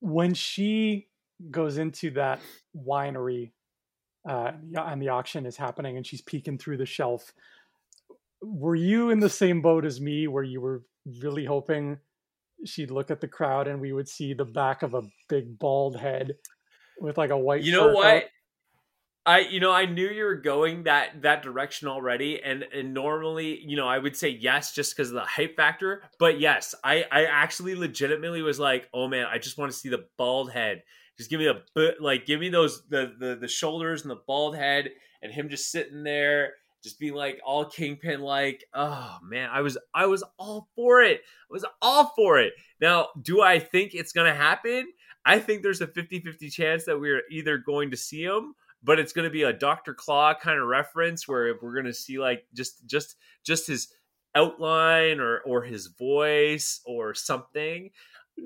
When 0.02 0.34
she 0.34 1.09
goes 1.50 1.78
into 1.78 2.12
that 2.12 2.40
winery, 2.76 3.52
uh, 4.28 4.52
and 4.76 5.02
the 5.02 5.10
auction 5.10 5.46
is 5.46 5.58
happening, 5.58 5.98
and 5.98 6.06
she's 6.06 6.22
peeking 6.22 6.58
through 6.58 6.78
the 6.78 6.86
shelf. 6.86 7.34
Were 8.42 8.76
you 8.76 9.10
in 9.10 9.20
the 9.20 9.30
same 9.30 9.62
boat 9.62 9.86
as 9.86 10.00
me, 10.00 10.28
where 10.28 10.44
you 10.44 10.62
were 10.62 10.84
really 11.22 11.46
hoping 11.46 11.98
she'd 12.66 12.92
look 12.92 13.10
at 13.10 13.22
the 13.22 13.28
crowd 13.28 13.68
and 13.68 13.80
we 13.80 13.94
would 13.94 14.08
see 14.08 14.34
the 14.34 14.46
back 14.46 14.84
of 14.84 14.94
a 14.94 15.04
big 15.30 15.58
bald 15.58 15.98
head 15.98 16.36
with 17.00 17.18
like 17.18 17.30
a 17.30 17.38
white? 17.38 17.64
You 17.64 17.74
know 17.74 17.94
what? 17.94 18.26
I 19.26 19.40
you 19.40 19.60
know 19.60 19.72
I 19.72 19.86
knew 19.86 20.08
you 20.08 20.24
were 20.24 20.36
going 20.36 20.84
that 20.84 21.22
that 21.22 21.44
direction 21.44 21.88
already, 21.88 22.42
and 22.42 22.64
and 22.74 22.94
normally 22.94 23.60
you 23.64 23.76
know 23.76 23.88
I 23.88 24.00
would 24.00 24.16
say 24.16 24.30
yes 24.30 24.74
just 24.74 24.96
because 24.96 25.10
of 25.10 25.16
the 25.16 25.22
hype 25.22 25.56
factor, 25.56 26.04
but 26.18 26.40
yes, 26.40 26.74
I 26.84 27.06
I 27.12 27.26
actually 27.26 27.76
legitimately 27.76 28.42
was 28.42 28.60
like, 28.60 28.90
oh 28.94 29.08
man, 29.08 29.28
I 29.32 29.38
just 29.38 29.58
want 29.58 29.72
to 29.72 29.78
see 29.78 29.90
the 29.90 30.06
bald 30.18 30.52
head. 30.52 30.84
Just 31.20 31.30
give 31.30 31.40
me 31.40 31.52
the 31.76 31.96
like, 32.00 32.26
give 32.26 32.40
me 32.40 32.50
those 32.50 32.88
the 32.88 33.14
the 33.20 33.36
the 33.36 33.48
shoulders 33.48 34.02
and 34.02 34.10
the 34.10 34.22
bald 34.26 34.56
head, 34.56 34.90
and 35.22 35.32
him 35.32 35.50
just 35.50 35.72
sitting 35.72 36.04
there, 36.04 36.54
just 36.82 36.98
being 36.98 37.14
like 37.14 37.40
all 37.46 37.66
kingpin 37.66 38.22
like. 38.22 38.64
Oh 38.74 39.18
man, 39.22 39.50
I 39.52 39.62
was 39.62 39.78
I 39.94 40.08
was 40.08 40.24
all 40.40 40.70
for 40.76 41.04
it. 41.04 41.20
I 41.20 41.54
was 41.54 41.66
all 41.82 42.14
for 42.16 42.40
it. 42.40 42.54
Now, 42.82 43.10
do 43.22 43.42
I 43.42 43.60
think 43.60 43.94
it's 43.94 44.14
gonna 44.14 44.34
happen? 44.34 44.88
I 45.26 45.40
think 45.40 45.62
there's 45.62 45.82
a 45.82 45.88
50-50 45.88 46.52
chance 46.52 46.86
that 46.86 47.00
we're 47.00 47.22
either 47.30 47.58
going 47.58 47.92
to 47.92 47.98
see 47.98 48.24
him 48.24 48.56
but 48.84 49.00
it's 49.00 49.14
going 49.14 49.26
to 49.26 49.30
be 49.30 49.44
a 49.44 49.54
Dr. 49.54 49.94
Claw 49.94 50.34
kind 50.34 50.60
of 50.60 50.68
reference 50.68 51.28
where 51.28 51.48
if 51.48 51.62
we're 51.62 51.74
going 51.74 51.86
to 51.86 51.94
see 51.94 52.20
like 52.20 52.46
just 52.54 52.86
just 52.88 53.18
just 53.44 53.68
his 53.68 53.90
outline 54.36 55.20
or 55.20 55.40
or 55.40 55.64
his 55.64 55.88
voice 55.88 56.82
or 56.86 57.14
something. 57.14 57.90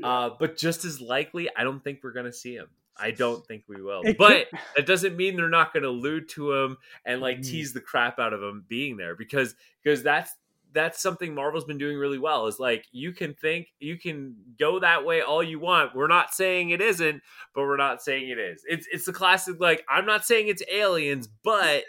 Uh, 0.02 0.32
but 0.40 0.58
just 0.58 0.86
as 0.86 1.02
likely, 1.02 1.50
I 1.56 1.64
don't 1.64 1.84
think 1.84 2.00
we're 2.04 2.14
going 2.14 2.26
to 2.26 2.34
see 2.34 2.56
him. 2.56 2.68
I 2.96 3.12
don't 3.12 3.46
think 3.46 3.64
we 3.68 3.82
will. 3.82 4.02
It 4.04 4.18
but 4.18 4.50
could... 4.50 4.60
that 4.76 4.86
doesn't 4.86 5.18
mean 5.18 5.36
they're 5.36 5.50
not 5.50 5.74
going 5.74 5.84
to 5.84 5.90
allude 5.90 6.30
to 6.30 6.54
him 6.54 6.78
and 7.06 7.22
like 7.22 7.40
mm. 7.40 7.44
tease 7.44 7.74
the 7.74 7.82
crap 7.82 8.20
out 8.20 8.34
of 8.34 8.42
him 8.42 8.66
being 8.68 8.98
there 8.98 9.16
because 9.16 9.56
because 9.84 10.04
that's 10.04 10.36
that's 10.74 11.02
something 11.02 11.34
Marvel's 11.36 11.66
been 11.66 11.78
doing 11.78 11.98
really 11.98 12.18
well. 12.18 12.48
Is 12.48 12.60
like 12.60 12.86
you 12.92 13.12
can 13.12 13.34
think 13.34 13.68
you 13.80 13.98
can 13.98 14.36
go 14.60 14.80
that 14.80 15.06
way 15.06 15.22
all 15.22 15.44
you 15.44 15.60
want. 15.60 15.96
We're 15.96 16.08
not 16.08 16.34
saying 16.34 16.72
it 16.72 16.82
isn't, 16.82 17.22
but 17.54 17.62
we're 17.62 17.78
not 17.78 18.02
saying 18.02 18.30
it 18.30 18.40
is. 18.40 18.64
It's 18.68 18.88
it's 18.92 19.06
the 19.06 19.14
classic 19.14 19.60
like 19.60 19.84
I'm 19.90 20.06
not 20.06 20.26
saying 20.26 20.48
it's 20.48 20.64
aliens, 20.72 21.30
but 21.44 21.84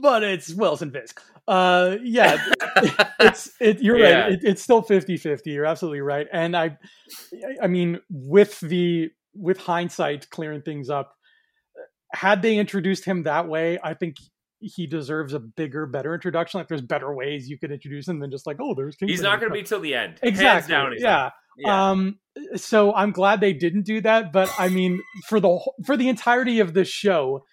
but 0.00 0.22
it's 0.22 0.52
Wilson 0.52 0.90
Fisk. 0.90 1.22
Uh 1.48 1.96
yeah, 2.02 2.38
it's 3.20 3.52
it 3.60 3.80
you're 3.80 3.98
yeah. 3.98 4.20
right. 4.20 4.32
It, 4.32 4.40
it's 4.42 4.62
still 4.62 4.82
50-50. 4.82 5.40
You're 5.46 5.66
absolutely 5.66 6.00
right. 6.00 6.26
And 6.32 6.56
I 6.56 6.76
I 7.62 7.66
mean 7.66 8.00
with 8.10 8.58
the 8.60 9.10
with 9.34 9.58
hindsight 9.58 10.28
clearing 10.30 10.62
things 10.62 10.90
up 10.90 11.16
had 12.12 12.42
they 12.42 12.56
introduced 12.56 13.04
him 13.04 13.24
that 13.24 13.48
way, 13.48 13.78
I 13.82 13.94
think 13.94 14.16
he 14.58 14.86
deserves 14.86 15.34
a 15.34 15.38
bigger, 15.38 15.86
better 15.86 16.14
introduction. 16.14 16.58
Like 16.58 16.68
there's 16.68 16.82
better 16.82 17.14
ways 17.14 17.48
you 17.48 17.58
could 17.58 17.70
introduce 17.70 18.08
him 18.08 18.20
than 18.20 18.30
just 18.30 18.46
like, 18.46 18.56
oh, 18.60 18.74
there's 18.74 18.96
He's 18.98 19.20
not 19.20 19.40
going 19.40 19.52
to 19.52 19.54
be 19.54 19.62
till 19.62 19.80
the 19.80 19.94
end. 19.94 20.18
Exactly. 20.22 20.72
Down, 20.72 20.92
yeah. 20.98 21.30
yeah. 21.58 21.90
Um. 21.90 22.18
So 22.56 22.92
I'm 22.94 23.12
glad 23.12 23.40
they 23.40 23.52
didn't 23.52 23.84
do 23.84 24.00
that. 24.02 24.32
But 24.32 24.50
I 24.58 24.68
mean, 24.68 25.00
for 25.28 25.40
the 25.40 25.58
for 25.84 25.96
the 25.96 26.08
entirety 26.08 26.60
of 26.60 26.74
this 26.74 26.88
show, 26.88 27.44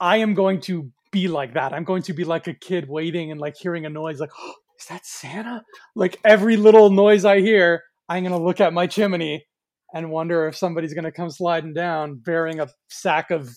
I 0.00 0.18
am 0.18 0.34
going 0.34 0.60
to 0.62 0.90
be 1.12 1.28
like 1.28 1.54
that. 1.54 1.72
I'm 1.72 1.84
going 1.84 2.02
to 2.02 2.12
be 2.12 2.24
like 2.24 2.48
a 2.48 2.54
kid 2.54 2.88
waiting 2.88 3.30
and 3.30 3.40
like 3.40 3.56
hearing 3.56 3.86
a 3.86 3.90
noise, 3.90 4.18
like, 4.18 4.32
oh, 4.38 4.54
is 4.80 4.86
that 4.86 5.06
Santa? 5.06 5.62
Like 5.94 6.18
every 6.24 6.56
little 6.56 6.90
noise 6.90 7.24
I 7.24 7.40
hear, 7.40 7.84
I'm 8.08 8.24
going 8.24 8.36
to 8.36 8.44
look 8.44 8.60
at 8.60 8.72
my 8.72 8.86
chimney 8.86 9.46
and 9.94 10.10
wonder 10.10 10.48
if 10.48 10.56
somebody's 10.56 10.94
going 10.94 11.04
to 11.04 11.12
come 11.12 11.30
sliding 11.30 11.74
down 11.74 12.16
bearing 12.16 12.58
a 12.58 12.68
sack 12.88 13.30
of 13.30 13.54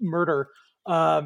murder. 0.00 0.48
Uh, 0.86 1.22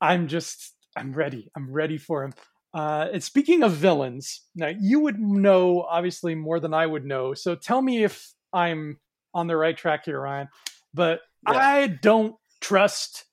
I'm 0.00 0.28
just 0.28 0.74
I'm 0.96 1.12
ready. 1.12 1.50
I'm 1.56 1.72
ready 1.72 1.98
for 1.98 2.24
him. 2.24 2.34
Uh, 2.72 3.08
and 3.12 3.22
speaking 3.22 3.62
of 3.62 3.72
villains, 3.72 4.42
now 4.54 4.70
you 4.80 5.00
would 5.00 5.18
know 5.18 5.82
obviously 5.82 6.34
more 6.34 6.58
than 6.58 6.74
I 6.74 6.86
would 6.86 7.04
know. 7.04 7.34
So 7.34 7.54
tell 7.54 7.80
me 7.80 8.02
if 8.02 8.32
I'm 8.52 8.98
on 9.32 9.46
the 9.46 9.56
right 9.56 9.76
track 9.76 10.04
here, 10.04 10.20
Ryan. 10.20 10.48
But 10.92 11.20
yeah. 11.48 11.56
I 11.56 11.86
don't 11.86 12.34
trust 12.60 13.24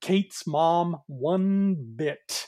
Kate's 0.00 0.46
mom 0.46 0.98
one 1.06 1.76
bit. 1.96 2.46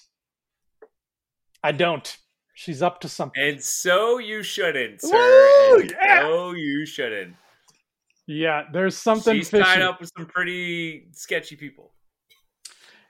I 1.63 1.73
don't. 1.73 2.17
She's 2.55 2.83
up 2.83 3.01
to 3.01 3.09
something. 3.09 3.43
And 3.43 3.63
so 3.63 4.19
you 4.19 4.43
shouldn't, 4.43 5.01
sir. 5.01 5.11
Woo, 5.13 5.85
yeah. 5.85 6.21
so 6.23 6.53
you 6.53 6.87
shouldn't. 6.87 7.37
Yeah, 8.27 8.65
there's 8.73 8.97
something. 8.97 9.37
She's 9.37 9.51
fishy. 9.51 9.65
tied 9.65 9.83
up 9.83 10.01
with 10.01 10.11
some 10.17 10.27
pretty 10.27 11.09
sketchy 11.13 11.57
people. 11.57 11.93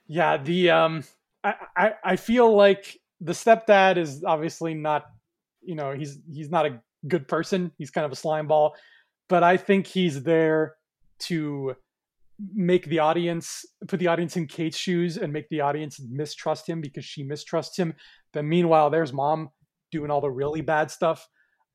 Yeah, 0.07 0.37
the 0.37 0.71
um, 0.71 1.03
I, 1.43 1.55
I 1.75 1.93
I 2.03 2.15
feel 2.15 2.53
like 2.55 2.99
the 3.21 3.33
stepdad 3.33 3.97
is 3.97 4.23
obviously 4.23 4.73
not, 4.73 5.05
you 5.61 5.75
know, 5.75 5.91
he's 5.93 6.19
he's 6.31 6.49
not 6.49 6.65
a 6.65 6.81
good 7.07 7.27
person. 7.27 7.71
He's 7.77 7.91
kind 7.91 8.05
of 8.05 8.11
a 8.11 8.15
slime 8.15 8.47
ball, 8.47 8.75
but 9.29 9.43
I 9.43 9.57
think 9.57 9.87
he's 9.87 10.23
there 10.23 10.75
to 11.19 11.75
make 12.53 12.85
the 12.85 12.99
audience 12.99 13.65
put 13.87 13.99
the 13.99 14.07
audience 14.07 14.35
in 14.37 14.47
Kate's 14.47 14.77
shoes 14.77 15.17
and 15.17 15.31
make 15.31 15.49
the 15.49 15.61
audience 15.61 16.01
mistrust 16.09 16.67
him 16.67 16.81
because 16.81 17.05
she 17.05 17.23
mistrusts 17.23 17.77
him. 17.77 17.93
But 18.33 18.45
meanwhile, 18.45 18.89
there's 18.89 19.13
mom 19.13 19.49
doing 19.91 20.11
all 20.11 20.21
the 20.21 20.31
really 20.31 20.61
bad 20.61 20.91
stuff. 20.91 21.27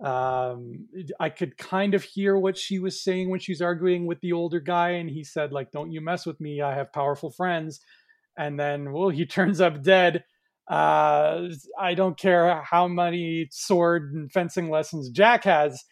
Um, 0.02 0.86
I 1.18 1.28
could 1.30 1.56
kind 1.56 1.94
of 1.94 2.04
hear 2.04 2.36
what 2.36 2.56
she 2.56 2.78
was 2.78 3.02
saying 3.02 3.30
when 3.30 3.40
she's 3.40 3.60
arguing 3.60 4.06
with 4.06 4.20
the 4.20 4.32
older 4.32 4.60
guy, 4.60 4.90
and 4.90 5.10
he 5.10 5.24
said, 5.24 5.52
like, 5.52 5.72
"Don't 5.72 5.90
you 5.92 6.00
mess 6.00 6.24
with 6.24 6.40
me? 6.40 6.60
I 6.60 6.74
have 6.74 6.92
powerful 6.92 7.30
friends." 7.30 7.80
and 8.38 8.58
then 8.58 8.92
well 8.92 9.10
he 9.10 9.26
turns 9.36 9.60
up 9.60 9.82
dead 9.82 10.24
Uh, 10.70 11.48
I 11.78 11.94
don't 11.94 12.18
care 12.18 12.62
how 12.62 12.88
many 12.88 13.48
sword 13.50 14.12
and 14.14 14.30
fencing 14.30 14.70
lessons 14.70 15.10
Jack 15.10 15.44
has; 15.44 15.82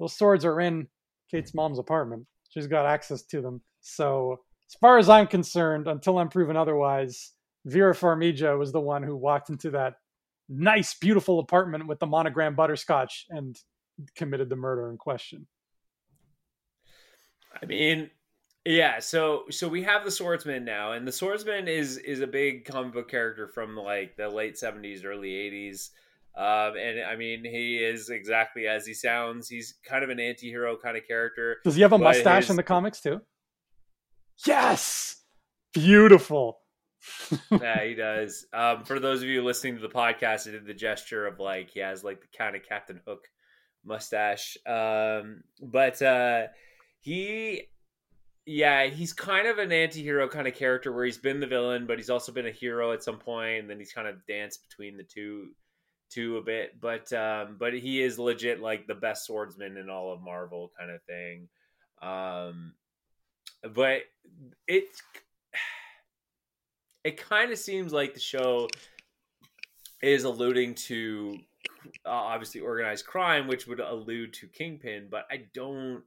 those 0.00 0.16
swords 0.16 0.44
are 0.44 0.60
in 0.60 0.88
Kate's 1.30 1.54
mom's 1.54 1.78
apartment. 1.78 2.26
She's 2.50 2.66
got 2.66 2.86
access 2.86 3.22
to 3.26 3.40
them. 3.40 3.62
So, 3.88 4.40
as 4.68 4.74
far 4.80 4.98
as 4.98 5.08
I'm 5.08 5.28
concerned, 5.28 5.86
until 5.86 6.18
I'm 6.18 6.28
proven 6.28 6.56
otherwise, 6.56 7.32
Vera 7.64 7.94
Farmiga 7.94 8.58
was 8.58 8.72
the 8.72 8.80
one 8.80 9.04
who 9.04 9.16
walked 9.16 9.48
into 9.48 9.70
that 9.70 9.94
nice, 10.48 10.94
beautiful 10.94 11.38
apartment 11.38 11.86
with 11.86 12.00
the 12.00 12.06
monogram 12.06 12.56
butterscotch 12.56 13.26
and 13.30 13.56
committed 14.16 14.48
the 14.48 14.56
murder 14.56 14.90
in 14.90 14.96
question. 14.96 15.46
I 17.62 17.66
mean, 17.66 18.10
yeah. 18.64 18.98
So 18.98 19.44
so 19.50 19.68
we 19.68 19.84
have 19.84 20.04
the 20.04 20.10
swordsman 20.10 20.64
now, 20.64 20.92
and 20.92 21.06
the 21.06 21.12
swordsman 21.12 21.68
is 21.68 21.96
is 21.98 22.20
a 22.20 22.26
big 22.26 22.64
comic 22.64 22.92
book 22.92 23.08
character 23.08 23.46
from 23.46 23.76
like 23.76 24.16
the 24.16 24.28
late 24.28 24.58
seventies, 24.58 25.04
early 25.04 25.32
eighties. 25.32 25.92
Um, 26.36 26.76
and 26.76 27.00
I 27.00 27.16
mean, 27.16 27.44
he 27.44 27.78
is 27.78 28.10
exactly 28.10 28.66
as 28.66 28.84
he 28.84 28.94
sounds. 28.94 29.48
He's 29.48 29.74
kind 29.84 30.04
of 30.04 30.10
an 30.10 30.20
anti-hero 30.20 30.76
kind 30.76 30.96
of 30.96 31.06
character. 31.06 31.58
Does 31.64 31.76
he 31.76 31.82
have 31.82 31.92
a 31.92 31.98
mustache 31.98 32.44
his... 32.44 32.50
in 32.50 32.56
the 32.56 32.62
comics 32.62 33.00
too? 33.00 33.22
Yes, 34.44 35.16
beautiful. 35.72 36.58
yeah, 37.50 37.84
he 37.84 37.94
does. 37.94 38.46
Um, 38.52 38.84
for 38.84 38.98
those 38.98 39.22
of 39.22 39.28
you 39.28 39.42
listening 39.42 39.76
to 39.76 39.82
the 39.82 39.88
podcast, 39.88 40.48
I 40.48 40.52
did 40.52 40.66
the 40.66 40.74
gesture 40.74 41.26
of 41.26 41.38
like 41.38 41.70
he 41.70 41.80
has 41.80 42.04
like 42.04 42.20
the 42.20 42.36
kind 42.36 42.56
of 42.56 42.62
Captain 42.68 43.00
Hook 43.06 43.28
mustache. 43.84 44.56
Um, 44.66 45.44
but 45.62 46.00
uh, 46.02 46.46
he, 47.00 47.62
yeah, 48.44 48.86
he's 48.86 49.12
kind 49.12 49.46
of 49.46 49.58
an 49.58 49.72
anti-hero 49.72 50.28
kind 50.28 50.48
of 50.48 50.54
character 50.54 50.92
where 50.92 51.04
he's 51.04 51.18
been 51.18 51.40
the 51.40 51.46
villain, 51.46 51.86
but 51.86 51.98
he's 51.98 52.10
also 52.10 52.32
been 52.32 52.46
a 52.46 52.52
hero 52.52 52.92
at 52.92 53.02
some 53.02 53.18
point, 53.18 53.60
and 53.60 53.70
then 53.70 53.78
he's 53.78 53.92
kind 53.92 54.08
of 54.08 54.26
danced 54.26 54.68
between 54.68 54.96
the 54.96 55.04
two, 55.04 55.50
two 56.10 56.36
a 56.36 56.42
bit. 56.42 56.80
But 56.80 57.12
um, 57.12 57.56
but 57.58 57.74
he 57.74 58.02
is 58.02 58.18
legit 58.18 58.60
like 58.60 58.86
the 58.86 58.94
best 58.94 59.26
swordsman 59.26 59.76
in 59.76 59.88
all 59.88 60.12
of 60.12 60.20
Marvel, 60.20 60.72
kind 60.78 60.90
of 60.90 61.02
thing. 61.04 61.48
Um, 62.02 62.74
but 63.74 64.02
it 64.66 64.84
it 67.04 67.16
kind 67.16 67.52
of 67.52 67.58
seems 67.58 67.92
like 67.92 68.14
the 68.14 68.20
show 68.20 68.68
is 70.02 70.24
alluding 70.24 70.74
to 70.74 71.38
uh, 72.04 72.10
obviously 72.10 72.60
organized 72.60 73.06
crime, 73.06 73.46
which 73.46 73.66
would 73.66 73.80
allude 73.80 74.32
to 74.34 74.48
Kingpin, 74.48 75.08
but 75.10 75.24
I 75.30 75.44
don't. 75.54 76.02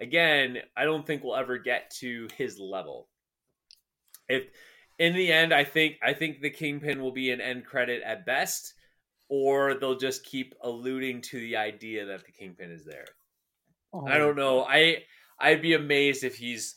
Again, 0.00 0.58
I 0.76 0.84
don't 0.84 1.06
think 1.06 1.22
we'll 1.22 1.36
ever 1.36 1.58
get 1.58 1.90
to 2.00 2.26
his 2.36 2.58
level. 2.58 3.08
If 4.28 4.44
in 4.98 5.14
the 5.14 5.30
end, 5.30 5.52
I 5.52 5.64
think 5.64 5.96
I 6.02 6.14
think 6.14 6.40
the 6.40 6.50
Kingpin 6.50 7.00
will 7.00 7.12
be 7.12 7.30
an 7.30 7.40
end 7.40 7.64
credit 7.64 8.02
at 8.04 8.26
best, 8.26 8.74
or 9.28 9.74
they'll 9.74 9.98
just 9.98 10.24
keep 10.24 10.54
alluding 10.62 11.22
to 11.22 11.38
the 11.38 11.56
idea 11.56 12.06
that 12.06 12.24
the 12.24 12.32
Kingpin 12.32 12.70
is 12.70 12.84
there. 12.84 13.06
Oh. 13.92 14.06
I 14.06 14.18
don't 14.18 14.36
know. 14.36 14.64
I 14.64 15.04
I'd 15.38 15.62
be 15.62 15.74
amazed 15.74 16.24
if 16.24 16.36
he's 16.36 16.76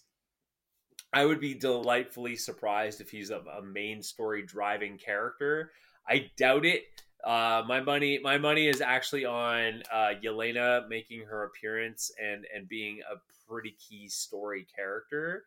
I 1.13 1.25
would 1.25 1.39
be 1.39 1.53
delightfully 1.53 2.35
surprised 2.35 3.01
if 3.01 3.09
he's 3.09 3.29
a, 3.29 3.39
a 3.57 3.61
main 3.61 4.01
story 4.01 4.43
driving 4.43 4.97
character. 4.97 5.71
I 6.07 6.31
doubt 6.37 6.65
it. 6.65 6.83
Uh, 7.23 7.63
my 7.67 7.79
money, 7.79 8.19
my 8.21 8.37
money 8.37 8.67
is 8.67 8.81
actually 8.81 9.23
on 9.23 9.83
uh, 9.91 10.11
Yelena 10.21 10.87
making 10.89 11.21
her 11.21 11.45
appearance 11.45 12.11
and 12.21 12.45
and 12.53 12.67
being 12.67 12.99
a 13.09 13.15
pretty 13.47 13.75
key 13.79 14.09
story 14.09 14.67
character. 14.75 15.45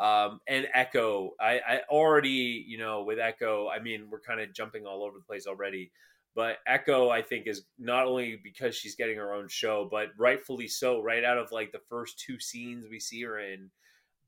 Um, 0.00 0.40
and 0.46 0.68
Echo, 0.74 1.32
I, 1.40 1.60
I 1.68 1.80
already, 1.90 2.64
you 2.66 2.78
know, 2.78 3.02
with 3.02 3.18
Echo, 3.18 3.68
I 3.68 3.80
mean, 3.80 4.08
we're 4.10 4.20
kind 4.20 4.40
of 4.40 4.54
jumping 4.54 4.86
all 4.86 5.02
over 5.02 5.18
the 5.18 5.24
place 5.24 5.46
already. 5.46 5.90
But 6.36 6.58
Echo, 6.68 7.10
I 7.10 7.20
think, 7.20 7.48
is 7.48 7.64
not 7.80 8.06
only 8.06 8.38
because 8.42 8.76
she's 8.76 8.94
getting 8.94 9.16
her 9.16 9.34
own 9.34 9.48
show, 9.48 9.88
but 9.90 10.10
rightfully 10.16 10.68
so. 10.68 11.02
Right 11.02 11.24
out 11.24 11.36
of 11.36 11.50
like 11.50 11.72
the 11.72 11.80
first 11.90 12.20
two 12.20 12.38
scenes 12.38 12.86
we 12.88 13.00
see 13.00 13.22
her 13.22 13.40
in, 13.40 13.70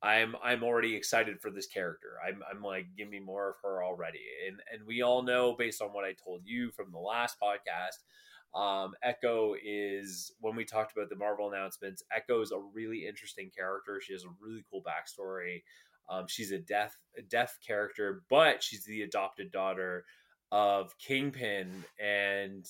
I'm 0.03 0.35
I'm 0.43 0.63
already 0.63 0.97
excited 0.97 1.41
for 1.41 1.51
this 1.51 1.67
character. 1.67 2.13
I'm 2.27 2.41
I'm 2.51 2.63
like, 2.63 2.87
give 2.97 3.09
me 3.09 3.21
more 3.21 3.51
of 3.51 3.57
her 3.63 3.85
already. 3.85 4.21
And 4.47 4.61
and 4.73 4.87
we 4.87 5.03
all 5.03 5.23
know 5.23 5.55
based 5.59 5.83
on 5.83 5.89
what 5.89 6.05
I 6.05 6.15
told 6.25 6.43
you 6.45 6.71
from 6.71 6.91
the 6.91 6.99
last 6.99 7.37
podcast, 7.41 8.59
um, 8.59 8.95
Echo 9.03 9.55
is 9.63 10.33
when 10.41 10.57
we 10.57 10.65
talked 10.65 10.93
about 10.97 11.11
the 11.11 11.17
Marvel 11.17 11.51
announcements. 11.53 12.03
Echo 12.15 12.41
is 12.41 12.51
a 12.51 12.59
really 12.75 13.07
interesting 13.07 13.51
character. 13.57 14.01
She 14.03 14.15
has 14.15 14.25
a 14.25 14.35
really 14.41 14.65
cool 14.71 14.83
backstory. 14.83 15.63
Um, 16.09 16.25
she's 16.27 16.51
a 16.51 16.59
deaf 16.59 16.97
a 17.19 17.23
deaf 17.23 17.59
character, 17.65 18.23
but 18.31 18.63
she's 18.63 18.85
the 18.85 19.03
adopted 19.03 19.53
daughter 19.53 20.05
of 20.51 20.97
Kingpin, 20.99 21.85
and 22.03 22.67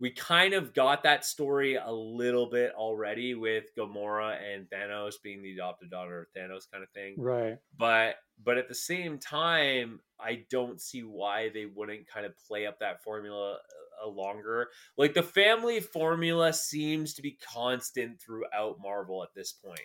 we 0.00 0.10
kind 0.10 0.54
of 0.54 0.74
got 0.74 1.02
that 1.02 1.24
story 1.24 1.76
a 1.76 1.90
little 1.90 2.48
bit 2.48 2.72
already 2.74 3.34
with 3.34 3.64
Gamora 3.76 4.38
and 4.54 4.68
Thanos 4.70 5.14
being 5.22 5.42
the 5.42 5.52
adopted 5.52 5.90
daughter 5.90 6.20
of 6.20 6.40
Thanos 6.40 6.70
kind 6.70 6.84
of 6.84 6.90
thing. 6.90 7.14
Right. 7.18 7.58
But 7.76 8.16
but 8.42 8.58
at 8.58 8.68
the 8.68 8.74
same 8.74 9.18
time, 9.18 10.00
I 10.20 10.44
don't 10.50 10.80
see 10.80 11.00
why 11.00 11.48
they 11.48 11.66
wouldn't 11.66 12.06
kind 12.08 12.26
of 12.26 12.32
play 12.46 12.66
up 12.66 12.78
that 12.78 13.02
formula 13.02 13.58
a 14.00 14.06
uh, 14.06 14.10
longer. 14.10 14.68
Like 14.96 15.14
the 15.14 15.22
family 15.22 15.80
formula 15.80 16.52
seems 16.52 17.14
to 17.14 17.22
be 17.22 17.36
constant 17.52 18.20
throughout 18.20 18.76
Marvel 18.80 19.24
at 19.24 19.34
this 19.34 19.52
point. 19.52 19.80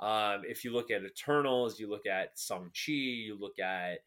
Um, 0.00 0.42
if 0.44 0.64
you 0.64 0.72
look 0.72 0.90
at 0.90 1.04
Eternals, 1.04 1.78
you 1.78 1.88
look 1.88 2.06
at 2.06 2.30
Shang-Chi, 2.36 2.92
you 2.92 3.38
look 3.38 3.58
at 3.58 3.98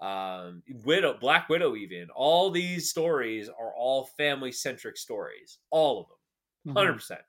um, 0.00 0.62
Widow, 0.84 1.16
Black 1.20 1.48
Widow, 1.48 1.74
even 1.76 2.08
all 2.14 2.50
these 2.50 2.88
stories 2.88 3.48
are 3.48 3.72
all 3.76 4.04
family 4.16 4.52
centric 4.52 4.96
stories, 4.96 5.58
all 5.70 6.00
of 6.00 6.06
them, 6.08 6.74
100 6.74 6.90
mm-hmm. 6.90 6.96
percent. 6.96 7.20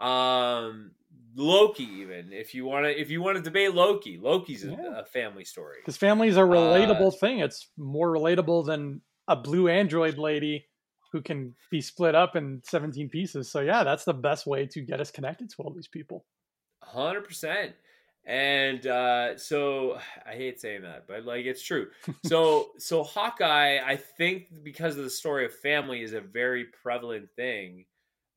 Um, 0.00 0.90
Loki, 1.36 1.84
even 1.84 2.32
if 2.32 2.54
you 2.54 2.64
want 2.64 2.86
to, 2.86 3.00
if 3.00 3.10
you 3.10 3.22
want 3.22 3.36
to 3.36 3.42
debate 3.42 3.74
Loki, 3.74 4.18
Loki's 4.20 4.64
yeah. 4.64 5.00
a, 5.00 5.04
family 5.04 5.44
story 5.44 5.78
because 5.80 5.96
family 5.96 6.28
is 6.28 6.36
a 6.36 6.40
relatable 6.40 7.08
uh, 7.08 7.16
thing. 7.16 7.38
It's 7.40 7.68
more 7.76 8.12
relatable 8.12 8.66
than 8.66 9.00
a 9.28 9.36
blue 9.36 9.68
android 9.68 10.18
lady 10.18 10.66
who 11.12 11.22
can 11.22 11.54
be 11.70 11.80
split 11.80 12.14
up 12.14 12.34
in 12.34 12.60
17 12.64 13.08
pieces. 13.08 13.50
So 13.50 13.60
yeah, 13.60 13.84
that's 13.84 14.04
the 14.04 14.12
best 14.12 14.46
way 14.46 14.66
to 14.66 14.80
get 14.80 15.00
us 15.00 15.10
connected 15.12 15.48
to 15.50 15.62
all 15.62 15.72
these 15.72 15.88
people. 15.88 16.24
Hundred 16.82 17.22
percent. 17.22 17.72
And 18.26 18.86
uh, 18.86 19.36
so 19.36 19.98
I 20.26 20.32
hate 20.34 20.60
saying 20.60 20.82
that, 20.82 21.06
but 21.06 21.24
like 21.24 21.44
it's 21.44 21.62
true. 21.62 21.88
So 22.24 22.70
so 22.78 23.02
Hawkeye, 23.02 23.78
I 23.84 23.96
think 23.96 24.46
because 24.62 24.96
of 24.96 25.04
the 25.04 25.10
story 25.10 25.44
of 25.44 25.54
family 25.54 26.02
is 26.02 26.12
a 26.12 26.20
very 26.20 26.64
prevalent 26.82 27.28
thing. 27.36 27.86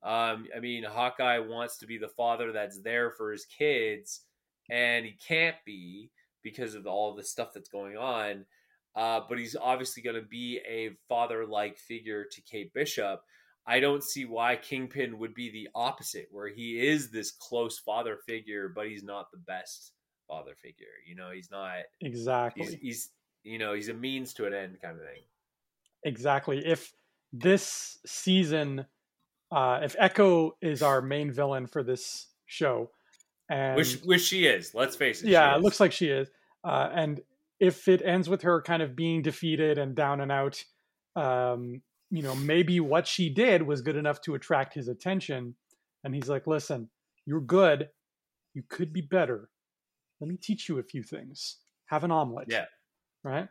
Um, 0.04 0.47
I 0.56 0.60
mean, 0.62 0.84
Hawkeye 0.84 1.39
wants 1.39 1.80
to 1.80 1.88
be 1.88 1.97
the 1.97 2.08
father 2.08 2.52
that's 2.52 2.80
there 2.82 3.12
for 3.12 3.32
his 3.32 3.45
kids, 3.45 4.21
and 4.69 5.06
he 5.06 5.17
can't 5.28 5.56
be 5.65 6.12
because 6.43 6.76
of 6.76 6.86
all 6.86 7.15
the 7.15 7.23
stuff 7.23 7.50
that's 7.54 7.69
going 7.69 7.97
on. 7.97 8.45
Uh, 8.95 9.21
but 9.28 9.38
he's 9.38 9.56
obviously 9.56 10.02
going 10.02 10.15
to 10.15 10.28
be 10.28 10.60
a 10.67 10.89
father-like 11.08 11.78
figure 11.78 12.26
to 12.32 12.41
Kate 12.41 12.73
Bishop. 12.73 13.21
I 13.67 13.82
don't 13.82 14.03
see 14.03 14.25
why 14.25 14.56
Kingpin 14.56 15.19
would 15.19 15.34
be 15.34 15.51
the 15.51 15.67
opposite, 15.75 16.30
where 16.32 16.47
he 16.47 16.88
is 16.88 17.12
this 17.12 17.32
close 17.32 17.77
father 17.77 18.17
figure, 18.25 18.71
but 18.73 18.88
he's 18.88 19.03
not 19.03 19.30
the 19.32 19.38
best 19.38 19.91
father 20.27 20.53
figure. 20.62 20.86
You 21.06 21.15
know, 21.15 21.32
he's 21.32 21.51
not 21.51 21.73
exactly. 22.01 22.63
He's, 22.63 22.73
he's 22.75 23.10
you 23.43 23.60
know 23.60 23.73
he's 23.73 23.89
a 23.89 23.93
means 23.93 24.34
to 24.36 24.45
an 24.45 24.53
end 24.53 24.77
kind 24.82 24.95
of 24.95 25.01
thing. 25.01 25.23
Exactly. 26.06 26.65
If 26.65 26.93
this 27.34 27.99
season, 28.06 28.86
uh, 29.51 29.82
if 29.84 29.95
Echo 29.99 30.56
is 30.62 30.82
our 30.82 31.01
main 31.01 31.32
villain 31.32 31.67
for 31.67 31.84
this 31.84 32.27
show, 32.45 32.91
and 33.49 33.75
which 33.75 33.99
which 34.03 34.21
she 34.21 34.45
is, 34.45 34.73
let's 34.73 34.95
face 34.95 35.21
it. 35.23 35.30
Yeah, 35.30 35.56
it 35.56 35.62
looks 35.62 35.82
like 35.82 35.91
she 35.91 36.08
is. 36.08 36.30
Uh, 36.63 36.89
and 36.93 37.19
if 37.60 37.88
it 37.88 38.01
ends 38.01 38.30
with 38.30 38.43
her 38.43 38.62
kind 38.62 38.82
of 38.82 38.95
being 38.95 39.21
defeated 39.21 39.77
and 39.77 39.95
down 39.95 40.21
and 40.21 40.32
out, 40.32 40.63
um, 41.15 41.82
you 42.10 42.24
know, 42.24 42.36
maybe 42.36 42.80
what 42.80 43.08
she 43.08 43.30
did 43.30 43.63
was 43.63 43.82
good 43.82 43.96
enough 43.96 44.22
to 44.22 44.36
attract 44.36 44.74
his 44.74 44.88
attention. 44.88 45.56
And 46.04 46.15
he's 46.15 46.30
like, 46.30 46.48
listen, 46.48 46.89
you're 47.26 47.41
good. 47.41 47.89
You 48.54 48.63
could 48.70 48.93
be 48.93 49.02
better. 49.02 49.50
Let 50.22 50.30
me 50.30 50.38
teach 50.38 50.70
you 50.70 50.80
a 50.80 50.84
few 50.84 51.04
things. 51.04 51.58
Have 51.88 52.04
an 52.04 52.12
omelet. 52.12 52.48
Yeah. 52.50 52.65
Right. 53.24 53.48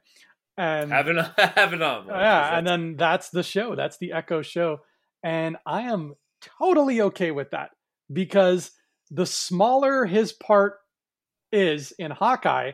And 0.56 0.90
have 0.90 1.08
an, 1.08 1.16
have 1.38 1.72
an 1.72 1.82
omelet. 1.82 2.16
Yeah. 2.16 2.58
And 2.58 2.66
then 2.66 2.96
that's 2.96 3.30
the 3.30 3.42
show. 3.42 3.74
That's 3.74 3.98
the 3.98 4.12
Echo 4.12 4.42
show. 4.42 4.80
And 5.22 5.56
I 5.66 5.82
am 5.82 6.14
totally 6.58 7.00
okay 7.02 7.30
with 7.30 7.50
that 7.50 7.70
because 8.12 8.70
the 9.10 9.26
smaller 9.26 10.06
his 10.06 10.32
part 10.32 10.78
is 11.52 11.92
in 11.92 12.10
Hawkeye, 12.10 12.72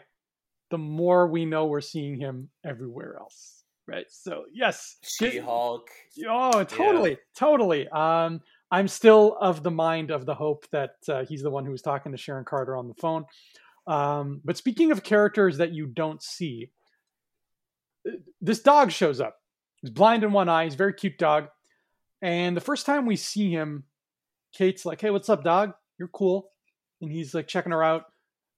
the 0.70 0.78
more 0.78 1.26
we 1.26 1.44
know 1.44 1.66
we're 1.66 1.80
seeing 1.80 2.18
him 2.18 2.50
everywhere 2.64 3.16
else 3.18 3.61
right? 3.86 4.06
So 4.08 4.44
yes, 4.52 4.96
She 5.02 5.38
Hulk. 5.38 5.88
Oh, 6.28 6.64
totally, 6.64 7.10
yeah. 7.10 7.16
totally. 7.36 7.88
Um, 7.88 8.40
I'm 8.70 8.88
still 8.88 9.36
of 9.40 9.62
the 9.62 9.70
mind 9.70 10.10
of 10.10 10.24
the 10.26 10.34
hope 10.34 10.66
that 10.70 10.94
uh, 11.08 11.24
he's 11.24 11.42
the 11.42 11.50
one 11.50 11.64
who 11.64 11.72
was 11.72 11.82
talking 11.82 12.12
to 12.12 12.18
Sharon 12.18 12.44
Carter 12.44 12.76
on 12.76 12.88
the 12.88 12.94
phone. 12.94 13.24
Um, 13.86 14.40
but 14.44 14.56
speaking 14.56 14.92
of 14.92 15.02
characters 15.02 15.58
that 15.58 15.72
you 15.72 15.86
don't 15.86 16.22
see, 16.22 16.70
uh, 18.08 18.12
this 18.40 18.60
dog 18.60 18.92
shows 18.92 19.20
up 19.20 19.36
He's 19.82 19.90
blind 19.90 20.22
in 20.22 20.32
one 20.32 20.48
eye. 20.48 20.64
He's 20.64 20.74
a 20.74 20.78
very 20.78 20.94
cute 20.94 21.18
dog. 21.18 21.48
And 22.22 22.56
the 22.56 22.60
first 22.60 22.86
time 22.86 23.04
we 23.04 23.16
see 23.16 23.50
him, 23.50 23.84
Kate's 24.54 24.86
like, 24.86 25.00
"Hey, 25.00 25.10
what's 25.10 25.28
up, 25.28 25.42
dog? 25.42 25.72
You're 25.98 26.08
cool." 26.08 26.50
And 27.00 27.10
he's 27.10 27.34
like 27.34 27.48
checking 27.48 27.72
her 27.72 27.82
out, 27.82 28.04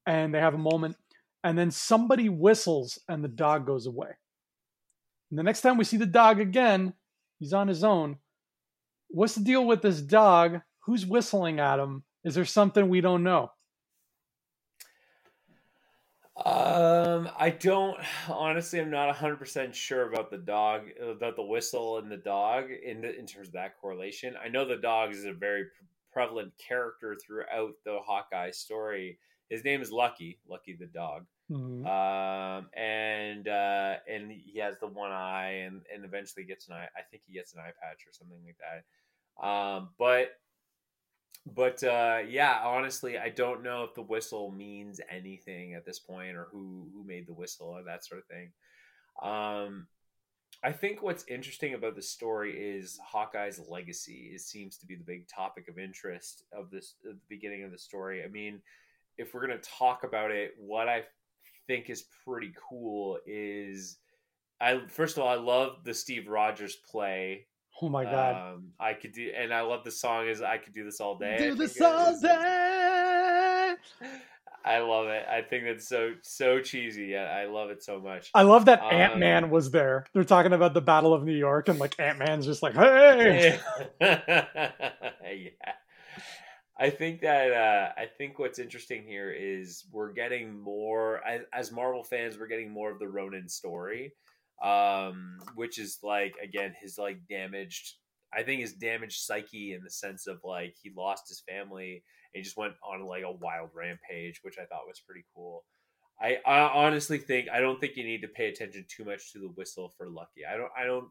and 0.07 0.35
they 0.35 0.39
have 0.39 0.55
a 0.55 0.59
moment. 0.59 0.97
And 1.43 1.59
then 1.59 1.71
somebody 1.71 2.29
whistles, 2.29 2.99
and 3.09 3.25
the 3.25 3.29
dog 3.29 3.67
goes 3.67 3.87
away. 3.87 4.11
And 5.35 5.38
the 5.40 5.42
next 5.42 5.62
time 5.62 5.77
we 5.77 5.83
see 5.83 5.97
the 5.97 6.07
dog 6.07 6.38
again, 6.38 6.92
he's 7.40 7.53
on 7.53 7.66
his 7.66 7.83
own. 7.83 8.18
What's 9.09 9.35
the 9.35 9.42
deal 9.42 9.66
with 9.66 9.83
this 9.83 10.01
dog? 10.01 10.61
Who's 10.83 11.05
whistling 11.05 11.59
at 11.59 11.81
him? 11.81 12.05
Is 12.23 12.37
there 12.37 12.44
something 12.44 12.88
we 12.88 13.01
don't 13.01 13.25
know? 13.25 13.51
Um, 16.37 17.29
I 17.37 17.51
don't 17.51 17.97
honestly. 18.29 18.79
I'm 18.79 18.92
not 18.92 19.09
100 19.09 19.35
percent 19.40 19.75
sure 19.75 20.09
about 20.09 20.31
the 20.31 20.38
dog, 20.38 20.83
about 21.03 21.35
the 21.35 21.42
whistle 21.42 21.99
and 21.99 22.09
the 22.09 22.16
dog 22.16 22.66
in 22.70 23.01
the, 23.01 23.18
in 23.18 23.27
terms 23.27 23.49
of 23.49 23.55
that 23.55 23.81
correlation. 23.81 24.37
I 24.40 24.47
know 24.47 24.64
the 24.64 24.77
dog 24.77 25.11
is 25.11 25.25
a 25.25 25.33
very 25.33 25.64
prevalent 26.12 26.53
character 26.59 27.16
throughout 27.16 27.73
the 27.85 27.99
Hawkeye 28.07 28.53
story. 28.53 29.18
His 29.51 29.64
name 29.64 29.83
is 29.83 29.90
Lucky, 29.90 30.38
Lucky 30.49 30.77
the 30.79 30.87
dog. 30.87 31.27
Mm-hmm. 31.51 31.87
Um, 31.87 32.67
and 32.75 33.47
uh, 33.49 33.97
and 34.09 34.33
he 34.33 34.59
has 34.61 34.77
the 34.79 34.87
one 34.87 35.13
eye, 35.13 35.65
and 35.67 35.83
and 35.95 36.05
eventually 36.05 36.45
gets 36.45 36.69
an 36.69 36.75
eye. 36.75 36.89
I 36.97 37.03
think 37.11 37.23
he 37.27 37.35
gets 37.35 37.53
an 37.53 37.61
eye 37.61 37.73
patch 37.83 38.07
or 38.07 38.13
something 38.13 38.39
like 38.45 38.57
that. 38.59 39.47
Um, 39.47 39.91
but 39.99 40.39
but 41.47 41.83
uh, 41.85 42.21
yeah, 42.27 42.61
honestly, 42.65 43.19
I 43.19 43.29
don't 43.29 43.63
know 43.63 43.85
if 43.85 43.95
the 43.95 44.03
whistle 44.03 44.51
means 44.51 45.01
anything 45.11 45.75
at 45.75 45.85
this 45.85 45.99
point, 45.99 46.37
or 46.37 46.49
who 46.51 46.89
who 46.95 47.05
made 47.05 47.27
the 47.27 47.35
whistle, 47.35 47.69
or 47.69 47.83
that 47.83 48.05
sort 48.05 48.21
of 48.21 48.27
thing. 48.27 48.51
Um, 49.23 49.87
I 50.63 50.73
think 50.73 51.03
what's 51.03 51.27
interesting 51.29 51.75
about 51.75 51.95
the 51.95 52.03
story 52.03 52.53
is 52.53 52.99
Hawkeye's 53.05 53.61
legacy. 53.69 54.31
It 54.35 54.41
seems 54.41 54.79
to 54.79 54.87
be 54.87 54.95
the 54.95 55.05
big 55.05 55.29
topic 55.29 55.69
of 55.69 55.79
interest 55.79 56.45
of 56.53 56.71
this 56.71 56.95
at 57.05 57.17
the 57.17 57.19
beginning 57.29 57.65
of 57.65 57.71
the 57.71 57.79
story. 57.79 58.25
I 58.25 58.29
mean, 58.29 58.63
if 59.19 59.35
we're 59.35 59.47
going 59.47 59.59
to 59.59 59.71
talk 59.71 60.05
about 60.05 60.31
it, 60.31 60.55
what 60.59 60.89
I 60.89 61.03
think 61.66 61.90
is 61.90 62.05
pretty 62.24 62.53
cool 62.68 63.18
is 63.27 63.98
I 64.61 64.81
first 64.88 65.16
of 65.16 65.22
all 65.22 65.29
I 65.29 65.37
love 65.37 65.85
the 65.85 65.94
Steve 65.94 66.29
Rogers 66.29 66.77
play 66.90 67.46
Oh 67.83 67.88
my 67.88 68.05
god! 68.05 68.55
Um, 68.55 68.68
I 68.79 68.94
could 68.94 69.12
do, 69.12 69.33
and 69.37 69.53
I 69.53 69.62
love 69.62 69.83
the 69.83 69.90
song. 69.90 70.29
Is 70.29 70.40
I 70.40 70.59
could 70.59 70.72
do 70.72 70.85
this 70.85 71.00
all 71.00 71.18
day. 71.18 71.37
Do 71.38 71.55
this 71.57 71.81
all 71.81 72.18
day. 72.20 73.74
I 74.66 74.79
love 74.79 75.09
it. 75.09 75.27
I 75.29 75.42
think 75.42 75.64
that's 75.64 75.88
so 75.88 76.12
so 76.22 76.61
cheesy. 76.61 77.16
I 77.16 77.46
love 77.46 77.70
it 77.70 77.83
so 77.83 78.00
much. 78.00 78.31
I 78.33 78.42
love 78.42 78.66
that 78.66 78.81
um, 78.81 78.92
Ant 78.92 79.18
Man 79.18 79.50
was 79.50 79.70
there. 79.72 80.07
They're 80.14 80.24
talking 80.24 80.53
about 80.53 80.72
the 80.72 80.81
Battle 80.81 81.12
of 81.12 81.24
New 81.24 81.37
York, 81.37 81.68
and 81.68 81.81
like 81.81 81.98
Ant 81.98 82.18
Man's 82.18 82.46
just 82.46 82.62
like, 82.62 82.74
"Hey." 82.77 83.59
yeah. 84.00 85.72
I 86.79 86.91
think 86.91 87.21
that 87.21 87.53
uh, 87.53 87.93
I 87.97 88.07
think 88.07 88.39
what's 88.39 88.59
interesting 88.59 89.05
here 89.05 89.31
is 89.31 89.85
we're 89.93 90.13
getting 90.13 90.61
more 90.61 91.21
as, 91.53 91.71
Marvel 91.71 92.03
fans. 92.03 92.37
We're 92.39 92.49
getting 92.49 92.73
more 92.73 92.91
of 92.91 92.99
the 92.99 93.09
Ronin 93.09 93.49
story 93.49 94.13
um, 94.63 95.39
which 95.55 95.79
is 95.79 95.99
like 96.03 96.35
again 96.43 96.75
his 96.81 96.99
like 96.99 97.27
damaged. 97.29 97.95
I 98.37 98.43
think 98.43 98.61
his 98.61 98.73
damaged 98.73 99.21
psyche 99.21 99.75
in 99.75 99.85
the 99.85 99.91
sense 99.91 100.27
of 100.27 100.41
like 100.45 100.75
he 100.83 100.91
lost 100.97 101.29
his 101.29 101.43
family 101.49 102.03
and 102.35 102.41
he 102.41 102.43
just 102.43 102.57
went 102.57 102.75
on 102.83 103.07
like 103.07 103.23
a 103.23 103.31
wild 103.31 103.71
rampage, 103.75 104.41
which 104.43 104.57
I 104.59 104.65
thought 104.65 104.89
was 104.89 105.01
pretty 105.07 105.25
cool. 105.35 105.65
I, 106.21 106.39
I 106.47 106.61
honestly 106.61 107.19
think 107.19 107.49
I 107.53 107.61
don't 107.61 107.81
think 107.81 107.97
you 107.97 108.05
need 108.05 108.23
to 108.23 108.29
pay 108.29 108.49
attention 108.49 108.87
too 108.89 109.05
much 109.05 109.33
to 109.33 109.39
the 109.39 109.49
whistle 109.49 109.93
for 109.97 110.09
Lucky. 110.09 110.43
I 110.49 110.57
don't 110.57 110.71
I 110.77 110.85
don't 110.85 111.09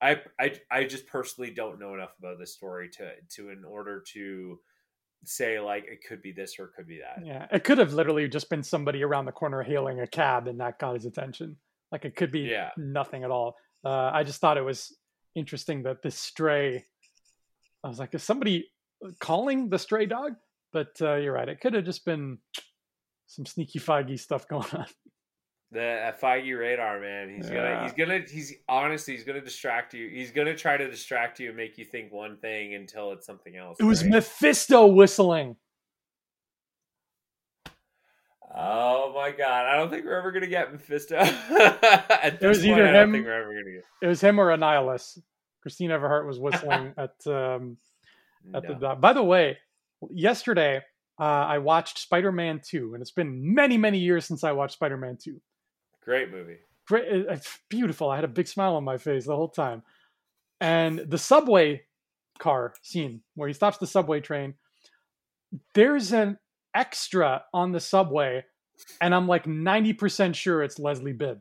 I 0.00 0.20
I 0.38 0.60
I 0.70 0.84
just 0.84 1.06
personally 1.06 1.50
don't 1.50 1.80
know 1.80 1.94
enough 1.94 2.14
about 2.18 2.38
this 2.38 2.54
story 2.54 2.88
to 2.98 3.12
to 3.36 3.50
in 3.50 3.64
order 3.64 4.02
to 4.12 4.58
say 5.24 5.60
like 5.60 5.84
it 5.86 6.00
could 6.06 6.22
be 6.22 6.32
this 6.32 6.58
or 6.58 6.66
it 6.66 6.70
could 6.76 6.86
be 6.86 6.98
that. 6.98 7.24
Yeah, 7.24 7.46
it 7.52 7.64
could 7.64 7.78
have 7.78 7.92
literally 7.92 8.28
just 8.28 8.48
been 8.50 8.62
somebody 8.62 9.02
around 9.02 9.26
the 9.26 9.32
corner 9.32 9.62
hailing 9.62 10.00
a 10.00 10.06
cab 10.06 10.48
and 10.48 10.60
that 10.60 10.78
got 10.78 10.94
his 10.94 11.04
attention. 11.04 11.56
Like 11.92 12.04
it 12.04 12.16
could 12.16 12.32
be 12.32 12.40
yeah. 12.40 12.70
nothing 12.76 13.24
at 13.24 13.30
all. 13.30 13.56
Uh, 13.84 14.10
I 14.12 14.24
just 14.24 14.40
thought 14.40 14.56
it 14.56 14.64
was 14.64 14.94
interesting 15.34 15.82
that 15.84 16.02
this 16.02 16.16
stray. 16.16 16.84
I 17.82 17.88
was 17.88 17.98
like, 17.98 18.14
is 18.14 18.22
somebody 18.22 18.68
calling 19.18 19.68
the 19.68 19.78
stray 19.78 20.06
dog? 20.06 20.32
But 20.72 21.00
uh, 21.00 21.16
you're 21.16 21.32
right. 21.32 21.48
It 21.48 21.60
could 21.60 21.74
have 21.74 21.84
just 21.84 22.04
been 22.04 22.38
some 23.26 23.46
sneaky 23.46 23.78
Feige 23.78 24.18
stuff 24.18 24.46
going 24.50 24.68
on. 24.72 24.86
The 25.72 26.12
Feige 26.20 26.58
radar, 26.58 27.00
man. 27.00 27.32
He's 27.34 27.48
yeah. 27.48 27.54
gonna. 27.54 27.82
He's 27.84 27.92
gonna. 27.92 28.20
He's 28.28 28.54
honestly. 28.68 29.14
He's 29.14 29.24
gonna 29.24 29.40
distract 29.40 29.94
you. 29.94 30.08
He's 30.08 30.32
gonna 30.32 30.56
try 30.56 30.76
to 30.76 30.90
distract 30.90 31.38
you 31.38 31.48
and 31.48 31.56
make 31.56 31.78
you 31.78 31.84
think 31.84 32.12
one 32.12 32.38
thing 32.38 32.74
until 32.74 33.12
it's 33.12 33.24
something 33.24 33.56
else. 33.56 33.76
It 33.78 33.84
was 33.84 34.02
Mephisto 34.02 34.86
whistling. 34.88 35.56
Oh 38.52 39.12
my 39.14 39.30
god! 39.30 39.66
I 39.66 39.76
don't 39.76 39.90
think 39.90 40.04
we're 40.04 40.18
ever 40.18 40.32
gonna 40.32 40.48
get 40.48 40.72
Mephisto. 40.72 41.18
it 41.20 42.42
was 42.42 42.58
point, 42.58 42.70
either 42.70 42.86
him. 42.86 43.14
It 44.02 44.06
was 44.06 44.20
him 44.20 44.40
or 44.40 44.46
Annihilus. 44.46 45.18
Christine 45.62 45.90
Everhart 45.90 46.26
was 46.26 46.40
whistling 46.40 46.94
at 46.98 47.14
um, 47.26 47.76
at 48.52 48.64
no. 48.64 48.78
the. 48.78 48.94
By 48.96 49.12
the 49.12 49.22
way, 49.22 49.58
yesterday 50.10 50.80
uh, 51.20 51.22
I 51.22 51.58
watched 51.58 51.98
Spider 51.98 52.32
Man 52.32 52.60
Two, 52.64 52.94
and 52.94 53.02
it's 53.02 53.12
been 53.12 53.54
many 53.54 53.76
many 53.76 53.98
years 53.98 54.24
since 54.24 54.42
I 54.42 54.50
watched 54.50 54.74
Spider 54.74 54.96
Man 54.96 55.16
Two. 55.22 55.40
Great 56.10 56.32
movie. 56.32 56.56
Great, 56.88 57.04
it's 57.06 57.60
beautiful. 57.68 58.10
I 58.10 58.16
had 58.16 58.24
a 58.24 58.28
big 58.28 58.48
smile 58.48 58.74
on 58.74 58.82
my 58.82 58.98
face 58.98 59.26
the 59.26 59.36
whole 59.36 59.48
time. 59.48 59.84
And 60.60 60.98
the 60.98 61.18
subway 61.18 61.82
car 62.40 62.74
scene 62.82 63.22
where 63.36 63.46
he 63.46 63.54
stops 63.54 63.78
the 63.78 63.86
subway 63.86 64.18
train. 64.18 64.54
There's 65.72 66.12
an 66.12 66.36
extra 66.74 67.44
on 67.54 67.70
the 67.70 67.78
subway, 67.78 68.44
and 69.00 69.14
I'm 69.14 69.28
like 69.28 69.44
90% 69.44 70.34
sure 70.34 70.64
it's 70.64 70.80
Leslie 70.80 71.12
Bibb. 71.12 71.38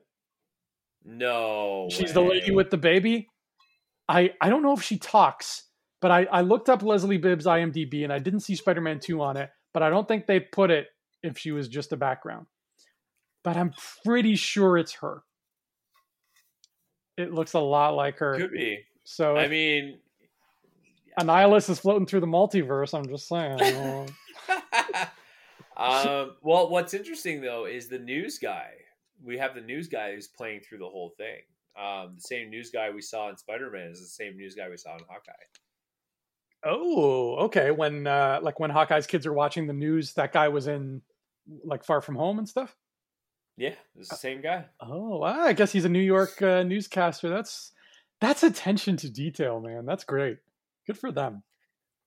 No. 1.03 1.87
She's 1.89 2.09
way. 2.09 2.13
the 2.13 2.21
lady 2.21 2.51
with 2.51 2.69
the 2.69 2.77
baby. 2.77 3.27
I, 4.07 4.33
I 4.39 4.49
don't 4.49 4.61
know 4.61 4.73
if 4.73 4.83
she 4.83 4.99
talks, 4.99 5.63
but 5.99 6.11
I, 6.11 6.27
I 6.31 6.41
looked 6.41 6.69
up 6.69 6.83
Leslie 6.83 7.17
Bibb's 7.17 7.47
IMDb 7.47 8.03
and 8.03 8.13
I 8.13 8.19
didn't 8.19 8.41
see 8.41 8.53
Spider 8.53 8.81
Man 8.81 8.99
2 8.99 9.19
on 9.19 9.35
it, 9.35 9.49
but 9.73 9.81
I 9.81 9.89
don't 9.89 10.07
think 10.07 10.27
they 10.27 10.39
put 10.39 10.69
it 10.69 10.85
if 11.23 11.39
she 11.39 11.51
was 11.51 11.67
just 11.67 11.91
a 11.91 11.97
background. 11.97 12.45
But 13.43 13.57
I'm 13.57 13.73
pretty 14.05 14.35
sure 14.35 14.77
it's 14.77 14.93
her. 14.95 15.23
It 17.17 17.33
looks 17.33 17.53
a 17.53 17.59
lot 17.59 17.95
like 17.95 18.17
her. 18.19 18.37
Could 18.37 18.51
be. 18.51 18.79
So 19.03 19.37
I 19.37 19.47
mean, 19.47 19.99
Annihilus 21.19 21.69
is 21.69 21.79
floating 21.79 22.05
through 22.05 22.21
the 22.21 22.27
multiverse. 22.27 22.97
I'm 22.97 23.07
just 23.07 23.27
saying. 23.27 24.09
Um, 25.79 26.31
well, 26.41 26.69
what's 26.69 26.93
interesting 26.93 27.39
though 27.39 27.65
is 27.65 27.87
the 27.87 27.99
news 27.99 28.37
guy. 28.37 28.71
We 29.23 29.37
have 29.37 29.55
the 29.55 29.61
news 29.61 29.87
guy 29.87 30.13
who's 30.13 30.27
playing 30.27 30.61
through 30.61 30.79
the 30.79 30.89
whole 30.89 31.13
thing. 31.17 31.39
Um, 31.79 32.15
the 32.15 32.21
same 32.21 32.49
news 32.49 32.69
guy 32.69 32.89
we 32.89 33.01
saw 33.01 33.29
in 33.29 33.37
Spider 33.37 33.71
Man 33.71 33.89
is 33.91 34.01
the 34.01 34.07
same 34.07 34.35
news 34.35 34.55
guy 34.55 34.69
we 34.69 34.75
saw 34.75 34.93
in 34.95 35.03
Hawkeye. 35.09 35.31
Oh, 36.65 37.35
okay. 37.45 37.71
When 37.71 38.07
uh, 38.07 38.39
like 38.41 38.59
when 38.59 38.69
Hawkeye's 38.69 39.07
kids 39.07 39.25
are 39.25 39.33
watching 39.33 39.67
the 39.67 39.73
news, 39.73 40.13
that 40.15 40.33
guy 40.33 40.49
was 40.49 40.67
in 40.67 41.01
like 41.63 41.85
Far 41.85 42.01
From 42.01 42.15
Home 42.15 42.39
and 42.39 42.49
stuff. 42.49 42.75
Yeah, 43.59 43.75
it's 43.97 44.07
the 44.07 44.15
same 44.15 44.41
guy. 44.41 44.63
Oh, 44.79 45.17
well, 45.17 45.47
I 45.47 45.51
guess 45.51 45.73
he's 45.73 45.83
a 45.83 45.89
New 45.89 45.99
York 45.99 46.41
uh, 46.41 46.63
newscaster. 46.63 47.27
That's 47.27 47.73
that's 48.21 48.41
attention 48.41 48.95
to 48.97 49.09
detail, 49.09 49.59
man. 49.59 49.85
That's 49.85 50.05
great. 50.05 50.37
Good 50.87 50.97
for 50.97 51.11
them. 51.11 51.43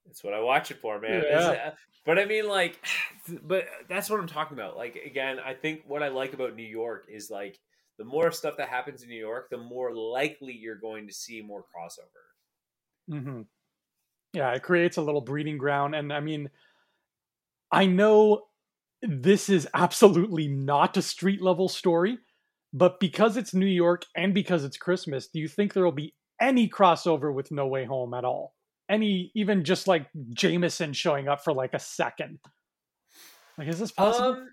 That's 0.07 0.25
what 0.25 0.33
I 0.33 0.41
watch 0.41 0.71
it 0.71 0.79
for, 0.79 0.99
man. 0.99 1.23
Yeah. 1.29 1.39
Uh, 1.39 1.71
but 2.07 2.19
I 2.19 2.25
mean, 2.25 2.49
like, 2.49 2.83
but 3.43 3.67
that's 3.87 4.09
what 4.09 4.19
I'm 4.19 4.27
talking 4.27 4.57
about. 4.57 4.79
Like, 4.79 4.97
again, 5.05 5.39
I 5.45 5.53
think 5.53 5.83
what 5.87 6.03
I 6.03 6.09
like 6.09 6.33
about 6.33 6.57
New 6.57 6.63
York 6.63 7.05
is 7.11 7.29
like 7.31 7.59
the 7.99 8.05
more 8.05 8.33
stuff 8.33 8.57
that 8.57 8.71
happens 8.71 9.03
in 9.03 9.11
New 9.11 9.21
York, 9.21 9.51
the 9.51 9.59
more 9.59 9.95
likely 9.95 10.55
you're 10.55 10.77
going 10.77 11.07
to 11.07 11.13
see 11.13 11.43
more 11.43 11.61
crossover. 11.61 13.15
Mm-hmm. 13.15 13.43
Yeah, 14.33 14.53
it 14.53 14.63
creates 14.63 14.97
a 14.97 15.03
little 15.03 15.21
breeding 15.21 15.59
ground, 15.59 15.95
and 15.95 16.11
I 16.15 16.21
mean, 16.21 16.49
I 17.71 17.85
know 17.85 18.45
this 19.03 19.49
is 19.49 19.69
absolutely 19.75 20.49
not 20.49 20.97
a 20.97 21.03
street 21.03 21.43
level 21.43 21.69
story, 21.69 22.19
but 22.73 23.01
because 23.01 23.37
it's 23.37 23.55
New 23.55 23.67
York 23.67 24.05
and 24.17 24.33
because 24.33 24.65
it's 24.65 24.77
Christmas, 24.77 25.29
do 25.29 25.39
you 25.39 25.49
think 25.49 25.73
there 25.73 25.85
will 25.85 25.93
be 25.93 26.15
any 26.41 26.69
crossover 26.69 27.33
with 27.33 27.51
No 27.51 27.67
Way 27.67 27.85
Home 27.85 28.15
at 28.15 28.25
all? 28.25 28.55
any 28.93 29.33
even 29.35 29.65
just 29.65 29.89
like 29.89 30.07
Jameson 30.35 30.93
showing 30.93 31.27
up 31.27 31.43
for 31.43 31.53
like 31.53 31.75
a 31.75 31.79
second. 31.79 32.39
Like, 33.59 33.69
is 33.69 33.79
this 33.79 33.91
possible? 33.91 34.33
Um, 34.33 34.49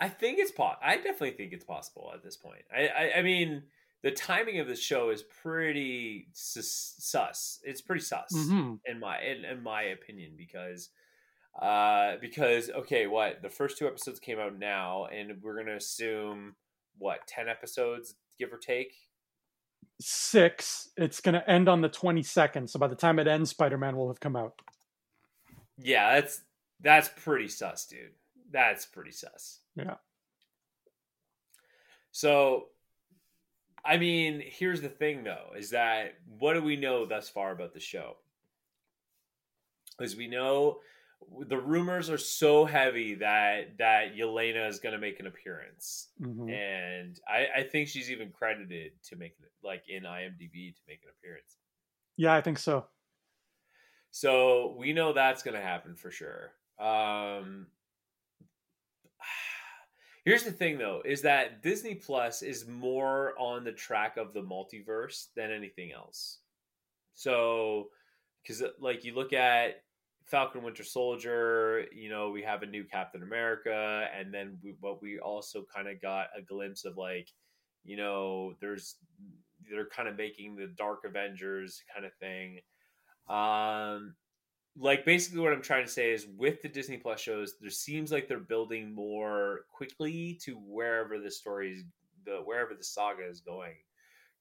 I 0.00 0.08
think 0.08 0.38
it's 0.38 0.52
po- 0.52 0.76
I 0.82 0.96
definitely 0.96 1.32
think 1.32 1.52
it's 1.52 1.64
possible 1.64 2.10
at 2.14 2.22
this 2.22 2.36
point. 2.36 2.62
I, 2.74 2.88
I, 2.88 3.18
I 3.18 3.22
mean, 3.22 3.64
the 4.02 4.12
timing 4.12 4.60
of 4.60 4.66
the 4.66 4.76
show 4.76 5.10
is 5.10 5.22
pretty 5.42 6.28
sus. 6.32 6.94
sus. 6.98 7.60
It's 7.64 7.80
pretty 7.80 8.02
sus 8.02 8.32
mm-hmm. 8.32 8.74
in 8.86 9.00
my 9.00 9.20
in, 9.20 9.44
in 9.44 9.62
my 9.62 9.82
opinion 9.82 10.32
because 10.36 10.90
uh 11.60 12.16
because 12.20 12.70
okay 12.70 13.06
what 13.06 13.42
the 13.42 13.48
first 13.48 13.76
two 13.76 13.86
episodes 13.86 14.20
came 14.20 14.38
out 14.38 14.56
now 14.58 15.06
and 15.06 15.42
we're 15.42 15.56
gonna 15.56 15.76
assume 15.76 16.54
what 16.96 17.26
10 17.26 17.48
episodes 17.48 18.14
give 18.38 18.52
or 18.52 18.58
take 18.58 18.94
six. 20.00 20.88
It's 20.96 21.20
to 21.20 21.48
end 21.48 21.68
on 21.68 21.80
the 21.80 21.88
22nd. 21.88 22.68
So 22.68 22.78
by 22.78 22.88
the 22.88 22.96
time 22.96 23.18
it 23.18 23.28
ends, 23.28 23.50
Spider 23.50 23.78
Man 23.78 23.96
will 23.96 24.08
have 24.08 24.20
come 24.20 24.36
out. 24.36 24.60
Yeah, 25.78 26.14
that's 26.14 26.42
that's 26.80 27.10
pretty 27.16 27.48
sus, 27.48 27.86
dude. 27.86 28.12
That's 28.50 28.86
pretty 28.86 29.12
sus. 29.12 29.60
Yeah. 29.76 29.96
So, 32.12 32.66
I 33.84 33.96
mean, 33.96 34.42
here's 34.44 34.80
the 34.80 34.88
thing, 34.88 35.22
though, 35.22 35.50
is 35.56 35.70
that 35.70 36.14
what 36.38 36.54
do 36.54 36.62
we 36.62 36.76
know 36.76 37.06
thus 37.06 37.28
far 37.28 37.52
about 37.52 37.72
the 37.72 37.80
show? 37.80 38.16
As 40.00 40.16
we 40.16 40.26
know 40.26 40.78
the 41.46 41.58
rumors 41.58 42.10
are 42.10 42.18
so 42.18 42.64
heavy 42.64 43.14
that 43.16 43.78
that 43.78 44.14
Yelena 44.14 44.68
is 44.68 44.78
going 44.78 44.94
to 44.94 44.98
make 44.98 45.20
an 45.20 45.26
appearance, 45.26 46.08
mm-hmm. 46.20 46.48
and 46.48 47.20
I, 47.28 47.60
I 47.60 47.62
think 47.62 47.88
she's 47.88 48.10
even 48.10 48.30
credited 48.30 48.92
to 49.04 49.16
make 49.16 49.34
it 49.40 49.50
like 49.62 49.84
in 49.88 50.04
IMDb 50.04 50.74
to 50.74 50.80
make 50.88 51.02
an 51.02 51.10
appearance. 51.18 51.56
Yeah, 52.16 52.34
I 52.34 52.40
think 52.40 52.58
so. 52.58 52.86
So 54.10 54.74
we 54.78 54.92
know 54.92 55.12
that's 55.12 55.42
going 55.42 55.56
to 55.56 55.62
happen 55.62 55.94
for 55.94 56.10
sure. 56.10 56.52
Um, 56.78 57.66
here's 60.24 60.42
the 60.42 60.52
thing, 60.52 60.78
though, 60.78 61.02
is 61.04 61.22
that 61.22 61.62
Disney 61.62 61.94
Plus 61.94 62.42
is 62.42 62.66
more 62.66 63.34
on 63.38 63.64
the 63.64 63.72
track 63.72 64.16
of 64.16 64.32
the 64.32 64.42
multiverse 64.42 65.26
than 65.36 65.50
anything 65.50 65.92
else. 65.92 66.38
So, 67.14 67.88
because 68.42 68.62
like 68.80 69.04
you 69.04 69.14
look 69.14 69.32
at 69.32 69.82
Falcon 70.30 70.62
Winter 70.62 70.84
Soldier, 70.84 71.86
you 71.92 72.08
know, 72.08 72.30
we 72.30 72.42
have 72.42 72.62
a 72.62 72.66
new 72.66 72.84
Captain 72.84 73.22
America, 73.22 74.06
and 74.16 74.32
then 74.32 74.58
we, 74.62 74.74
but 74.80 75.02
we 75.02 75.18
also 75.18 75.64
kind 75.74 75.88
of 75.88 76.00
got 76.00 76.28
a 76.38 76.42
glimpse 76.42 76.84
of 76.84 76.96
like, 76.96 77.28
you 77.84 77.96
know, 77.96 78.54
there's 78.60 78.96
they're 79.68 79.88
kind 79.88 80.08
of 80.08 80.16
making 80.16 80.54
the 80.54 80.68
Dark 80.76 81.00
Avengers 81.04 81.82
kind 81.92 82.06
of 82.06 82.12
thing. 82.14 82.60
Um, 83.28 84.14
like 84.78 85.04
basically 85.04 85.40
what 85.40 85.52
I'm 85.52 85.62
trying 85.62 85.84
to 85.84 85.90
say 85.90 86.12
is 86.12 86.26
with 86.36 86.62
the 86.62 86.68
Disney 86.68 86.96
Plus 86.96 87.20
shows, 87.20 87.54
there 87.60 87.70
seems 87.70 88.12
like 88.12 88.28
they're 88.28 88.38
building 88.38 88.94
more 88.94 89.60
quickly 89.72 90.38
to 90.44 90.54
wherever 90.54 91.18
the 91.18 91.30
stories, 91.30 91.84
the 92.24 92.40
wherever 92.44 92.74
the 92.74 92.84
saga 92.84 93.28
is 93.28 93.40
going, 93.40 93.74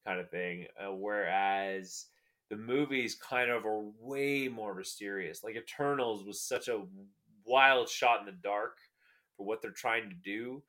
kind 0.05 0.19
of 0.19 0.29
thing. 0.29 0.67
Uh, 0.79 0.93
whereas 0.93 2.05
the 2.49 2.57
movies 2.57 3.15
kind 3.15 3.49
of 3.51 3.65
are 3.65 3.83
way 3.99 4.47
more 4.47 4.73
mysterious. 4.73 5.43
Like 5.43 5.55
Eternals 5.55 6.23
was 6.23 6.41
such 6.41 6.67
a 6.67 6.83
wild 7.45 7.89
shot 7.89 8.21
in 8.21 8.25
the 8.25 8.31
dark 8.31 8.77
for 9.37 9.45
what 9.45 9.61
they're 9.61 9.71
trying 9.71 10.09
to 10.09 10.15
do. 10.15 10.63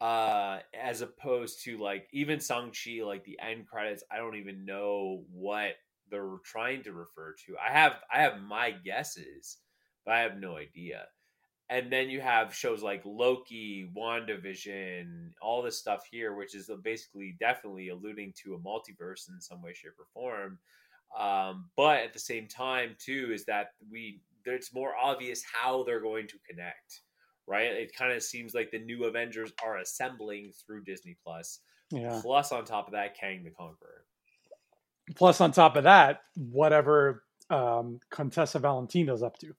Uh, 0.00 0.58
as 0.78 1.00
opposed 1.00 1.64
to 1.64 1.78
like 1.78 2.06
even 2.12 2.38
Shang-Chi, 2.38 3.02
like 3.02 3.24
the 3.24 3.38
end 3.40 3.66
credits, 3.66 4.04
I 4.10 4.18
don't 4.18 4.36
even 4.36 4.66
know 4.66 5.24
what 5.32 5.72
they're 6.10 6.36
trying 6.44 6.82
to 6.82 6.92
refer 6.92 7.34
to. 7.46 7.56
I 7.56 7.72
have 7.72 7.94
I 8.12 8.20
have 8.20 8.42
my 8.42 8.72
guesses, 8.72 9.58
but 10.04 10.14
I 10.14 10.20
have 10.20 10.36
no 10.38 10.56
idea. 10.56 11.06
And 11.68 11.90
then 11.90 12.10
you 12.10 12.20
have 12.20 12.54
shows 12.54 12.82
like 12.82 13.02
Loki, 13.04 13.90
WandaVision, 13.96 15.30
all 15.42 15.62
this 15.62 15.78
stuff 15.78 16.06
here, 16.10 16.34
which 16.34 16.54
is 16.54 16.70
basically 16.84 17.36
definitely 17.40 17.88
alluding 17.88 18.34
to 18.44 18.54
a 18.54 18.58
multiverse 18.58 19.28
in 19.28 19.40
some 19.40 19.62
way, 19.62 19.72
shape, 19.72 19.98
or 19.98 20.06
form. 20.14 20.58
Um, 21.18 21.70
but 21.76 22.00
at 22.00 22.12
the 22.12 22.18
same 22.18 22.48
time, 22.48 22.96
too, 22.98 23.30
is 23.32 23.44
that 23.46 23.68
we 23.90 24.20
it's 24.44 24.74
more 24.74 24.92
obvious 25.02 25.42
how 25.44 25.82
they're 25.84 26.00
going 26.00 26.28
to 26.28 26.36
connect, 26.48 27.00
right? 27.46 27.72
It 27.72 27.96
kind 27.96 28.12
of 28.12 28.22
seems 28.22 28.54
like 28.54 28.70
the 28.70 28.78
new 28.78 29.04
Avengers 29.04 29.52
are 29.64 29.78
assembling 29.78 30.52
through 30.64 30.84
Disney 30.84 31.16
Plus. 31.24 31.60
Yeah. 31.90 32.20
Plus, 32.22 32.52
on 32.52 32.64
top 32.64 32.86
of 32.86 32.92
that, 32.92 33.18
Kang 33.18 33.44
the 33.44 33.50
Conqueror. 33.50 34.04
Plus, 35.14 35.40
on 35.40 35.52
top 35.52 35.76
of 35.76 35.84
that, 35.84 36.20
whatever 36.36 37.22
um, 37.50 38.00
Contessa 38.10 38.58
Valentina's 38.58 39.22
up 39.22 39.38
to. 39.38 39.54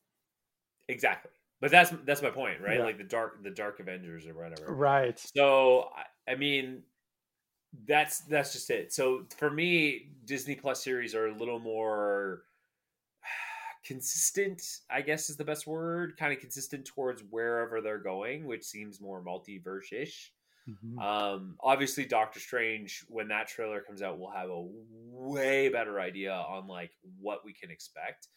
Exactly, 0.89 1.31
but 1.59 1.71
that's 1.71 1.93
that's 2.05 2.21
my 2.21 2.29
point, 2.29 2.61
right? 2.61 2.77
Yeah. 2.77 2.85
Like 2.85 2.97
the 2.97 3.03
dark 3.03 3.43
the 3.43 3.49
Dark 3.49 3.79
Avengers 3.79 4.25
or 4.25 4.33
whatever. 4.33 4.73
Right. 4.73 5.19
So, 5.35 5.89
I 6.27 6.35
mean, 6.35 6.83
that's 7.88 8.22
that's 8.22 8.53
just 8.53 8.70
it. 8.70 8.93
So 8.93 9.24
for 9.38 9.49
me, 9.49 10.09
Disney 10.26 10.55
Plus 10.55 10.84
series 10.84 11.13
are 11.15 11.28
a 11.28 11.36
little 11.36 11.59
more 11.59 12.43
consistent, 13.86 14.61
I 14.89 15.01
guess 15.01 15.30
is 15.30 15.38
the 15.38 15.45
best 15.45 15.68
word, 15.68 16.18
kind 16.18 16.34
of 16.34 16.39
consistent 16.39 16.86
towards 16.86 17.24
wherever 17.30 17.82
they're 17.82 17.97
going, 17.97 18.45
which 18.45 18.63
seems 18.63 19.01
more 19.01 19.22
multiverse 19.22 19.91
ish. 19.91 20.34
Mm-hmm. 20.70 20.99
Um, 20.99 21.55
obviously, 21.61 22.05
Doctor 22.05 22.39
Strange, 22.39 23.05
when 23.07 23.30
that 23.30 23.47
trailer 23.47 23.80
comes 23.80 24.01
out, 24.01 24.20
we'll 24.20 24.32
have 24.32 24.49
a 24.49 24.65
way 25.11 25.70
better 25.70 25.99
idea 25.99 26.34
on 26.34 26.68
like 26.68 26.91
what 27.22 27.45
we 27.45 27.53
can 27.53 27.72
expect. 27.72 28.28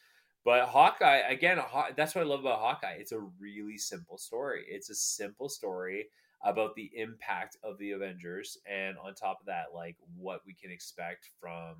But 0.45 0.69
Hawkeye, 0.69 1.23
again, 1.29 1.61
that's 1.97 2.15
what 2.15 2.23
I 2.23 2.27
love 2.27 2.41
about 2.41 2.61
Hawkeye. 2.61 2.97
It's 2.99 3.13
a 3.13 3.21
really 3.39 3.77
simple 3.77 4.17
story. 4.17 4.65
It's 4.69 4.89
a 4.89 4.95
simple 4.95 5.49
story 5.49 6.07
about 6.43 6.75
the 6.75 6.91
impact 6.95 7.57
of 7.63 7.79
the 7.79 7.93
Avengers, 7.93 8.59
and 8.67 8.97
on 8.99 9.15
top 9.15 9.41
of 9.41 9.47
that, 9.47 9.67
like 9.75 9.97
what 10.17 10.41
we 10.47 10.55
can 10.55 10.71
expect 10.71 11.29
from 11.41 11.77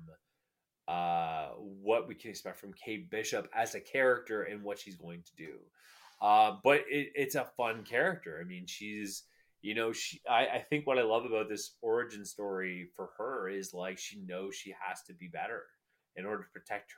uh 0.87 1.49
what 1.57 2.07
we 2.07 2.15
can 2.15 2.31
expect 2.31 2.59
from 2.59 2.73
Kate 2.73 3.09
Bishop 3.09 3.47
as 3.55 3.75
a 3.75 3.79
character 3.79 4.43
and 4.43 4.63
what 4.63 4.79
she's 4.79 4.95
going 4.95 5.23
to 5.23 5.35
do. 5.35 5.53
Uh, 6.21 6.57
but 6.63 6.81
it, 6.89 7.11
it's 7.15 7.35
a 7.35 7.49
fun 7.57 7.83
character. 7.83 8.39
I 8.41 8.47
mean, 8.47 8.65
she's 8.67 9.23
you 9.61 9.75
know 9.75 9.91
she 9.91 10.21
I, 10.29 10.47
I 10.47 10.65
think 10.69 10.87
what 10.87 10.99
I 10.99 11.03
love 11.03 11.25
about 11.25 11.49
this 11.49 11.75
origin 11.81 12.25
story 12.25 12.89
for 12.95 13.09
her 13.17 13.49
is 13.49 13.73
like 13.73 13.97
she 13.97 14.21
knows 14.21 14.55
she 14.55 14.73
has 14.87 15.01
to 15.03 15.13
be 15.13 15.27
better 15.27 15.63
in 16.15 16.25
order 16.25 16.43
to 16.43 16.49
protect 16.49 16.93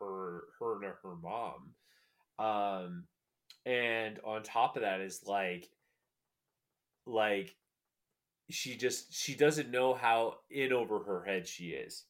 her 0.00 0.44
her 0.58 0.74
and 0.84 0.94
her 1.02 1.16
mom. 1.16 1.74
Um, 2.38 3.04
and 3.66 4.18
on 4.24 4.42
top 4.42 4.76
of 4.76 4.82
that 4.82 5.00
is 5.00 5.22
like 5.26 5.68
like 7.08 7.56
she 8.50 8.76
just 8.76 9.12
she 9.12 9.34
doesn't 9.34 9.70
know 9.70 9.94
how 9.94 10.34
in 10.50 10.72
over 10.72 11.00
her 11.00 11.24
head 11.24 11.46
she 11.46 11.68
is. 11.68 12.04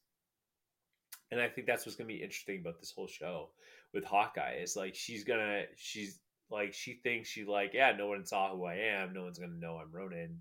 And 1.31 1.39
i 1.39 1.47
think 1.47 1.67
that's 1.67 1.85
what's 1.85 1.95
gonna 1.95 2.07
be 2.07 2.23
interesting 2.23 2.59
about 2.61 2.79
this 2.79 2.91
whole 2.95 3.07
show 3.07 3.49
with 3.93 4.03
hawkeye 4.03 4.57
is 4.61 4.75
like 4.75 4.95
she's 4.95 5.23
gonna 5.23 5.63
she's 5.75 6.19
like 6.49 6.73
she 6.73 6.99
thinks 7.03 7.29
she 7.29 7.45
like 7.45 7.71
yeah 7.73 7.91
no 7.95 8.07
one 8.07 8.25
saw 8.25 8.55
who 8.55 8.65
i 8.65 8.75
am 8.75 9.13
no 9.13 9.23
one's 9.23 9.37
gonna 9.39 9.53
know 9.59 9.77
i'm 9.77 9.91
ronin 9.91 10.39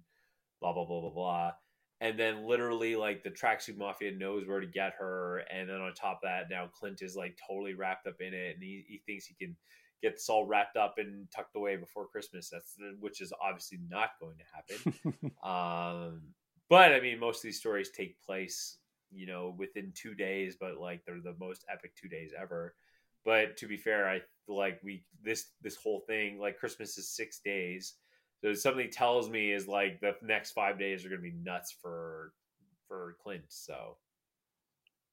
blah 0.61 0.73
blah 0.73 0.85
blah 0.85 1.01
blah 1.01 1.11
blah. 1.11 1.53
And 2.01 2.19
then 2.19 2.47
literally 2.47 2.95
like 2.95 3.23
the 3.25 3.31
tracksuit 3.31 3.77
mafia 3.77 4.13
knows 4.13 4.47
where 4.47 4.61
to 4.61 4.67
get 4.67 4.95
her. 4.99 5.43
And 5.53 5.69
then 5.69 5.81
on 5.81 5.93
top 5.95 6.21
of 6.23 6.29
that 6.29 6.49
now 6.51 6.69
clint 6.73 7.03
is 7.03 7.17
like 7.17 7.39
totally 7.49 7.75
wrapped 7.75 8.07
up 8.07 8.21
in 8.21 8.35
it 8.35 8.55
and 8.55 8.63
he, 8.63 8.85
he 8.87 9.03
thinks 9.07 9.27
he 9.27 9.35
can 9.35 9.57
get 10.03 10.15
this 10.15 10.29
all 10.29 10.47
wrapped 10.47 10.77
up 10.77 10.95
and 10.99 11.27
tucked 11.35 11.57
away 11.57 11.77
before 11.77 12.07
Christmas. 12.07 12.49
That's 12.51 12.77
which 13.01 13.21
is 13.21 13.33
obviously 13.43 13.79
not 13.89 14.11
going 14.21 14.37
to 14.39 14.45
happen. 14.55 15.33
um, 15.43 16.23
but 16.69 16.93
I 16.93 17.01
mean, 17.01 17.19
most 17.19 17.39
of 17.39 17.43
these 17.43 17.59
stories 17.59 17.91
take 17.91 18.21
place, 18.23 18.79
you 19.11 19.27
know, 19.27 19.55
within 19.57 19.93
two 19.95 20.15
days, 20.15 20.57
but 20.59 20.79
like 20.79 21.05
they're 21.05 21.21
the 21.23 21.37
most 21.39 21.65
epic 21.73 21.93
two 21.97 22.09
days 22.09 22.33
ever. 22.41 22.75
But 23.25 23.57
to 23.59 23.67
be 23.67 23.77
fair, 23.77 24.09
I 24.09 24.21
like 24.47 24.81
we 24.83 25.05
this 25.23 25.47
this 25.63 25.77
whole 25.77 26.01
thing 26.07 26.39
like 26.39 26.59
Christmas 26.59 26.97
is 26.99 27.09
six 27.09 27.41
days, 27.41 27.95
so 28.41 28.55
something 28.55 28.91
tells 28.91 29.29
me 29.29 29.53
is 29.53 29.67
like 29.67 30.01
the 30.01 30.15
next 30.23 30.53
five 30.53 30.79
days 30.79 31.05
are 31.05 31.09
going 31.09 31.21
to 31.21 31.31
be 31.31 31.37
nuts 31.43 31.75
for 31.83 32.33
for 32.87 33.17
Clint. 33.23 33.45
So 33.49 33.97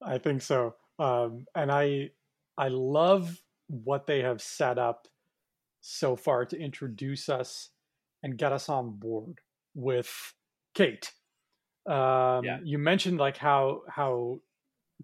I 0.02 0.18
think 0.18 0.42
so, 0.42 0.76
um, 1.00 1.46
and 1.56 1.72
I 1.72 2.12
I 2.58 2.68
love 2.70 3.42
what 3.68 4.07
they 4.07 4.22
have 4.22 4.41
set 4.41 4.78
up 4.78 5.07
so 5.82 6.16
far 6.16 6.45
to 6.45 6.59
introduce 6.59 7.30
us 7.30 7.70
and 8.24 8.38
get 8.38 8.51
us 8.51 8.70
on 8.70 8.91
board 8.91 9.39
with 9.76 10.34
Kate. 10.74 11.11
Um, 11.88 12.43
yeah. 12.43 12.57
You 12.63 12.80
mentioned 12.80 13.20
like 13.20 13.38
how 13.38 13.82
how 13.88 14.39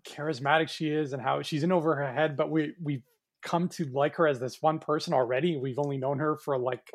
charismatic 0.03 0.69
she 0.69 0.89
is 0.89 1.13
and 1.13 1.21
how 1.21 1.41
she's 1.41 1.63
in 1.63 1.71
over 1.71 1.95
her 1.95 2.11
head, 2.11 2.35
but 2.35 2.49
we 2.49 2.73
we've 2.81 3.03
come 3.43 3.67
to 3.69 3.85
like 3.85 4.15
her 4.15 4.27
as 4.27 4.39
this 4.39 4.61
one 4.61 4.79
person 4.79 5.13
already. 5.13 5.57
We've 5.57 5.79
only 5.79 5.97
known 5.97 6.19
her 6.19 6.35
for 6.37 6.57
like 6.57 6.89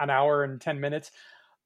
an 0.00 0.10
hour 0.10 0.44
and 0.44 0.60
ten 0.60 0.80
minutes. 0.80 1.10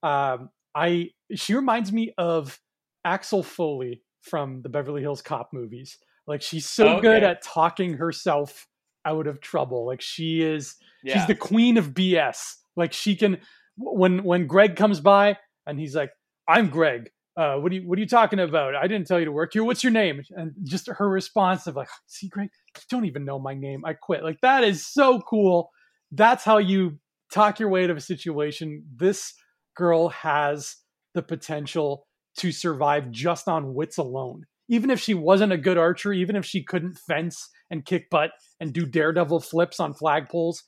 Um, 0.03 0.51
I 0.75 1.11
she 1.35 1.55
reminds 1.55 1.93
me 1.93 2.13
of 2.19 2.61
Axel 3.05 3.43
Foley 3.43 4.03
from 4.21 4.63
the 4.63 4.69
Beverly 4.69 5.01
Hills 5.01 5.23
Cop 5.23 5.53
movies. 5.53 5.99
Like 6.27 6.43
she's 6.43 6.69
so 6.69 6.89
okay. 6.89 7.03
good 7.03 7.23
at 7.23 7.43
talking 7.43 7.95
herself 7.95 8.69
out 9.07 9.27
of 9.27 9.41
trouble. 9.41 9.87
Like 9.87 10.01
she 10.01 10.43
is, 10.43 10.75
yeah. 11.03 11.15
she's 11.15 11.27
the 11.27 11.35
queen 11.35 11.79
of 11.79 11.95
BS. 11.95 12.55
Like 12.77 12.93
she 12.93 13.17
can, 13.17 13.39
when 13.77 14.25
when 14.25 14.47
Greg 14.47 14.77
comes 14.77 15.01
by 15.01 15.39
and 15.67 15.79
he's 15.79 15.95
like, 15.95 16.11
"I'm 16.49 16.69
Greg. 16.69 17.11
Uh, 17.37 17.57
what 17.57 17.71
are 17.73 17.75
you 17.77 17.89
What 17.89 17.99
are 17.99 18.01
you 18.01 18.09
talking 18.09 18.41
about? 18.41 18.75
I 18.75 18.87
didn't 18.87 19.07
tell 19.07 19.19
you 19.19 19.27
to 19.27 19.33
work 19.33 19.53
here. 19.53 19.65
What's 19.65 19.85
your 19.85 19.93
name?" 19.93 20.23
And 20.31 20.53
just 20.65 20.89
her 20.89 21.09
response 21.09 21.67
of 21.67 21.77
like, 21.77 21.89
"See, 22.07 22.29
Greg, 22.29 22.51
you 22.77 22.83
don't 22.91 23.07
even 23.07 23.25
know 23.25 23.39
my 23.39 23.55
name. 23.55 23.85
I 23.85 23.95
quit." 23.95 24.25
Like 24.25 24.41
that 24.43 24.65
is 24.65 24.87
so 24.87 25.21
cool. 25.21 25.71
That's 26.13 26.45
how 26.45 26.59
you 26.59 26.99
talk 27.33 27.61
your 27.61 27.69
way 27.69 27.85
out 27.85 27.91
of 27.91 27.97
a 27.97 28.01
situation. 28.01 28.85
This 28.95 29.35
girl 29.77 30.09
has 30.09 30.77
the 31.15 31.23
potential 31.23 32.07
to 32.39 32.53
survive 32.53 33.11
just 33.11 33.49
on 33.49 33.75
wits 33.75 33.99
alone 33.99 34.45
even 34.69 34.91
if 34.91 35.01
she 35.01 35.15
wasn't 35.15 35.53
a 35.53 35.57
good 35.59 35.79
archer, 35.79 36.13
even 36.13 36.37
if 36.37 36.45
she 36.45 36.63
couldn't 36.63 36.99
fence 36.99 37.49
and 37.71 37.85
kick 37.85 38.11
butt 38.11 38.31
and 38.61 38.73
do 38.73 38.87
daredevil 38.87 39.41
flips 39.41 39.79
on 39.81 39.95
flagpoles, 39.95 40.59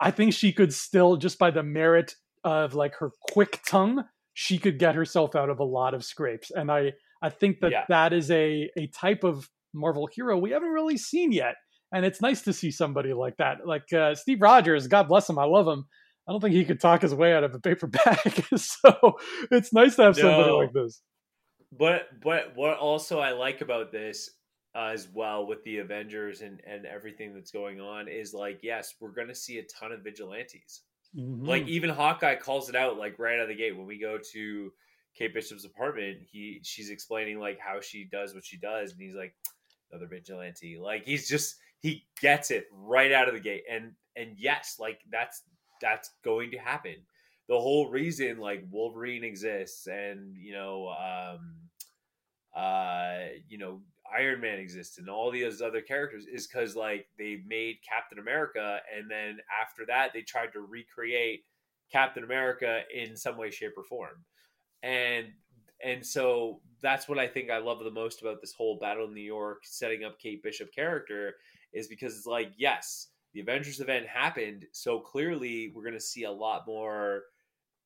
I 0.00 0.10
think 0.10 0.32
she 0.34 0.52
could 0.52 0.72
still, 0.72 1.16
just 1.16 1.38
by 1.38 1.50
the 1.50 1.62
merit 1.62 2.14
of 2.42 2.74
like 2.74 2.94
her 2.96 3.10
quick 3.32 3.60
tongue, 3.66 4.04
she 4.34 4.58
could 4.58 4.78
get 4.78 4.94
herself 4.94 5.34
out 5.36 5.48
of 5.50 5.60
a 5.60 5.64
lot 5.64 5.94
of 5.94 6.04
scrapes. 6.04 6.50
And 6.50 6.70
I, 6.70 6.92
I 7.22 7.30
think 7.30 7.60
that 7.60 7.70
Yeah. 7.72 7.84
that 7.88 8.12
is 8.12 8.30
a 8.30 8.68
a 8.76 8.88
type 8.88 9.24
of 9.24 9.48
Marvel 9.72 10.08
hero 10.12 10.36
we 10.38 10.50
haven't 10.50 10.68
really 10.70 10.96
seen 10.96 11.32
yet. 11.32 11.54
And 11.92 12.04
it's 12.04 12.20
nice 12.20 12.42
to 12.42 12.52
see 12.52 12.70
somebody 12.72 13.12
like 13.12 13.36
that. 13.38 13.66
Like 13.66 13.92
uh, 13.92 14.14
Steve 14.16 14.42
Rogers, 14.42 14.88
God 14.88 15.08
bless 15.08 15.28
him, 15.30 15.38
I 15.38 15.44
love 15.44 15.66
him. 15.68 15.84
I 16.28 16.32
don't 16.32 16.40
think 16.40 16.54
he 16.54 16.64
could 16.64 16.80
talk 16.80 17.02
his 17.02 17.14
way 17.14 17.32
out 17.34 17.44
of 17.44 17.54
a 17.54 17.60
paper 17.60 17.86
bag. 17.86 18.44
so 18.56 19.16
it's 19.50 19.72
nice 19.72 19.94
to 19.96 20.02
have 20.02 20.16
somebody 20.16 20.48
No. 20.50 20.58
like 20.58 20.72
this. 20.72 21.00
But 21.78 22.20
but 22.22 22.54
what 22.54 22.78
also 22.78 23.20
I 23.20 23.32
like 23.32 23.60
about 23.60 23.90
this 23.92 24.30
uh, 24.74 24.90
as 24.92 25.08
well 25.08 25.46
with 25.46 25.62
the 25.64 25.78
Avengers 25.78 26.40
and 26.40 26.60
and 26.66 26.86
everything 26.86 27.34
that's 27.34 27.50
going 27.50 27.80
on 27.80 28.08
is 28.08 28.34
like 28.34 28.60
yes, 28.62 28.94
we're 29.00 29.12
going 29.12 29.28
to 29.28 29.34
see 29.34 29.58
a 29.58 29.64
ton 29.64 29.92
of 29.92 30.02
vigilantes. 30.02 30.82
Mhm. 31.16 31.46
Like 31.46 31.66
even 31.68 31.90
Hawkeye 31.90 32.36
calls 32.36 32.68
it 32.68 32.74
out 32.76 32.98
like 32.98 33.18
right 33.18 33.36
out 33.36 33.42
of 33.42 33.48
the 33.48 33.54
gate 33.54 33.76
when 33.76 33.86
we 33.86 33.98
go 33.98 34.18
to 34.32 34.72
Kate 35.14 35.32
Bishop's 35.32 35.64
apartment. 35.64 36.18
He 36.30 36.60
she's 36.64 36.90
explaining 36.90 37.38
like 37.38 37.58
how 37.58 37.80
she 37.80 38.04
does 38.04 38.34
what 38.34 38.44
she 38.44 38.56
does, 38.56 38.92
and 38.92 39.00
he's 39.00 39.14
like 39.14 39.34
another 39.90 40.08
vigilante. 40.08 40.78
Like 40.78 41.04
he's 41.04 41.28
just 41.28 41.56
he 41.80 42.06
gets 42.20 42.50
it 42.50 42.66
right 42.72 43.12
out 43.12 43.28
of 43.28 43.34
the 43.34 43.40
gate, 43.40 43.64
and 43.70 43.92
and 44.16 44.36
yes, 44.36 44.76
like 44.80 45.00
that's 45.10 45.42
that's 45.80 46.10
going 46.24 46.50
to 46.52 46.58
happen. 46.58 46.96
The 47.48 47.60
whole 47.60 47.90
reason 47.90 48.38
like 48.38 48.64
Wolverine 48.70 49.24
exists, 49.24 49.86
and 49.86 50.34
you 50.36 50.54
know, 50.54 50.88
um, 50.88 51.54
uh, 52.56 53.18
you 53.48 53.58
know, 53.58 53.82
Iron 54.16 54.40
Man 54.40 54.58
exists, 54.58 54.98
and 54.98 55.10
all 55.10 55.30
these 55.30 55.60
other 55.60 55.80
characters 55.80 56.26
is 56.26 56.46
because 56.46 56.76
like 56.76 57.06
they 57.18 57.42
made 57.46 57.76
Captain 57.86 58.18
America, 58.18 58.80
and 58.96 59.10
then 59.10 59.38
after 59.62 59.84
that 59.86 60.12
they 60.14 60.22
tried 60.22 60.52
to 60.52 60.60
recreate 60.60 61.44
Captain 61.92 62.24
America 62.24 62.82
in 62.94 63.16
some 63.16 63.36
way, 63.36 63.50
shape, 63.50 63.72
or 63.76 63.84
form, 63.84 64.24
and 64.82 65.26
and 65.84 66.04
so 66.04 66.60
that's 66.80 67.08
what 67.08 67.18
I 67.18 67.26
think 67.26 67.50
I 67.50 67.58
love 67.58 67.82
the 67.82 67.90
most 67.90 68.22
about 68.22 68.40
this 68.40 68.52
whole 68.52 68.78
Battle 68.78 69.06
in 69.06 69.14
New 69.14 69.20
York 69.20 69.62
setting 69.64 70.04
up 70.04 70.18
Kate 70.18 70.42
Bishop 70.42 70.72
character 70.74 71.34
is 71.72 71.88
because 71.88 72.16
it's 72.16 72.26
like 72.26 72.52
yes, 72.56 73.08
the 73.32 73.40
Avengers 73.40 73.80
event 73.80 74.06
happened, 74.06 74.64
so 74.72 75.00
clearly 75.00 75.72
we're 75.74 75.82
going 75.82 75.94
to 75.94 76.00
see 76.00 76.24
a 76.24 76.30
lot 76.32 76.66
more. 76.66 77.24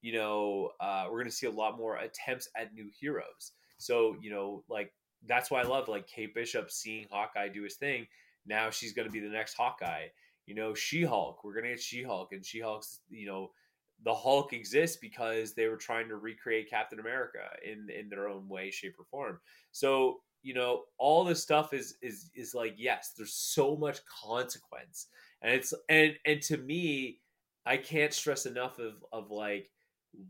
You 0.01 0.13
know, 0.13 0.71
uh, 0.81 1.07
we're 1.07 1.19
going 1.19 1.31
to 1.31 1.37
see 1.37 1.47
a 1.47 1.51
lot 1.51 1.77
more 1.77 1.97
attempts 1.97 2.49
at 2.57 2.75
new 2.75 2.89
heroes. 3.01 3.53
So 3.79 4.17
you 4.21 4.31
know, 4.31 4.65
like 4.69 4.93
that's 5.27 5.51
why 5.51 5.61
I 5.61 5.65
love 5.65 5.89
like 5.89 6.07
Kate 6.07 6.35
Bishop 6.35 6.71
seeing 6.71 7.07
Hawkeye 7.11 7.49
do 7.49 7.63
his 7.63 7.77
thing. 7.77 8.07
Now 8.47 8.71
she's 8.71 8.93
going 8.93 9.07
to 9.07 9.13
be 9.13 9.21
the 9.21 9.29
next 9.29 9.55
Hawkeye. 9.55 10.07
You 10.47 10.55
know, 10.55 10.75
She 10.75 11.05
Hulk. 11.05 11.45
We're 11.45 11.53
going 11.53 11.65
to 11.65 11.71
get 11.71 11.81
She 11.81 12.03
Hulk, 12.03 12.33
and 12.33 12.45
She 12.45 12.61
Hulk's. 12.61 13.01
You 13.11 13.27
know, 13.27 13.51
the 14.05 14.15
Hulk 14.15 14.53
exists 14.53 14.97
because 14.97 15.55
they 15.55 15.67
were 15.67 15.77
trying 15.77 16.09
to 16.09 16.17
recreate 16.17 16.71
Captain 16.71 17.01
America 17.01 17.41
in 17.65 17.89
in 17.91 18.09
their 18.09 18.29
own 18.29 18.49
way, 18.49 18.71
shape, 18.71 18.95
or 18.99 19.05
form. 19.05 19.41
So 19.73 20.21
you 20.43 20.55
know, 20.55 20.85
all 20.99 21.25
this 21.25 21.43
stuff 21.43 21.73
is 21.73 21.97
is 22.01 22.31
is 22.35 22.55
like 22.55 22.75
yes, 22.79 23.13
there's 23.17 23.35
so 23.35 23.77
much 23.77 23.99
consequence, 24.07 25.09
and 25.43 25.53
it's 25.53 25.75
and 25.89 26.17
and 26.25 26.41
to 26.43 26.57
me, 26.57 27.21
I 27.67 27.77
can't 27.77 28.15
stress 28.15 28.47
enough 28.47 28.79
of 28.79 29.05
of 29.13 29.31
like 29.31 29.71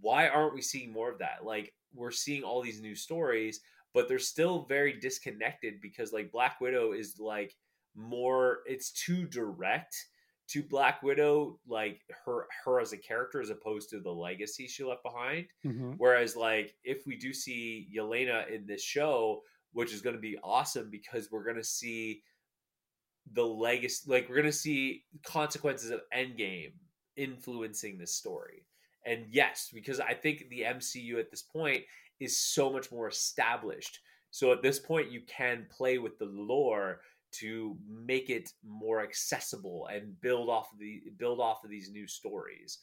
why 0.00 0.28
aren't 0.28 0.54
we 0.54 0.62
seeing 0.62 0.92
more 0.92 1.10
of 1.10 1.18
that? 1.18 1.44
Like 1.44 1.72
we're 1.94 2.10
seeing 2.10 2.42
all 2.42 2.62
these 2.62 2.80
new 2.80 2.94
stories, 2.94 3.60
but 3.94 4.08
they're 4.08 4.18
still 4.18 4.66
very 4.66 4.98
disconnected 4.98 5.80
because 5.80 6.12
like 6.12 6.32
Black 6.32 6.60
Widow 6.60 6.92
is 6.92 7.18
like 7.18 7.56
more 7.94 8.58
it's 8.66 8.92
too 8.92 9.26
direct 9.26 9.94
to 10.48 10.62
Black 10.62 11.02
Widow, 11.02 11.58
like 11.66 12.00
her 12.24 12.46
her 12.64 12.80
as 12.80 12.92
a 12.92 12.98
character 12.98 13.40
as 13.40 13.50
opposed 13.50 13.90
to 13.90 14.00
the 14.00 14.10
legacy 14.12 14.66
she 14.66 14.84
left 14.84 15.02
behind. 15.02 15.46
Mhm. 15.64 15.94
Whereas 15.98 16.36
like 16.36 16.74
if 16.84 17.06
we 17.06 17.16
do 17.16 17.32
see 17.32 17.88
Yelena 17.94 18.50
in 18.50 18.66
this 18.66 18.82
show, 18.82 19.42
which 19.72 19.92
is 19.92 20.00
going 20.00 20.16
to 20.16 20.20
be 20.22 20.38
awesome 20.42 20.90
because 20.90 21.30
we're 21.30 21.44
going 21.44 21.56
to 21.56 21.64
see 21.64 22.22
the 23.32 23.44
legacy 23.44 24.10
like 24.10 24.28
we're 24.28 24.36
going 24.36 24.46
to 24.46 24.52
see 24.52 25.04
consequences 25.22 25.90
of 25.90 26.00
Endgame 26.14 26.72
influencing 27.16 27.98
this 27.98 28.14
story. 28.14 28.64
And 29.08 29.24
yes, 29.30 29.70
because 29.72 30.00
I 30.00 30.12
think 30.12 30.44
the 30.50 30.62
MCU 30.62 31.18
at 31.18 31.30
this 31.30 31.42
point 31.42 31.82
is 32.20 32.36
so 32.36 32.70
much 32.70 32.92
more 32.92 33.08
established. 33.08 34.00
So 34.30 34.52
at 34.52 34.62
this 34.62 34.78
point 34.78 35.10
you 35.10 35.22
can 35.26 35.66
play 35.74 35.96
with 35.98 36.18
the 36.18 36.26
lore 36.26 37.00
to 37.30 37.76
make 37.88 38.28
it 38.28 38.52
more 38.64 39.02
accessible 39.02 39.88
and 39.92 40.20
build 40.20 40.50
off 40.50 40.72
of 40.72 40.78
the 40.78 41.02
build 41.18 41.40
off 41.40 41.64
of 41.64 41.70
these 41.70 41.90
new 41.90 42.06
stories. 42.06 42.78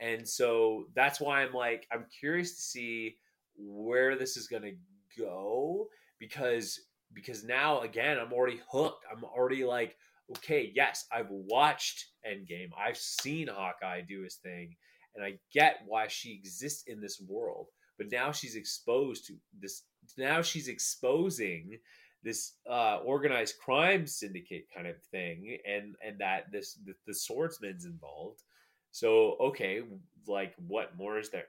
And 0.00 0.28
so 0.28 0.86
that's 0.94 1.20
why 1.20 1.42
I'm 1.42 1.54
like 1.54 1.86
I'm 1.90 2.04
curious 2.18 2.54
to 2.56 2.62
see 2.62 3.16
where 3.56 4.16
this 4.16 4.36
is 4.36 4.48
going 4.48 4.62
to 4.62 4.76
go 5.18 5.86
because 6.18 6.78
because 7.14 7.42
now 7.42 7.80
again 7.80 8.18
I'm 8.18 8.32
already 8.32 8.60
hooked. 8.70 9.06
I'm 9.10 9.24
already 9.24 9.64
like 9.64 9.96
okay, 10.36 10.70
yes, 10.74 11.06
I've 11.10 11.30
watched 11.30 12.06
Endgame. 12.26 12.70
I've 12.78 12.96
seen 12.96 13.48
Hawkeye 13.48 14.02
do 14.02 14.22
his 14.22 14.36
thing 14.36 14.76
and 15.14 15.24
I 15.24 15.38
get 15.52 15.82
why 15.86 16.08
she 16.08 16.32
exists 16.32 16.84
in 16.86 17.00
this 17.00 17.20
world. 17.20 17.68
But 17.98 18.10
now 18.10 18.32
she's 18.32 18.56
exposed 18.56 19.26
to 19.26 19.34
this 19.60 19.82
now 20.16 20.42
she's 20.42 20.68
exposing 20.68 21.78
this 22.22 22.52
uh, 22.68 22.98
organized 23.04 23.56
crime 23.62 24.06
syndicate 24.06 24.66
kind 24.74 24.86
of 24.86 24.96
thing, 25.10 25.58
and 25.66 25.94
and 26.04 26.18
that 26.20 26.50
this 26.52 26.78
the, 26.84 26.94
the 27.06 27.14
swordsman's 27.14 27.84
involved. 27.84 28.42
So 28.90 29.36
okay, 29.40 29.82
like 30.26 30.54
what 30.66 30.96
more 30.96 31.18
is 31.18 31.30
there? 31.30 31.48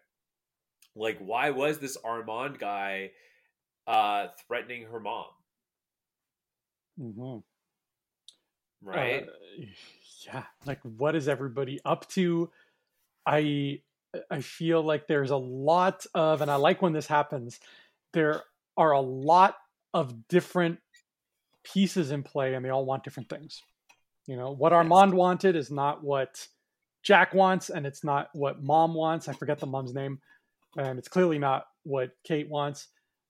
Like 0.95 1.19
why 1.19 1.51
was 1.51 1.79
this 1.79 1.97
Armand 2.03 2.59
guy 2.59 3.11
uh, 3.87 4.27
threatening 4.47 4.83
her 4.83 4.99
mom? 4.99 5.25
Mm-hmm 6.99 7.37
Right? 8.83 9.27
Uh, 9.27 9.65
yeah. 10.25 10.43
Like, 10.65 10.79
what 10.81 11.15
is 11.15 11.27
everybody 11.27 11.79
up 11.85 12.09
to? 12.11 12.49
I 13.25 13.81
I 14.29 14.41
feel 14.41 14.83
like 14.83 15.07
there's 15.07 15.31
a 15.31 15.37
lot 15.37 16.05
of, 16.13 16.41
and 16.41 16.51
I 16.51 16.55
like 16.55 16.81
when 16.81 16.93
this 16.93 17.07
happens. 17.07 17.59
There 18.13 18.43
are 18.77 18.91
a 18.91 18.99
lot 18.99 19.55
of 19.93 20.27
different 20.27 20.79
pieces 21.63 22.11
in 22.11 22.23
play, 22.23 22.53
and 22.53 22.65
they 22.65 22.69
all 22.69 22.85
want 22.85 23.03
different 23.03 23.29
things. 23.29 23.61
You 24.27 24.37
know, 24.37 24.51
what 24.51 24.73
Armand 24.73 25.13
wanted 25.13 25.55
is 25.55 25.71
not 25.71 26.03
what 26.03 26.45
Jack 27.03 27.33
wants, 27.33 27.69
and 27.69 27.85
it's 27.85 28.03
not 28.03 28.29
what 28.33 28.61
Mom 28.61 28.93
wants. 28.93 29.27
I 29.27 29.33
forget 29.33 29.59
the 29.59 29.65
mom's 29.65 29.93
name, 29.93 30.19
and 30.77 30.99
it's 30.99 31.07
clearly 31.07 31.39
not 31.39 31.65
what 31.83 32.11
Kate 32.23 32.49
wants. 32.49 32.87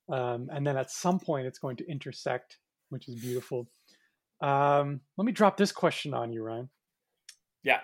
Um, 0.10 0.50
and 0.52 0.66
then 0.66 0.78
at 0.78 0.92
some 0.92 1.20
point, 1.20 1.48
it's 1.48 1.60
going 1.60 1.78
to 1.78 1.89
intersect, 1.89 2.58
which 2.89 3.08
is 3.08 3.16
beautiful. 3.16 3.70
Um, 4.42 5.02
let 5.18 5.26
me 5.26 5.32
drop 5.32 5.58
this 5.58 5.72
question 5.72 6.14
on 6.14 6.34
you, 6.34 6.44
Ryan. 6.44 6.70
yeah. 7.64 7.80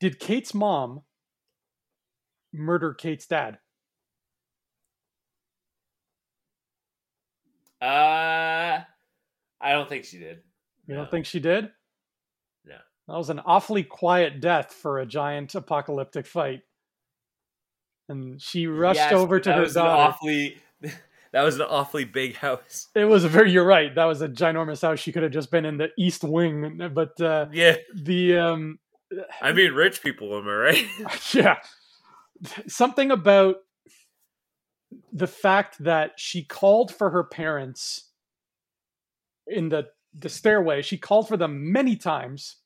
Did 0.00 0.20
Kate's 0.20 0.54
mom 0.54 1.02
murder 2.52 2.94
Kate's 2.94 3.26
dad? 3.26 3.58
Uh, 7.80 8.80
I 9.60 9.72
don't 9.72 9.88
think 9.88 10.04
she 10.04 10.18
did. 10.18 10.42
You 10.86 10.94
No. 10.94 11.02
don't 11.02 11.10
think 11.10 11.26
she 11.26 11.40
did? 11.40 11.70
No. 12.64 12.76
That 13.08 13.16
was 13.16 13.30
an 13.30 13.38
awfully 13.40 13.84
quiet 13.84 14.40
death 14.40 14.72
for 14.72 14.98
a 14.98 15.06
giant 15.06 15.54
apocalyptic 15.54 16.26
fight. 16.26 16.62
And 18.08 18.40
she 18.40 18.66
rushed 18.66 18.96
Yes, 18.96 19.12
over 19.12 19.38
to 19.38 19.52
her 19.52 19.66
daughter. 19.66 20.02
awfully 20.02 20.56
that 21.32 21.42
was 21.42 21.56
an 21.56 21.66
awfully 21.68 22.04
big 22.04 22.36
house. 22.36 22.88
It 22.94 23.04
was 23.04 23.24
a 23.24 23.28
very. 23.28 23.52
You're 23.52 23.66
right. 23.66 23.94
That 23.94 24.06
was 24.06 24.22
a 24.22 24.28
ginormous 24.28 24.80
house. 24.82 24.98
She 24.98 25.12
could 25.12 25.22
have 25.22 25.32
just 25.32 25.50
been 25.50 25.66
in 25.66 25.76
the 25.76 25.90
East 25.98 26.24
Wing, 26.24 26.90
but 26.94 27.20
uh, 27.20 27.46
Yeah, 27.52 27.76
the 27.94 28.38
um, 28.38 28.78
I 29.42 29.52
mean, 29.52 29.72
rich 29.72 30.02
people, 30.02 30.34
am 30.36 30.48
I 30.48 30.52
right? 30.52 30.86
yeah, 31.34 31.56
something 32.66 33.10
about 33.10 33.56
the 35.12 35.26
fact 35.26 35.82
that 35.84 36.12
she 36.16 36.44
called 36.44 36.94
for 36.94 37.10
her 37.10 37.24
parents 37.24 38.10
in 39.46 39.68
the 39.68 39.88
the 40.18 40.28
stairway. 40.28 40.82
She 40.82 40.98
called 40.98 41.28
for 41.28 41.36
them 41.36 41.72
many 41.72 41.96
times, 41.96 42.56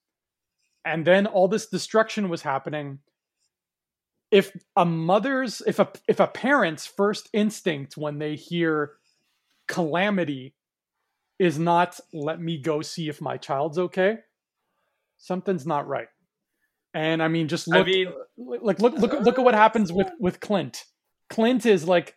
and 0.85 1.05
then 1.07 1.27
all 1.27 1.49
this 1.49 1.67
destruction 1.67 2.29
was 2.29 2.43
happening. 2.43 3.01
If 4.31 4.57
a 4.77 4.85
mother's, 4.85 5.63
if 5.67 5.79
a 5.79 5.89
if 6.09 6.21
a 6.21 6.27
parent's 6.27 6.87
first 6.87 7.29
instinct 7.33 7.97
when 7.97 8.19
they 8.19 8.37
hear 8.37 8.93
calamity 9.69 10.55
is 11.39 11.59
not 11.59 11.99
let 12.13 12.41
me 12.41 12.59
go 12.59 12.83
see 12.83 13.09
if 13.09 13.21
my 13.21 13.37
child's 13.37 13.79
okay, 13.79 14.19
something's 15.19 15.67
not 15.67 15.87
right. 15.87 16.09
And 16.95 17.23
I 17.23 17.29
mean, 17.29 17.49
just 17.49 17.73
I 17.73 17.79
look, 17.79 17.87
mean, 17.87 18.13
like 18.37 18.81
look 18.81 18.95
look 18.99 19.13
look 19.13 19.39
at 19.39 19.45
what 19.45 19.55
happens 19.55 19.93
with 19.93 20.11
with 20.19 20.41
Clint. 20.41 20.85
Clint 21.31 21.65
is 21.65 21.89
like 21.89 22.15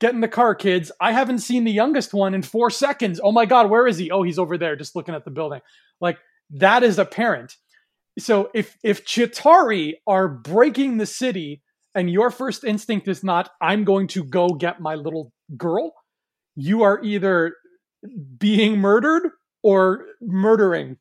get 0.00 0.14
in 0.14 0.20
the 0.20 0.28
car, 0.28 0.54
kids. 0.54 0.90
I 1.00 1.12
haven't 1.12 1.38
seen 1.38 1.64
the 1.64 1.72
youngest 1.72 2.14
one 2.14 2.34
in 2.34 2.42
four 2.42 2.70
seconds. 2.70 3.20
Oh 3.22 3.32
my 3.32 3.46
God, 3.46 3.70
where 3.70 3.86
is 3.86 3.98
he? 3.98 4.10
Oh, 4.10 4.22
he's 4.22 4.38
over 4.38 4.56
there, 4.56 4.76
just 4.76 4.96
looking 4.96 5.14
at 5.14 5.24
the 5.24 5.30
building. 5.30 5.60
Like 6.00 6.18
that 6.50 6.82
is 6.82 6.98
apparent. 6.98 7.56
So 8.18 8.50
if 8.54 8.76
if 8.82 9.04
Chitauri 9.04 9.94
are 10.06 10.28
breaking 10.28 10.96
the 10.96 11.06
city 11.06 11.62
and 11.94 12.10
your 12.10 12.30
first 12.30 12.64
instinct 12.64 13.08
is 13.08 13.22
not, 13.22 13.50
I'm 13.60 13.84
going 13.84 14.06
to 14.08 14.24
go 14.24 14.48
get 14.48 14.80
my 14.80 14.94
little 14.94 15.32
girl, 15.56 15.92
you 16.54 16.82
are 16.82 17.02
either 17.02 17.54
being 18.38 18.78
murdered 18.78 19.30
or 19.62 20.06
murdering. 20.20 20.96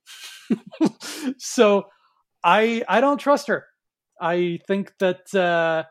so 1.37 1.85
I 2.45 2.83
I 2.87 3.01
don't 3.01 3.17
trust 3.17 3.47
her. 3.47 3.65
I 4.21 4.59
think 4.67 4.93
that 4.99 5.33
uh, 5.33 5.83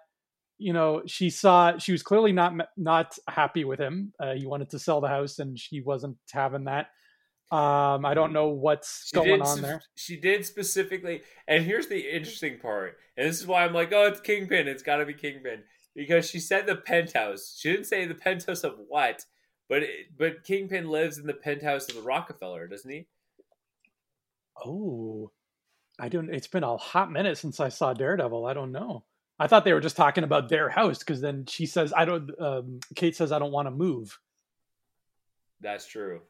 you 0.56 0.72
know 0.72 1.02
she 1.06 1.28
saw 1.28 1.76
she 1.78 1.92
was 1.92 2.02
clearly 2.02 2.32
not 2.32 2.54
not 2.76 3.18
happy 3.28 3.64
with 3.64 3.80
him. 3.80 4.12
Uh, 4.20 4.34
he 4.34 4.46
wanted 4.46 4.70
to 4.70 4.78
sell 4.78 5.00
the 5.00 5.08
house, 5.08 5.40
and 5.40 5.58
she 5.58 5.80
wasn't 5.80 6.16
having 6.32 6.64
that. 6.64 6.86
Um, 7.50 8.06
I 8.06 8.14
don't 8.14 8.32
know 8.32 8.48
what's 8.48 9.08
she 9.08 9.16
going 9.16 9.42
on 9.42 9.60
there. 9.60 9.82
She 9.96 10.16
did 10.16 10.46
specifically, 10.46 11.22
and 11.46 11.64
here's 11.64 11.88
the 11.88 12.00
interesting 12.00 12.58
part, 12.60 12.96
and 13.16 13.28
this 13.28 13.40
is 13.40 13.46
why 13.46 13.64
I'm 13.64 13.74
like, 13.74 13.92
oh, 13.92 14.06
it's 14.06 14.20
Kingpin. 14.20 14.68
It's 14.68 14.82
got 14.82 14.96
to 14.96 15.06
be 15.06 15.12
Kingpin 15.12 15.64
because 15.94 16.30
she 16.30 16.38
said 16.38 16.66
the 16.66 16.76
penthouse. 16.76 17.56
She 17.58 17.70
didn't 17.70 17.86
say 17.86 18.06
the 18.06 18.14
penthouse 18.14 18.62
of 18.62 18.74
what, 18.88 19.26
but 19.68 19.82
it, 19.82 20.16
but 20.16 20.44
Kingpin 20.44 20.88
lives 20.88 21.18
in 21.18 21.26
the 21.26 21.34
penthouse 21.34 21.88
of 21.88 21.96
the 21.96 22.02
Rockefeller, 22.02 22.68
doesn't 22.68 22.90
he? 22.90 23.06
Oh, 24.64 25.32
I 25.98 26.08
don't. 26.08 26.32
It's 26.32 26.46
been 26.46 26.64
a 26.64 26.76
hot 26.76 27.10
minute 27.10 27.38
since 27.38 27.60
I 27.60 27.68
saw 27.68 27.92
Daredevil. 27.92 28.46
I 28.46 28.54
don't 28.54 28.72
know. 28.72 29.04
I 29.38 29.46
thought 29.46 29.64
they 29.64 29.72
were 29.72 29.80
just 29.80 29.96
talking 29.96 30.24
about 30.24 30.48
their 30.48 30.68
house 30.68 30.98
because 30.98 31.20
then 31.20 31.46
she 31.46 31.66
says, 31.66 31.92
"I 31.96 32.04
don't." 32.04 32.30
Um, 32.40 32.80
Kate 32.94 33.16
says, 33.16 33.32
"I 33.32 33.38
don't 33.38 33.52
want 33.52 33.66
to 33.66 33.70
move." 33.70 34.18
That's 35.60 35.86
true. 35.86 36.22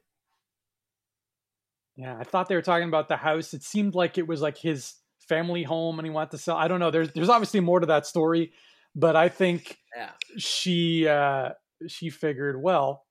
Yeah, 1.96 2.16
I 2.18 2.24
thought 2.24 2.48
they 2.48 2.56
were 2.56 2.62
talking 2.62 2.88
about 2.88 3.08
the 3.08 3.16
house. 3.16 3.54
It 3.54 3.62
seemed 3.62 3.94
like 3.94 4.18
it 4.18 4.26
was 4.26 4.42
like 4.42 4.58
his 4.58 4.94
family 5.28 5.62
home, 5.62 5.98
and 5.98 6.06
he 6.06 6.10
wanted 6.10 6.32
to 6.32 6.38
sell. 6.38 6.56
I 6.56 6.68
don't 6.68 6.80
know. 6.80 6.90
There's 6.90 7.12
there's 7.12 7.28
obviously 7.28 7.60
more 7.60 7.80
to 7.80 7.86
that 7.86 8.06
story, 8.06 8.52
but 8.94 9.16
I 9.16 9.28
think 9.28 9.78
yeah. 9.96 10.10
she 10.36 11.08
uh, 11.08 11.50
she 11.86 12.10
figured, 12.10 12.60
well, 12.60 13.04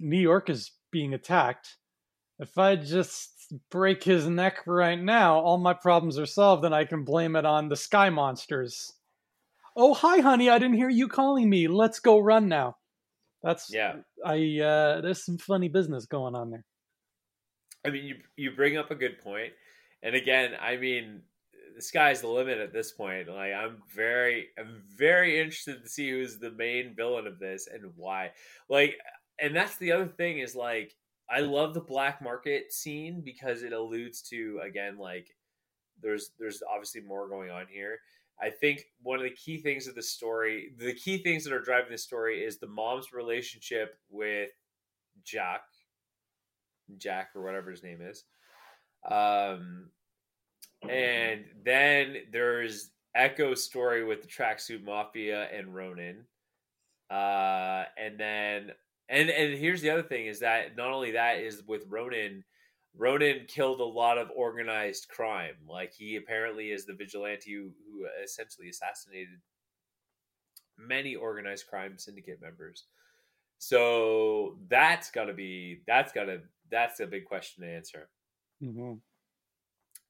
New 0.00 0.20
York 0.20 0.50
is 0.50 0.72
being 0.90 1.14
attacked. 1.14 1.76
If 2.38 2.58
I 2.58 2.76
just 2.76 3.35
break 3.70 4.02
his 4.02 4.26
neck 4.26 4.66
right 4.66 5.00
now, 5.00 5.38
all 5.38 5.58
my 5.58 5.74
problems 5.74 6.18
are 6.18 6.26
solved, 6.26 6.64
and 6.64 6.74
I 6.74 6.84
can 6.84 7.04
blame 7.04 7.36
it 7.36 7.44
on 7.44 7.68
the 7.68 7.76
sky 7.76 8.10
monsters. 8.10 8.92
Oh, 9.76 9.94
hi, 9.94 10.20
honey. 10.20 10.48
I 10.48 10.58
didn't 10.58 10.76
hear 10.76 10.88
you 10.88 11.08
calling 11.08 11.48
me. 11.50 11.68
Let's 11.68 12.00
go 12.00 12.18
run 12.18 12.48
now. 12.48 12.76
That's 13.42 13.72
yeah. 13.72 13.96
I 14.24 14.60
uh, 14.60 15.00
there's 15.02 15.24
some 15.24 15.38
funny 15.38 15.68
business 15.68 16.06
going 16.06 16.34
on 16.34 16.50
there. 16.50 16.64
I 17.84 17.90
mean, 17.90 18.04
you 18.04 18.16
you 18.36 18.50
bring 18.50 18.76
up 18.76 18.90
a 18.90 18.96
good 18.96 19.20
point, 19.20 19.52
and 20.02 20.16
again, 20.16 20.52
I 20.60 20.76
mean, 20.76 21.22
the 21.76 21.82
sky's 21.82 22.22
the 22.22 22.28
limit 22.28 22.58
at 22.58 22.72
this 22.72 22.90
point. 22.90 23.28
Like, 23.28 23.52
I'm 23.52 23.82
very, 23.94 24.48
I'm 24.58 24.82
very 24.96 25.38
interested 25.38 25.82
to 25.82 25.88
see 25.88 26.10
who's 26.10 26.38
the 26.38 26.50
main 26.50 26.94
villain 26.96 27.26
of 27.26 27.38
this 27.38 27.68
and 27.72 27.92
why. 27.96 28.30
Like, 28.68 28.96
and 29.38 29.54
that's 29.54 29.76
the 29.76 29.92
other 29.92 30.08
thing 30.08 30.38
is 30.38 30.56
like 30.56 30.94
I 31.30 31.40
love 31.40 31.74
the 31.74 31.80
black 31.80 32.22
market 32.22 32.72
scene 32.72 33.20
because 33.24 33.62
it 33.62 33.72
alludes 33.72 34.22
to 34.30 34.60
again 34.64 34.96
like 34.98 35.34
there's 36.02 36.30
there's 36.38 36.62
obviously 36.70 37.00
more 37.00 37.28
going 37.28 37.50
on 37.50 37.66
here. 37.68 37.98
I 38.40 38.50
think 38.50 38.84
one 39.02 39.18
of 39.18 39.24
the 39.24 39.30
key 39.30 39.58
things 39.58 39.86
of 39.86 39.94
the 39.94 40.02
story, 40.02 40.72
the 40.78 40.92
key 40.92 41.22
things 41.22 41.44
that 41.44 41.54
are 41.54 41.62
driving 41.62 41.92
the 41.92 41.98
story 41.98 42.44
is 42.44 42.58
the 42.58 42.66
mom's 42.66 43.12
relationship 43.12 43.98
with 44.10 44.50
Jack, 45.24 45.62
Jack 46.98 47.30
or 47.34 47.42
whatever 47.42 47.70
his 47.70 47.82
name 47.82 48.00
is. 48.02 48.24
Um, 49.10 49.88
and 50.88 51.44
then 51.64 52.16
there's 52.30 52.90
Echo's 53.14 53.64
story 53.64 54.04
with 54.04 54.20
the 54.20 54.28
tracksuit 54.28 54.84
mafia 54.84 55.48
and 55.52 55.74
Ronin. 55.74 56.24
Uh, 57.10 57.84
and 57.96 58.18
then 58.18 58.72
and 59.08 59.30
and 59.30 59.54
here's 59.54 59.82
the 59.82 59.90
other 59.90 60.02
thing 60.02 60.26
is 60.26 60.40
that 60.40 60.76
not 60.76 60.90
only 60.90 61.12
that 61.12 61.38
is 61.38 61.62
with 61.66 61.84
Ronin, 61.88 62.44
Ronin 62.96 63.46
killed 63.46 63.80
a 63.80 63.84
lot 63.84 64.18
of 64.18 64.30
organized 64.34 65.08
crime. 65.08 65.54
Like 65.68 65.92
he 65.92 66.16
apparently 66.16 66.70
is 66.70 66.86
the 66.86 66.94
vigilante 66.94 67.52
who, 67.52 67.70
who 67.90 68.06
essentially 68.22 68.68
assassinated 68.68 69.40
many 70.78 71.14
organized 71.14 71.66
crime 71.68 71.98
syndicate 71.98 72.40
members. 72.42 72.84
So 73.58 74.58
that's 74.68 75.10
got 75.10 75.26
to 75.26 75.34
be 75.34 75.82
that's 75.86 76.12
got 76.12 76.24
to 76.24 76.40
that's 76.70 77.00
a 77.00 77.06
big 77.06 77.26
question 77.26 77.64
to 77.64 77.70
answer. 77.70 78.08
Mm-hmm. 78.62 78.94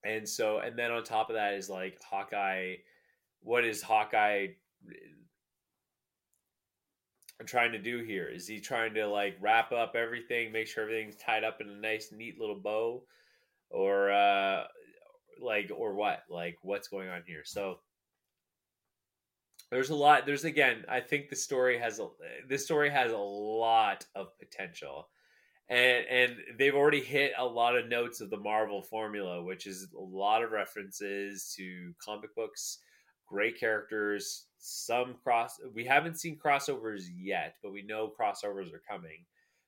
And 0.05 0.29
so 0.29 0.59
and 0.59 0.79
then 0.79 0.91
on 0.91 1.05
top 1.05 1.29
of 1.29 1.37
that 1.37 1.55
is 1.55 1.69
like 1.69 2.01
Hawkeye. 2.03 2.77
What 3.41 3.65
is 3.65 3.83
Hawkeye 3.83 4.49
trying 7.45 7.72
to 7.72 7.78
do 7.78 8.03
here? 8.03 8.26
Is 8.26 8.47
he 8.49 8.61
trying 8.61 8.95
to 8.95 9.07
like 9.07 9.37
wrap 9.41 9.72
up 9.72 9.95
everything, 9.95 10.53
make 10.53 10.66
sure 10.66 10.84
everything's 10.84 11.16
tied 11.16 11.45
up 11.45 11.61
in 11.61 11.68
a 11.68 11.76
nice, 11.76 12.11
neat 12.12 12.41
little 12.41 12.61
bow, 12.61 13.03
or 13.70 14.11
uh, 14.11 14.64
like, 15.43 15.70
or 15.76 15.95
what? 15.95 16.20
Like, 16.30 16.57
what's 16.62 16.89
going 16.89 17.09
on 17.09 17.22
here? 17.26 17.43
So 17.45 17.80
there's 19.70 19.91
a 19.91 19.95
lot. 19.95 20.24
There's 20.24 20.45
again, 20.45 20.84
I 20.89 21.01
think 21.01 21.28
the 21.28 21.37
story 21.37 21.78
has 21.78 21.99
a 21.99 22.09
this 22.49 22.64
story 22.64 22.89
has 22.91 23.12
a 23.12 23.18
lot 23.18 24.07
of 24.14 24.28
potential. 24.39 25.09
And, 25.68 26.07
and 26.09 26.37
they've 26.59 26.76
already 26.76 27.01
hit 27.01 27.32
a 27.37 27.45
lot 27.45 27.76
of 27.76 27.89
notes 27.89 28.20
of 28.20 28.30
the 28.30 28.37
Marvel 28.37 28.82
formula, 28.82 29.43
which 29.43 29.66
is 29.66 29.89
a 29.99 30.01
lot 30.01 30.45
of 30.45 30.53
references 30.53 31.53
to 31.57 31.93
comic 32.01 32.34
books, 32.37 32.78
great 33.26 33.59
characters, 33.59 34.46
some 34.59 35.15
cross. 35.23 35.61
We 35.75 35.85
haven't 35.85 36.19
seen 36.19 36.39
crossovers 36.39 37.05
yet, 37.15 37.57
but 37.63 37.73
we 37.73 37.83
know 37.83 38.13
crossovers 38.19 38.73
are 38.73 38.83
coming. 38.89 39.25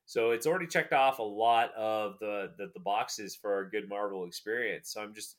So 0.06 0.30
it's 0.30 0.46
already 0.46 0.66
checked 0.66 0.92
off 0.92 1.18
a 1.18 1.22
lot 1.22 1.74
of 1.74 2.18
the, 2.18 2.52
the 2.56 2.70
the, 2.72 2.80
boxes 2.80 3.36
for 3.36 3.60
a 3.60 3.70
good 3.70 3.88
Marvel 3.88 4.24
experience. 4.24 4.90
So 4.92 5.02
I'm 5.02 5.12
just, 5.12 5.36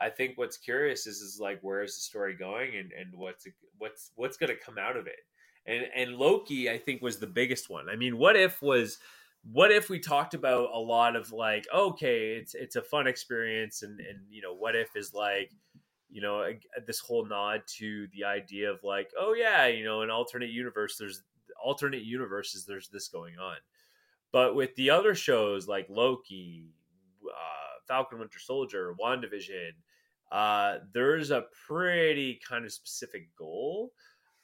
I 0.00 0.10
think 0.10 0.38
what's 0.38 0.56
curious 0.56 1.06
is 1.08 1.20
is 1.20 1.40
like 1.40 1.58
where 1.62 1.82
is 1.82 1.96
the 1.96 2.02
story 2.02 2.36
going 2.36 2.76
and 2.76 2.92
and 2.92 3.08
what's 3.14 3.46
what's 3.78 4.12
what's 4.14 4.36
going 4.36 4.50
to 4.50 4.64
come 4.64 4.78
out 4.78 4.96
of 4.96 5.08
it. 5.08 5.18
And 5.66 5.86
and 5.96 6.16
Loki, 6.16 6.70
I 6.70 6.78
think, 6.78 7.02
was 7.02 7.18
the 7.18 7.26
biggest 7.26 7.68
one. 7.68 7.88
I 7.88 7.96
mean, 7.96 8.16
what 8.16 8.36
if 8.36 8.62
was 8.62 8.98
what 9.50 9.72
if 9.72 9.90
we 9.90 9.98
talked 9.98 10.34
about 10.34 10.70
a 10.72 10.78
lot 10.78 11.16
of 11.16 11.32
like 11.32 11.66
okay 11.74 12.36
it's 12.36 12.54
it's 12.54 12.76
a 12.76 12.82
fun 12.82 13.08
experience 13.08 13.82
and 13.82 13.98
and 13.98 14.20
you 14.30 14.40
know 14.40 14.54
what 14.54 14.76
if 14.76 14.94
is 14.94 15.12
like 15.12 15.50
you 16.12 16.20
know 16.20 16.44
this 16.86 17.00
whole 17.00 17.24
nod 17.26 17.62
to 17.78 18.06
the 18.14 18.24
idea 18.24 18.70
of 18.70 18.78
like 18.84 19.10
oh 19.18 19.34
yeah 19.34 19.66
you 19.66 19.84
know 19.84 20.02
an 20.02 20.10
alternate 20.10 20.50
universe 20.50 20.96
there's 20.98 21.22
alternate 21.62 22.02
universes 22.02 22.64
there's 22.64 22.88
this 22.88 23.08
going 23.08 23.38
on. 23.38 23.56
But 24.30 24.54
with 24.54 24.74
the 24.76 24.90
other 24.90 25.14
shows 25.14 25.66
like 25.68 25.86
loki 25.88 26.66
uh, 27.26 27.78
falcon 27.88 28.18
winter 28.18 28.38
soldier 28.38 28.94
wandavision 29.00 29.70
uh, 30.30 30.78
there's 30.94 31.30
a 31.30 31.44
pretty 31.66 32.40
kind 32.48 32.64
of 32.64 32.72
specific 32.72 33.28
goal 33.36 33.92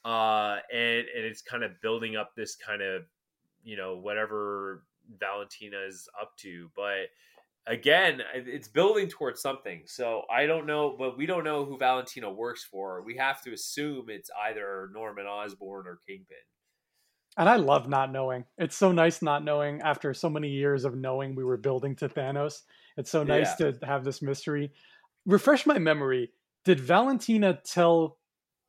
uh, 0.05 0.57
and 0.71 1.05
and 1.15 1.25
it's 1.25 1.41
kind 1.41 1.63
of 1.63 1.71
building 1.81 2.15
up 2.15 2.31
this 2.35 2.55
kind 2.55 2.81
of 2.81 3.03
you 3.63 3.77
know 3.77 3.97
whatever 3.97 4.83
valentina 5.17 5.77
is 5.87 6.07
up 6.19 6.35
to. 6.37 6.69
But 6.75 7.09
again, 7.69 8.21
it's 8.33 8.67
building 8.67 9.07
towards 9.07 9.41
something. 9.41 9.83
So 9.85 10.23
I 10.29 10.45
don't 10.47 10.65
know, 10.65 10.95
but 10.97 11.17
we 11.17 11.25
don't 11.25 11.43
know 11.43 11.63
who 11.63 11.77
Valentina 11.77 12.29
works 12.29 12.63
for. 12.63 13.03
We 13.03 13.15
have 13.17 13.41
to 13.43 13.53
assume 13.53 14.09
it's 14.09 14.29
either 14.47 14.89
Norman 14.93 15.25
Osborn 15.25 15.87
or 15.87 15.99
Kingpin. 16.05 16.37
And 17.37 17.47
I 17.47 17.55
love 17.55 17.87
not 17.87 18.11
knowing. 18.11 18.43
It's 18.57 18.75
so 18.75 18.91
nice 18.91 19.21
not 19.21 19.45
knowing 19.45 19.81
after 19.81 20.13
so 20.13 20.29
many 20.29 20.49
years 20.49 20.83
of 20.83 20.95
knowing 20.95 21.35
we 21.35 21.45
were 21.45 21.57
building 21.57 21.95
to 21.97 22.09
Thanos. 22.09 22.63
It's 22.97 23.11
so 23.11 23.23
nice 23.23 23.51
yeah. 23.59 23.71
to 23.71 23.85
have 23.85 24.03
this 24.03 24.21
mystery. 24.21 24.73
Refresh 25.25 25.65
my 25.65 25.77
memory. 25.77 26.31
Did 26.65 26.79
Valentina 26.79 27.59
tell 27.63 28.17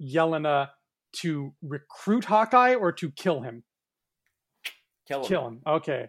Yelena 0.01 0.69
to 1.15 1.53
recruit 1.63 2.27
Hawkeye 2.27 2.75
or 2.75 2.93
to 2.93 3.11
kill 3.11 3.41
him? 3.41 3.65
Kill 5.09 5.23
him. 5.23 5.27
Kill 5.27 5.49
him. 5.49 5.61
Okay. 5.67 6.07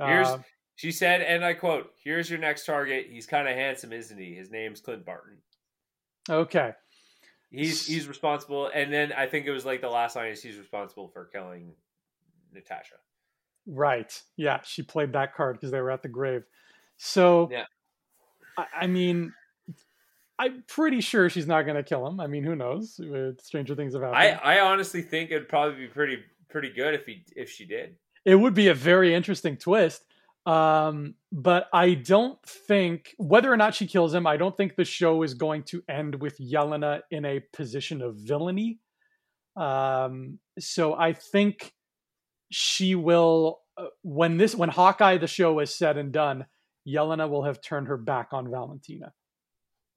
Here's 0.00 0.28
uh, 0.28 0.38
she 0.78 0.92
said, 0.92 1.22
and 1.22 1.44
I 1.44 1.54
quote, 1.54 1.90
Here's 2.04 2.30
your 2.30 2.38
next 2.38 2.64
target. 2.64 3.08
He's 3.10 3.26
kind 3.26 3.48
of 3.48 3.56
handsome, 3.56 3.92
isn't 3.92 4.16
he? 4.16 4.34
His 4.34 4.48
name's 4.48 4.80
Clint 4.80 5.04
Barton. 5.04 5.38
Okay. 6.30 6.70
He's 7.50 7.84
he's 7.84 8.06
responsible. 8.06 8.70
And 8.72 8.92
then 8.92 9.12
I 9.12 9.26
think 9.26 9.46
it 9.46 9.50
was 9.50 9.66
like 9.66 9.80
the 9.80 9.88
last 9.88 10.14
line 10.14 10.30
is 10.30 10.40
he's 10.40 10.56
responsible 10.56 11.08
for 11.08 11.24
killing 11.24 11.72
Natasha. 12.54 12.94
Right. 13.66 14.22
Yeah. 14.36 14.60
She 14.62 14.84
played 14.84 15.14
that 15.14 15.34
card 15.34 15.56
because 15.56 15.72
they 15.72 15.80
were 15.80 15.90
at 15.90 16.02
the 16.02 16.08
grave. 16.08 16.44
So, 16.96 17.48
yeah. 17.50 17.64
I, 18.56 18.66
I 18.82 18.86
mean, 18.86 19.32
I'm 20.38 20.62
pretty 20.68 21.00
sure 21.00 21.28
she's 21.28 21.48
not 21.48 21.62
going 21.62 21.76
to 21.76 21.82
kill 21.82 22.06
him. 22.06 22.20
I 22.20 22.28
mean, 22.28 22.44
who 22.44 22.54
knows? 22.54 23.00
Uh, 23.00 23.32
Stranger 23.42 23.74
things 23.74 23.94
have 23.94 24.02
happened. 24.02 24.40
I, 24.44 24.58
I 24.58 24.60
honestly 24.60 25.02
think 25.02 25.32
it'd 25.32 25.48
probably 25.48 25.74
be 25.74 25.88
pretty 25.88 26.18
pretty 26.48 26.70
good 26.70 26.94
if 26.94 27.04
he 27.04 27.24
if 27.34 27.50
she 27.50 27.64
did. 27.64 27.96
It 28.24 28.36
would 28.36 28.54
be 28.54 28.68
a 28.68 28.74
very 28.74 29.12
interesting 29.12 29.56
twist. 29.56 30.04
Um, 30.46 31.14
but 31.30 31.68
I 31.72 31.94
don't 31.94 32.38
think 32.46 33.14
whether 33.18 33.52
or 33.52 33.56
not 33.56 33.74
she 33.74 33.86
kills 33.86 34.14
him, 34.14 34.26
I 34.26 34.38
don't 34.38 34.56
think 34.56 34.76
the 34.76 34.84
show 34.84 35.22
is 35.22 35.34
going 35.34 35.64
to 35.64 35.82
end 35.88 36.14
with 36.22 36.38
Yelena 36.38 37.00
in 37.10 37.24
a 37.24 37.40
position 37.52 38.00
of 38.00 38.16
villainy. 38.16 38.80
Um, 39.56 40.38
so 40.58 40.94
I 40.94 41.12
think 41.12 41.74
she 42.50 42.94
will 42.94 43.60
uh, 43.76 43.86
when 44.02 44.38
this 44.38 44.54
when 44.54 44.70
Hawkeye 44.70 45.18
the 45.18 45.26
show 45.26 45.58
is 45.60 45.76
said 45.76 45.98
and 45.98 46.12
done, 46.12 46.46
Yelena 46.86 47.28
will 47.28 47.44
have 47.44 47.60
turned 47.60 47.88
her 47.88 47.98
back 47.98 48.28
on 48.32 48.50
Valentina. 48.50 49.12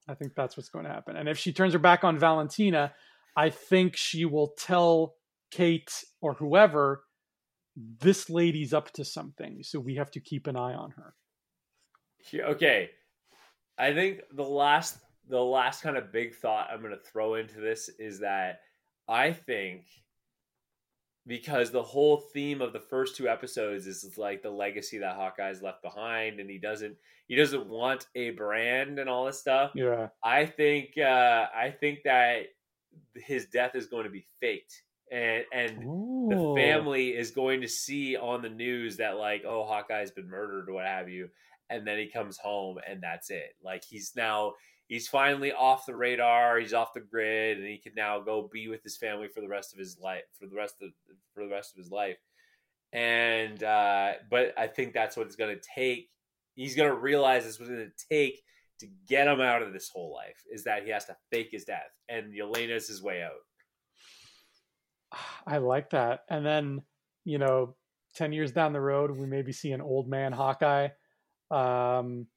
I 0.09 0.15
think 0.15 0.33
that's 0.35 0.57
what's 0.57 0.69
going 0.69 0.85
to 0.85 0.91
happen. 0.91 1.15
And 1.15 1.29
if 1.29 1.37
she 1.37 1.53
turns 1.53 1.73
her 1.73 1.79
back 1.79 2.03
on 2.03 2.19
Valentina, 2.19 2.93
I 3.37 3.49
think 3.49 3.95
she 3.95 4.25
will 4.25 4.53
tell 4.57 5.15
Kate 5.51 6.03
or 6.21 6.33
whoever 6.33 7.03
this 7.75 8.29
lady's 8.29 8.73
up 8.73 8.91
to 8.93 9.05
something, 9.05 9.63
so 9.63 9.79
we 9.79 9.95
have 9.95 10.11
to 10.11 10.19
keep 10.19 10.47
an 10.47 10.55
eye 10.55 10.73
on 10.73 10.91
her. 10.91 11.13
Okay. 12.33 12.89
I 13.77 13.93
think 13.93 14.21
the 14.33 14.43
last 14.43 14.97
the 15.29 15.39
last 15.39 15.81
kind 15.81 15.97
of 15.97 16.11
big 16.11 16.35
thought 16.35 16.67
I'm 16.71 16.81
going 16.81 16.91
to 16.91 17.11
throw 17.11 17.35
into 17.35 17.59
this 17.59 17.89
is 17.99 18.19
that 18.19 18.59
I 19.07 19.31
think 19.31 19.85
because 21.27 21.71
the 21.71 21.83
whole 21.83 22.17
theme 22.33 22.61
of 22.61 22.73
the 22.73 22.79
first 22.79 23.15
two 23.15 23.27
episodes 23.27 23.87
is 23.87 24.17
like 24.17 24.41
the 24.41 24.49
legacy 24.49 24.97
that 24.97 25.15
Hawkeye's 25.15 25.61
left 25.61 25.81
behind, 25.81 26.39
and 26.39 26.49
he 26.49 26.57
doesn't 26.57 26.95
he 27.27 27.35
doesn't 27.35 27.67
want 27.67 28.07
a 28.15 28.31
brand 28.31 28.99
and 28.99 29.09
all 29.09 29.25
this 29.25 29.39
stuff. 29.39 29.71
Yeah, 29.75 30.07
I 30.23 30.45
think 30.45 30.97
uh, 30.97 31.47
I 31.55 31.73
think 31.79 31.99
that 32.05 32.47
his 33.15 33.45
death 33.47 33.75
is 33.75 33.87
going 33.87 34.05
to 34.05 34.09
be 34.09 34.25
faked, 34.39 34.83
and 35.11 35.43
and 35.51 35.83
Ooh. 35.83 36.27
the 36.29 36.61
family 36.61 37.09
is 37.09 37.31
going 37.31 37.61
to 37.61 37.67
see 37.67 38.15
on 38.15 38.41
the 38.41 38.49
news 38.49 38.97
that 38.97 39.17
like 39.17 39.43
oh 39.45 39.65
Hawkeye's 39.65 40.11
been 40.11 40.29
murdered 40.29 40.69
or 40.69 40.73
what 40.73 40.85
have 40.85 41.09
you, 41.09 41.29
and 41.69 41.85
then 41.85 41.97
he 41.97 42.07
comes 42.07 42.37
home 42.37 42.77
and 42.87 43.01
that's 43.01 43.29
it. 43.29 43.55
Like 43.63 43.83
he's 43.83 44.13
now 44.15 44.53
he's 44.87 45.07
finally 45.07 45.51
off 45.51 45.85
the 45.85 45.95
radar. 45.95 46.59
He's 46.59 46.73
off 46.73 46.93
the 46.93 47.01
grid, 47.01 47.57
and 47.57 47.67
he 47.67 47.77
can 47.77 47.93
now 47.95 48.19
go 48.19 48.49
be 48.51 48.67
with 48.67 48.83
his 48.83 48.97
family 48.97 49.27
for 49.27 49.41
the 49.41 49.47
rest 49.47 49.73
of 49.73 49.79
his 49.79 49.97
life. 49.99 50.23
For 50.39 50.47
the 50.47 50.55
rest 50.55 50.75
of 50.81 50.89
for 51.33 51.43
the 51.43 51.49
rest 51.49 51.73
of 51.73 51.83
his 51.83 51.91
life, 51.91 52.17
and 52.93 53.61
uh, 53.63 54.13
but 54.29 54.53
I 54.57 54.67
think 54.67 54.93
that's 54.93 55.17
what 55.17 55.27
it's 55.27 55.35
going 55.35 55.55
to 55.55 55.61
take. 55.75 56.09
He's 56.55 56.75
going 56.75 56.89
to 56.89 56.95
realize 56.95 57.43
this 57.43 57.59
was 57.59 57.69
going 57.69 57.89
to 57.89 58.05
take 58.09 58.41
to 58.79 58.87
get 59.07 59.27
him 59.27 59.39
out 59.39 59.61
of 59.61 59.73
this 59.73 59.89
whole 59.93 60.13
life 60.13 60.43
is 60.51 60.63
that 60.65 60.83
he 60.83 60.89
has 60.89 61.05
to 61.05 61.15
fake 61.31 61.49
his 61.51 61.63
death, 61.63 61.91
and 62.09 62.33
Yelena's 62.33 62.87
his 62.87 63.01
way 63.01 63.23
out. 63.23 63.31
I 65.47 65.57
like 65.57 65.91
that, 65.91 66.21
and 66.29 66.45
then 66.45 66.81
you 67.23 67.37
know, 67.37 67.75
ten 68.15 68.33
years 68.33 68.51
down 68.51 68.73
the 68.73 68.81
road, 68.81 69.11
we 69.11 69.25
maybe 69.25 69.51
see 69.51 69.71
an 69.71 69.81
old 69.81 70.07
man 70.09 70.31
Hawkeye. 70.31 70.89
Um, 71.49 72.27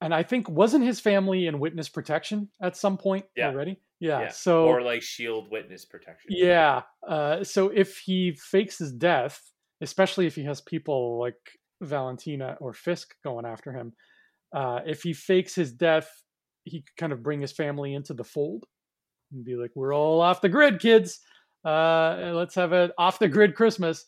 and 0.00 0.14
I 0.14 0.22
think 0.22 0.48
wasn't 0.48 0.84
his 0.84 1.00
family 1.00 1.46
in 1.46 1.58
witness 1.58 1.88
protection 1.88 2.48
at 2.60 2.76
some 2.76 2.98
point 2.98 3.24
yeah. 3.36 3.48
already? 3.48 3.80
Yeah. 3.98 4.20
yeah. 4.22 4.28
So 4.28 4.66
or 4.66 4.82
like 4.82 5.02
shield 5.02 5.50
witness 5.50 5.84
protection. 5.84 6.30
Yeah. 6.30 6.82
Uh, 7.06 7.44
so 7.44 7.68
if 7.68 7.98
he 7.98 8.36
fakes 8.38 8.78
his 8.78 8.92
death, 8.92 9.40
especially 9.80 10.26
if 10.26 10.34
he 10.34 10.44
has 10.44 10.60
people 10.60 11.18
like 11.18 11.38
Valentina 11.80 12.56
or 12.60 12.72
Fisk 12.72 13.14
going 13.24 13.46
after 13.46 13.72
him, 13.72 13.92
uh, 14.54 14.80
if 14.84 15.02
he 15.02 15.12
fakes 15.12 15.54
his 15.54 15.72
death, 15.72 16.10
he 16.64 16.82
could 16.82 16.96
kind 16.96 17.12
of 17.12 17.22
bring 17.22 17.40
his 17.40 17.52
family 17.52 17.94
into 17.94 18.12
the 18.12 18.24
fold 18.24 18.64
and 19.32 19.44
be 19.44 19.56
like, 19.56 19.70
"We're 19.74 19.94
all 19.94 20.20
off 20.20 20.40
the 20.40 20.48
grid, 20.48 20.80
kids. 20.80 21.20
Uh, 21.66 22.32
let's 22.34 22.54
have 22.54 22.72
an 22.72 22.92
off 22.96 23.18
the 23.18 23.28
grid 23.28 23.54
Christmas." 23.54 24.04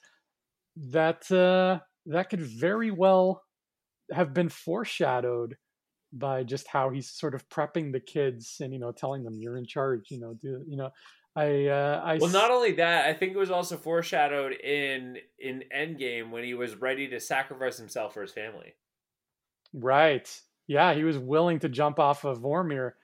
That 0.76 1.30
uh, 1.32 1.80
that 2.06 2.30
could 2.30 2.40
very 2.40 2.90
well 2.90 3.42
have 4.12 4.32
been 4.32 4.48
foreshadowed 4.48 5.56
by 6.12 6.42
just 6.42 6.66
how 6.66 6.90
he's 6.90 7.10
sort 7.10 7.34
of 7.34 7.48
prepping 7.48 7.92
the 7.92 8.00
kids 8.00 8.56
and 8.60 8.72
you 8.72 8.78
know 8.78 8.92
telling 8.92 9.22
them 9.22 9.38
you're 9.38 9.58
in 9.58 9.66
charge 9.66 10.10
you 10.10 10.18
know 10.18 10.34
do 10.34 10.64
you 10.66 10.76
know. 10.76 10.90
I 11.36 11.66
uh 11.66 12.00
i 12.04 12.16
well 12.16 12.30
not 12.30 12.50
only 12.50 12.72
that 12.72 13.06
i 13.06 13.12
think 13.12 13.32
it 13.32 13.38
was 13.38 13.50
also 13.50 13.76
foreshadowed 13.76 14.54
in 14.54 15.18
in 15.38 15.62
endgame 15.76 16.30
when 16.30 16.42
he 16.42 16.54
was 16.54 16.74
ready 16.76 17.06
to 17.08 17.20
sacrifice 17.20 17.76
himself 17.76 18.14
for 18.14 18.22
his 18.22 18.32
family. 18.32 18.74
Right. 19.72 20.28
Yeah 20.66 20.94
he 20.94 21.04
was 21.04 21.18
willing 21.18 21.58
to 21.60 21.68
jump 21.68 21.98
off 21.98 22.24
of 22.24 22.40
vormir. 22.40 22.92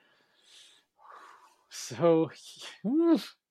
So 1.76 2.30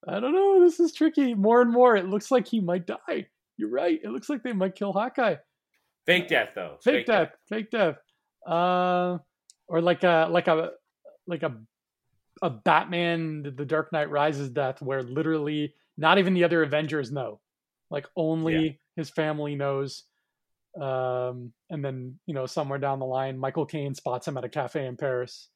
i 0.07 0.19
don't 0.19 0.33
know 0.33 0.63
this 0.63 0.79
is 0.79 0.93
tricky 0.93 1.33
more 1.33 1.61
and 1.61 1.71
more 1.71 1.95
it 1.95 2.07
looks 2.07 2.31
like 2.31 2.47
he 2.47 2.59
might 2.59 2.85
die 2.85 3.25
you're 3.57 3.69
right 3.69 3.99
it 4.03 4.09
looks 4.09 4.29
like 4.29 4.43
they 4.43 4.53
might 4.53 4.75
kill 4.75 4.93
hawkeye 4.93 5.35
fake 6.05 6.27
death 6.27 6.49
though 6.55 6.77
fake, 6.83 6.95
fake 6.95 7.05
death, 7.05 7.29
death 7.29 7.37
fake 7.49 7.71
death 7.71 7.95
uh 8.47 9.17
or 9.67 9.81
like 9.81 10.03
a 10.03 10.27
like 10.29 10.47
a 10.47 10.71
like 11.27 11.43
a 11.43 11.55
a 12.41 12.49
Batman 12.49 13.43
the 13.55 13.65
Dark 13.65 13.91
Knight 13.93 14.09
Rises 14.09 14.49
death 14.49 14.81
where 14.81 15.03
literally 15.03 15.73
not 15.97 16.17
even 16.17 16.33
the 16.33 16.43
other 16.43 16.63
Avengers 16.63 17.11
know. 17.11 17.39
Like 17.89 18.07
only 18.15 18.65
yeah. 18.65 18.71
his 18.95 19.09
family 19.09 19.55
knows. 19.55 20.03
Um, 20.79 21.53
and 21.69 21.85
then, 21.85 22.19
you 22.25 22.33
know, 22.33 22.47
somewhere 22.47 22.79
down 22.79 22.99
the 22.99 23.05
line, 23.05 23.37
Michael 23.37 23.65
Caine 23.65 23.93
spots 23.93 24.27
him 24.27 24.37
at 24.37 24.43
a 24.43 24.49
cafe 24.49 24.85
in 24.87 24.97
Paris. 24.97 25.49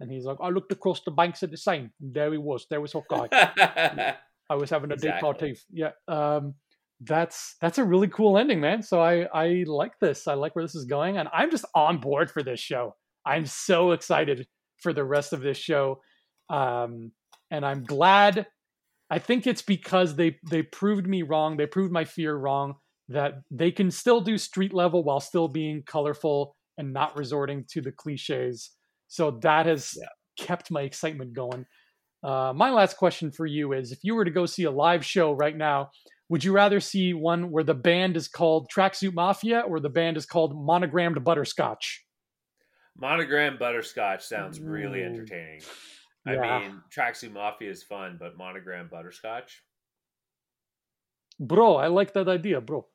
And 0.00 0.10
he's 0.10 0.24
like, 0.24 0.36
I 0.42 0.50
looked 0.50 0.72
across 0.72 1.00
the 1.04 1.10
banks 1.10 1.42
of 1.42 1.50
the 1.50 1.56
Seine. 1.56 1.90
And 2.00 2.14
there 2.14 2.30
he 2.32 2.38
was. 2.38 2.66
There 2.68 2.80
was 2.80 2.92
Hawkeye. 2.92 3.28
I 4.50 4.54
was 4.54 4.70
having 4.70 4.90
a 4.90 4.94
exactly. 4.94 5.10
date 5.10 5.20
party. 5.20 5.56
Yeah. 5.72 5.90
Um, 6.06 6.54
that's 7.00 7.56
that's 7.60 7.78
a 7.78 7.84
really 7.84 8.08
cool 8.08 8.38
ending, 8.38 8.60
man. 8.60 8.82
So 8.82 9.02
I 9.02 9.26
I 9.32 9.64
like 9.66 9.98
this. 10.00 10.26
I 10.26 10.34
like 10.34 10.56
where 10.56 10.64
this 10.64 10.74
is 10.74 10.86
going, 10.86 11.18
and 11.18 11.28
I'm 11.32 11.50
just 11.50 11.66
on 11.74 11.98
board 11.98 12.30
for 12.30 12.42
this 12.42 12.60
show. 12.60 12.94
I'm 13.26 13.44
so 13.44 13.92
excited 13.92 14.46
for 14.82 14.92
the 14.92 15.04
rest 15.04 15.32
of 15.32 15.40
this 15.40 15.58
show. 15.58 16.00
Um, 16.48 17.12
and 17.50 17.66
I'm 17.66 17.84
glad. 17.84 18.46
I 19.10 19.18
think 19.18 19.46
it's 19.46 19.62
because 19.62 20.16
they 20.16 20.38
they 20.50 20.62
proved 20.62 21.06
me 21.06 21.22
wrong. 21.22 21.56
They 21.56 21.66
proved 21.66 21.92
my 21.92 22.04
fear 22.04 22.34
wrong 22.34 22.76
that 23.08 23.34
they 23.50 23.70
can 23.70 23.90
still 23.90 24.20
do 24.20 24.36
street 24.38 24.74
level 24.74 25.04
while 25.04 25.20
still 25.20 25.48
being 25.48 25.82
colorful 25.86 26.56
and 26.76 26.92
not 26.92 27.16
resorting 27.16 27.64
to 27.70 27.80
the 27.80 27.92
cliches. 27.92 28.72
So 29.08 29.32
that 29.42 29.66
has 29.66 29.96
yeah. 29.98 30.06
kept 30.38 30.70
my 30.70 30.82
excitement 30.82 31.32
going. 31.32 31.66
Uh, 32.22 32.52
my 32.54 32.70
last 32.70 32.96
question 32.96 33.30
for 33.30 33.46
you 33.46 33.72
is: 33.72 33.92
If 33.92 34.00
you 34.02 34.14
were 34.14 34.24
to 34.24 34.30
go 34.30 34.46
see 34.46 34.64
a 34.64 34.70
live 34.70 35.04
show 35.04 35.32
right 35.32 35.56
now, 35.56 35.90
would 36.28 36.42
you 36.42 36.52
rather 36.52 36.80
see 36.80 37.14
one 37.14 37.50
where 37.50 37.64
the 37.64 37.74
band 37.74 38.16
is 38.16 38.28
called 38.28 38.68
Tracksuit 38.74 39.14
Mafia 39.14 39.60
or 39.60 39.78
the 39.78 39.88
band 39.88 40.16
is 40.16 40.26
called 40.26 40.56
Monogrammed 40.56 41.22
Butterscotch? 41.22 42.04
Monogram 42.98 43.58
butterscotch 43.58 44.24
sounds 44.24 44.58
really 44.58 45.02
entertaining. 45.02 45.60
Yeah. 46.26 46.40
I 46.40 46.60
mean, 46.60 46.82
tracksuit 46.90 47.32
mafia 47.32 47.70
is 47.70 47.82
fun, 47.82 48.16
but 48.18 48.36
monogram 48.36 48.88
butterscotch. 48.90 49.62
Bro, 51.38 51.76
I 51.76 51.88
like 51.88 52.14
that 52.14 52.28
idea, 52.28 52.60
bro. 52.60 52.86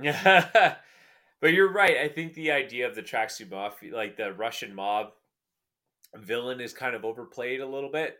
Yeah, 0.00 0.76
but 1.40 1.52
you're 1.52 1.72
right. 1.72 1.98
I 1.98 2.08
think 2.08 2.34
the 2.34 2.52
idea 2.52 2.88
of 2.88 2.94
the 2.94 3.02
tracksuit 3.02 3.50
mafia, 3.50 3.94
like 3.94 4.16
the 4.16 4.32
Russian 4.32 4.74
mob 4.74 5.08
villain, 6.16 6.60
is 6.60 6.72
kind 6.72 6.94
of 6.94 7.04
overplayed 7.04 7.60
a 7.60 7.66
little 7.66 7.90
bit. 7.90 8.16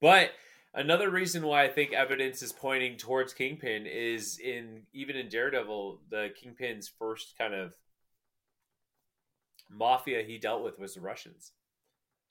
But 0.00 0.30
another 0.74 1.10
reason 1.10 1.42
why 1.42 1.64
I 1.64 1.68
think 1.68 1.92
evidence 1.92 2.42
is 2.42 2.52
pointing 2.52 2.96
towards 2.96 3.32
Kingpin 3.32 3.86
is 3.86 4.38
in 4.38 4.82
even 4.92 5.16
in 5.16 5.28
Daredevil, 5.28 6.00
the 6.10 6.28
Kingpin's 6.40 6.90
first 6.98 7.34
kind 7.38 7.54
of 7.54 7.74
mafia 9.70 10.22
he 10.22 10.38
dealt 10.38 10.64
with 10.64 10.78
was 10.78 10.94
the 10.94 11.00
Russians. 11.00 11.52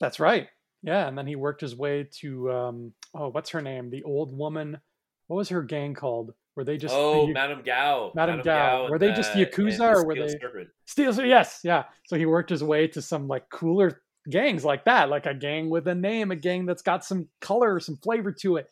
That's 0.00 0.20
right. 0.20 0.48
Yeah, 0.82 1.06
and 1.06 1.16
then 1.16 1.26
he 1.26 1.36
worked 1.36 1.60
his 1.60 1.76
way 1.76 2.08
to 2.20 2.50
um, 2.50 2.92
oh, 3.14 3.28
what's 3.28 3.50
her 3.50 3.60
name? 3.60 3.90
The 3.90 4.02
old 4.02 4.36
woman. 4.36 4.80
What 5.26 5.36
was 5.36 5.50
her 5.50 5.62
gang 5.62 5.94
called? 5.94 6.34
Were 6.56 6.64
they 6.64 6.76
just 6.76 6.94
oh, 6.94 7.26
the, 7.26 7.32
Madame 7.32 7.62
Gao? 7.62 8.12
Madame, 8.14 8.38
Madame 8.38 8.44
Gao. 8.44 8.86
Gao. 8.86 8.90
Were 8.90 8.98
they 8.98 9.12
just 9.12 9.32
yakuza 9.32 9.94
or 9.94 10.04
were 10.04 10.14
they 10.14 10.28
Serpent. 10.28 10.68
Steel? 10.84 11.12
So 11.12 11.22
yes, 11.22 11.60
yeah. 11.62 11.84
So 12.06 12.16
he 12.16 12.26
worked 12.26 12.50
his 12.50 12.64
way 12.64 12.88
to 12.88 13.00
some 13.00 13.28
like 13.28 13.48
cooler 13.50 14.02
gangs 14.28 14.64
like 14.64 14.84
that, 14.84 15.08
like 15.08 15.26
a 15.26 15.34
gang 15.34 15.70
with 15.70 15.86
a 15.88 15.94
name, 15.94 16.30
a 16.30 16.36
gang 16.36 16.66
that's 16.66 16.82
got 16.82 17.04
some 17.04 17.28
color, 17.40 17.80
some 17.80 17.96
flavor 18.02 18.32
to 18.40 18.56
it. 18.56 18.68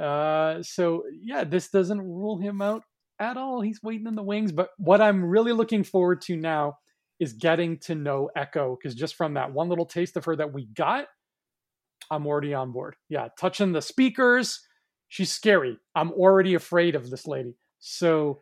Uh, 0.00 0.62
so 0.62 1.04
yeah, 1.22 1.44
this 1.44 1.70
doesn't 1.70 2.00
rule 2.00 2.38
him 2.38 2.62
out 2.62 2.82
at 3.18 3.36
all. 3.36 3.60
He's 3.60 3.82
waiting 3.82 4.06
in 4.06 4.14
the 4.14 4.22
wings. 4.22 4.52
But 4.52 4.70
what 4.78 5.00
I'm 5.00 5.24
really 5.24 5.52
looking 5.52 5.84
forward 5.84 6.20
to 6.22 6.36
now 6.36 6.78
is 7.18 7.34
getting 7.34 7.78
to 7.78 7.94
know 7.94 8.30
Echo 8.36 8.76
because 8.76 8.94
just 8.94 9.14
from 9.14 9.34
that 9.34 9.52
one 9.52 9.68
little 9.68 9.86
taste 9.86 10.16
of 10.16 10.24
her 10.24 10.36
that 10.36 10.52
we 10.52 10.66
got, 10.66 11.06
I'm 12.10 12.26
already 12.26 12.54
on 12.54 12.72
board. 12.72 12.96
Yeah, 13.08 13.28
touching 13.38 13.72
the 13.72 13.82
speakers, 13.82 14.60
she's 15.10 15.30
scary. 15.30 15.76
I'm 15.94 16.12
already 16.12 16.54
afraid 16.54 16.94
of 16.94 17.10
this 17.10 17.26
lady. 17.26 17.56
So 17.80 18.40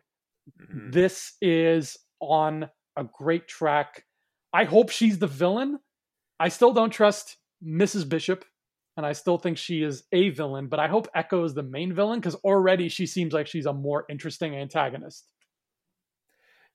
mm-hmm. 0.61 0.91
this 0.91 1.33
is 1.41 1.97
on 2.21 2.69
a 2.95 3.03
great 3.03 3.49
track. 3.49 4.05
I 4.53 4.63
hope 4.63 4.89
she's 4.89 5.19
the 5.19 5.27
villain. 5.27 5.79
I 6.39 6.47
still 6.47 6.71
don't 6.71 6.91
trust 6.91 7.35
Mrs. 7.61 8.07
Bishop. 8.07 8.45
and 8.95 9.05
I 9.05 9.13
still 9.13 9.37
think 9.37 9.57
she 9.57 9.81
is 9.81 10.03
a 10.11 10.29
villain, 10.29 10.67
but 10.67 10.79
I 10.79 10.87
hope 10.87 11.07
Echo 11.15 11.43
is 11.45 11.53
the 11.53 11.63
main 11.63 11.93
villain 11.93 12.19
because 12.19 12.35
already 12.35 12.89
she 12.89 13.05
seems 13.05 13.33
like 13.33 13.47
she's 13.47 13.65
a 13.65 13.73
more 13.73 14.05
interesting 14.09 14.55
antagonist. 14.55 15.27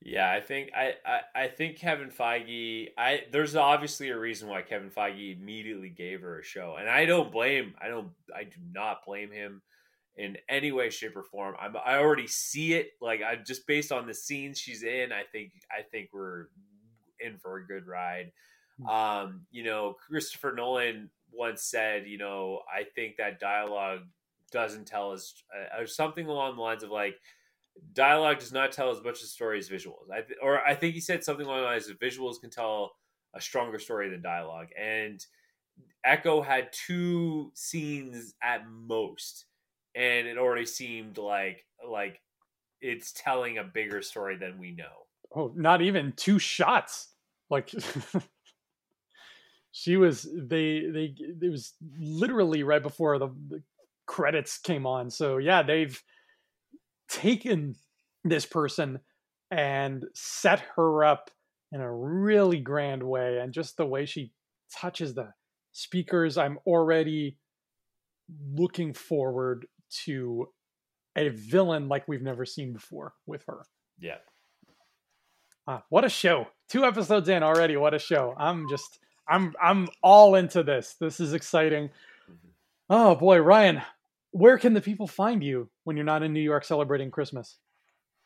Yeah, 0.00 0.30
I 0.30 0.40
think 0.40 0.70
I, 0.74 0.94
I, 1.06 1.44
I 1.44 1.48
think 1.48 1.78
Kevin 1.78 2.10
Feige. 2.10 2.88
I 2.98 3.22
there's 3.30 3.56
obviously 3.56 4.08
a 4.10 4.18
reason 4.18 4.48
why 4.48 4.62
Kevin 4.62 4.90
Feige 4.90 5.38
immediately 5.38 5.88
gave 5.88 6.22
her 6.22 6.40
a 6.40 6.44
show, 6.44 6.76
and 6.78 6.88
I 6.88 7.06
don't 7.06 7.30
blame. 7.30 7.74
I 7.80 7.88
don't. 7.88 8.08
I 8.34 8.44
do 8.44 8.56
not 8.72 9.04
blame 9.06 9.30
him 9.30 9.62
in 10.16 10.36
any 10.48 10.72
way, 10.72 10.90
shape, 10.90 11.16
or 11.16 11.22
form. 11.22 11.56
I'm, 11.60 11.76
I 11.84 11.96
already 11.96 12.26
see 12.26 12.74
it. 12.74 12.90
Like 13.00 13.22
I 13.22 13.36
just 13.36 13.66
based 13.66 13.92
on 13.92 14.06
the 14.06 14.14
scenes 14.14 14.58
she's 14.58 14.82
in. 14.82 15.12
I 15.12 15.22
think 15.32 15.52
I 15.70 15.82
think 15.82 16.10
we're 16.12 16.46
in 17.20 17.38
for 17.38 17.56
a 17.56 17.66
good 17.66 17.86
ride. 17.86 18.32
Hmm. 18.80 18.88
Um, 18.88 19.46
you 19.50 19.64
know, 19.64 19.94
Christopher 20.08 20.52
Nolan 20.56 21.10
once 21.32 21.62
said, 21.62 22.06
you 22.06 22.18
know, 22.18 22.60
I 22.72 22.84
think 22.94 23.16
that 23.16 23.40
dialogue 23.40 24.00
doesn't 24.50 24.86
tell 24.86 25.10
us 25.10 25.34
uh, 25.54 25.80
or 25.80 25.86
something 25.86 26.26
along 26.26 26.56
the 26.56 26.62
lines 26.62 26.82
of 26.82 26.90
like 26.90 27.16
dialogue 27.92 28.38
does 28.38 28.52
not 28.52 28.72
tell 28.72 28.90
as 28.90 29.02
much 29.02 29.22
a 29.22 29.26
story 29.26 29.58
as 29.58 29.68
visuals. 29.68 30.10
I 30.12 30.20
th- 30.20 30.38
or 30.42 30.64
I 30.66 30.74
think 30.74 30.94
he 30.94 31.00
said 31.00 31.24
something 31.24 31.46
along 31.46 31.60
the 31.60 31.66
lines 31.66 31.88
of 31.88 31.98
visuals 31.98 32.40
can 32.40 32.50
tell 32.50 32.92
a 33.34 33.40
stronger 33.40 33.78
story 33.78 34.08
than 34.10 34.22
dialogue. 34.22 34.68
And 34.80 35.24
Echo 36.04 36.40
had 36.40 36.68
two 36.72 37.50
scenes 37.54 38.34
at 38.42 38.68
most, 38.68 39.46
and 39.94 40.26
it 40.26 40.38
already 40.38 40.66
seemed 40.66 41.18
like 41.18 41.64
like 41.88 42.20
it's 42.80 43.12
telling 43.12 43.58
a 43.58 43.64
bigger 43.64 44.02
story 44.02 44.36
than 44.36 44.58
we 44.58 44.72
know. 44.72 45.06
Oh, 45.34 45.52
not 45.54 45.82
even 45.82 46.12
two 46.16 46.38
shots. 46.38 47.08
Like 47.50 47.70
she 49.72 49.96
was 49.96 50.22
they 50.22 50.80
they 50.92 51.14
it 51.18 51.50
was 51.50 51.74
literally 51.98 52.62
right 52.62 52.82
before 52.82 53.18
the, 53.18 53.28
the 53.48 53.62
credits 54.06 54.58
came 54.58 54.86
on. 54.86 55.10
So 55.10 55.38
yeah, 55.38 55.62
they've 55.62 56.00
taken 57.08 57.76
this 58.24 58.46
person 58.46 59.00
and 59.50 60.04
set 60.14 60.60
her 60.76 61.04
up 61.04 61.30
in 61.72 61.80
a 61.80 61.92
really 61.92 62.60
grand 62.60 63.02
way 63.02 63.38
and 63.38 63.52
just 63.52 63.76
the 63.76 63.84
way 63.84 64.06
she 64.06 64.32
touches 64.72 65.14
the 65.14 65.28
speakers 65.72 66.38
i'm 66.38 66.58
already 66.66 67.36
looking 68.54 68.94
forward 68.94 69.66
to 70.04 70.48
a 71.16 71.28
villain 71.28 71.88
like 71.88 72.06
we've 72.08 72.22
never 72.22 72.44
seen 72.44 72.72
before 72.72 73.14
with 73.26 73.44
her 73.46 73.64
yeah 73.98 74.16
uh, 75.66 75.80
what 75.88 76.04
a 76.04 76.08
show 76.08 76.46
two 76.68 76.84
episodes 76.84 77.28
in 77.28 77.42
already 77.42 77.76
what 77.76 77.94
a 77.94 77.98
show 77.98 78.34
i'm 78.38 78.68
just 78.68 78.98
i'm 79.28 79.54
i'm 79.62 79.88
all 80.02 80.34
into 80.34 80.62
this 80.62 80.96
this 81.00 81.20
is 81.20 81.32
exciting 81.32 81.88
mm-hmm. 82.28 82.48
oh 82.90 83.14
boy 83.14 83.38
ryan 83.38 83.80
where 84.34 84.58
can 84.58 84.74
the 84.74 84.80
people 84.80 85.06
find 85.06 85.44
you 85.44 85.70
when 85.84 85.96
you're 85.96 86.04
not 86.04 86.24
in 86.24 86.32
New 86.32 86.40
York 86.40 86.64
celebrating 86.64 87.08
Christmas? 87.08 87.58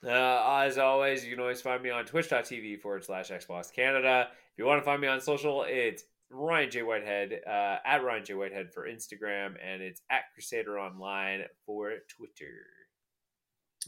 Uh, 0.03 0.63
as 0.65 0.79
always, 0.79 1.23
you 1.23 1.31
can 1.33 1.41
always 1.41 1.61
find 1.61 1.83
me 1.83 1.91
on 1.91 2.07
twitch.tv 2.07 2.81
forward 2.81 3.05
slash 3.05 3.29
Xbox 3.29 3.71
Canada. 3.71 4.29
If 4.31 4.59
you 4.59 4.65
want 4.65 4.81
to 4.81 4.85
find 4.87 5.03
me 5.03 5.09
on 5.09 5.21
social, 5.21 5.67
it's 5.69 6.05
Ryan 6.31 6.71
J. 6.71 6.83
Whitehead, 6.83 7.41
uh, 7.47 7.77
at 7.85 8.05
Ryan 8.05 8.25
J. 8.25 8.35
Whitehead 8.35 8.73
for 8.73 8.87
Instagram, 8.87 9.55
and 9.65 9.83
it's 9.83 10.03
at 10.11 10.25
Crusader 10.35 10.79
Online 10.79 11.43
for 11.65 11.93
Twitter. 12.09 12.67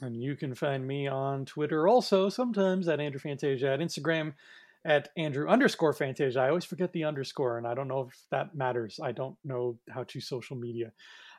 And 0.02 0.22
you 0.22 0.36
can 0.36 0.54
find 0.54 0.86
me 0.86 1.06
on 1.06 1.44
Twitter 1.44 1.86
also, 1.86 2.28
sometimes 2.28 2.88
at 2.88 3.00
Andrew 3.00 3.20
Fantasia, 3.20 3.72
at 3.72 3.80
Instagram 3.80 4.34
at 4.84 5.10
Andrew 5.16 5.48
underscore 5.48 5.92
Fantasia. 5.92 6.40
I 6.40 6.48
always 6.48 6.64
forget 6.64 6.92
the 6.92 7.04
underscore, 7.04 7.58
and 7.58 7.66
I 7.66 7.74
don't 7.74 7.88
know 7.88 8.08
if 8.08 8.18
that 8.30 8.54
matters. 8.54 8.98
I 9.02 9.12
don't 9.12 9.36
know 9.44 9.78
how 9.90 10.04
to 10.04 10.20
social 10.20 10.56
media. 10.56 10.92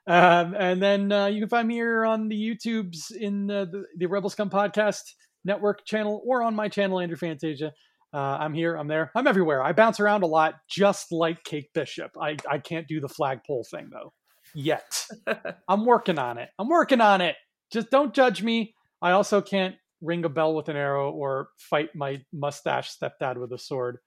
Um, 0.08 0.56
and 0.58 0.82
then 0.82 1.12
uh, 1.12 1.28
you 1.28 1.42
can 1.42 1.50
find 1.50 1.68
me 1.68 1.76
here 1.76 2.06
on 2.06 2.28
the 2.28 2.36
YouTubes 2.36 3.12
in 3.12 3.48
the, 3.48 3.86
the 3.98 4.06
Rebel 4.08 4.30
Scum 4.30 4.50
Podcast 4.50 5.14
Network 5.44 5.86
channel 5.86 6.22
or 6.26 6.44
on 6.44 6.56
my 6.56 6.70
channel, 6.70 7.00
Andrew 7.00 7.18
Fantasia. 7.18 7.74
Uh, 8.14 8.38
I'm 8.40 8.54
here, 8.54 8.76
I'm 8.76 8.88
there, 8.88 9.12
I'm 9.16 9.28
everywhere. 9.28 9.64
I 9.64 9.72
bounce 9.72 10.00
around 10.00 10.24
a 10.24 10.28
lot, 10.28 10.56
just 10.70 11.12
like 11.12 11.44
Kate 11.44 11.74
Bishop. 11.74 12.12
I, 12.22 12.36
I 12.50 12.58
can't 12.58 12.88
do 12.88 13.00
the 13.00 13.08
flagpole 13.08 13.66
thing 13.72 13.90
though, 13.92 14.14
yet. 14.54 15.06
I'm 15.70 15.86
working 15.86 16.20
on 16.20 16.38
it. 16.38 16.50
I'm 16.60 16.68
working 16.68 17.02
on 17.02 17.22
it. 17.22 17.36
Just 17.72 17.90
don't 17.90 18.14
judge 18.14 18.44
me. 18.44 18.76
I 19.02 19.12
also 19.12 19.42
can't 19.42 19.76
ring 20.02 20.26
a 20.26 20.30
bell 20.30 20.54
with 20.54 20.68
an 20.68 20.76
arrow 20.76 21.12
or 21.12 21.50
fight 21.58 21.96
my 21.96 22.22
mustache 22.34 22.96
stepdad 22.98 23.38
with 23.38 23.54
a 23.54 23.58
sword. 23.58 24.00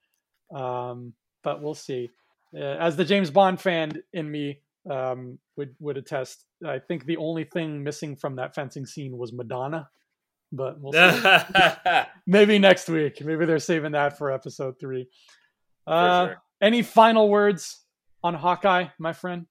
Um, 0.55 1.15
but 1.43 1.63
we'll 1.63 1.75
see. 1.75 2.11
Uh, 2.55 2.61
as 2.61 2.97
the 2.97 3.05
James 3.05 3.31
Bond 3.31 3.61
fan 3.61 4.03
in 4.13 4.31
me 4.31 4.61
um, 4.91 5.39
would 5.57 5.75
would 5.81 5.97
attest. 5.97 6.45
I 6.67 6.79
think 6.79 7.07
the 7.07 7.17
only 7.17 7.45
thing 7.45 7.83
missing 7.83 8.17
from 8.17 8.37
that 8.37 8.55
fencing 8.55 8.87
scene 8.87 9.17
was 9.17 9.33
Madonna, 9.33 9.89
but 10.55 10.81
we'll 10.81 10.93
maybe 12.27 12.59
next 12.59 12.89
week. 12.89 13.25
Maybe 13.25 13.45
they're 13.45 13.59
saving 13.59 13.93
that 13.93 14.19
for 14.19 14.31
episode 14.31 14.79
three. 14.79 15.09
Uh, 15.87 16.27
sure. 16.27 16.43
Any 16.61 16.83
final 16.83 17.29
words 17.29 17.85
on 18.23 18.35
Hawkeye, 18.35 18.87
my 18.99 19.13
friend? 19.13 19.47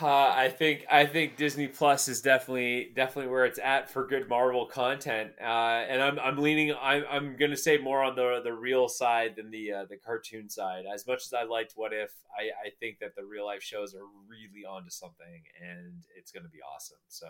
Uh, 0.00 0.32
I 0.34 0.48
think 0.48 0.86
I 0.90 1.06
think 1.06 1.36
Disney 1.36 1.68
Plus 1.68 2.08
is 2.08 2.20
definitely 2.20 2.90
definitely 2.96 3.30
where 3.30 3.44
it's 3.44 3.60
at 3.62 3.90
for 3.90 4.06
good 4.06 4.28
Marvel 4.28 4.66
content, 4.66 5.32
uh, 5.40 5.44
and 5.44 6.02
I'm 6.02 6.18
I'm 6.18 6.38
leaning 6.38 6.74
I'm 6.80 7.04
I'm 7.08 7.36
gonna 7.36 7.56
say 7.56 7.78
more 7.78 8.02
on 8.02 8.16
the 8.16 8.40
the 8.42 8.52
real 8.52 8.88
side 8.88 9.36
than 9.36 9.50
the 9.50 9.72
uh, 9.72 9.84
the 9.84 9.96
cartoon 9.98 10.48
side. 10.48 10.84
As 10.92 11.06
much 11.06 11.26
as 11.26 11.32
I 11.32 11.44
liked 11.44 11.74
What 11.76 11.92
If, 11.92 12.10
I 12.36 12.44
I 12.66 12.70
think 12.80 12.98
that 13.00 13.14
the 13.14 13.24
real 13.24 13.44
life 13.44 13.62
shows 13.62 13.94
are 13.94 14.06
really 14.26 14.64
onto 14.64 14.90
something, 14.90 15.42
and 15.62 16.02
it's 16.16 16.32
gonna 16.32 16.48
be 16.48 16.60
awesome. 16.74 16.98
So. 17.08 17.26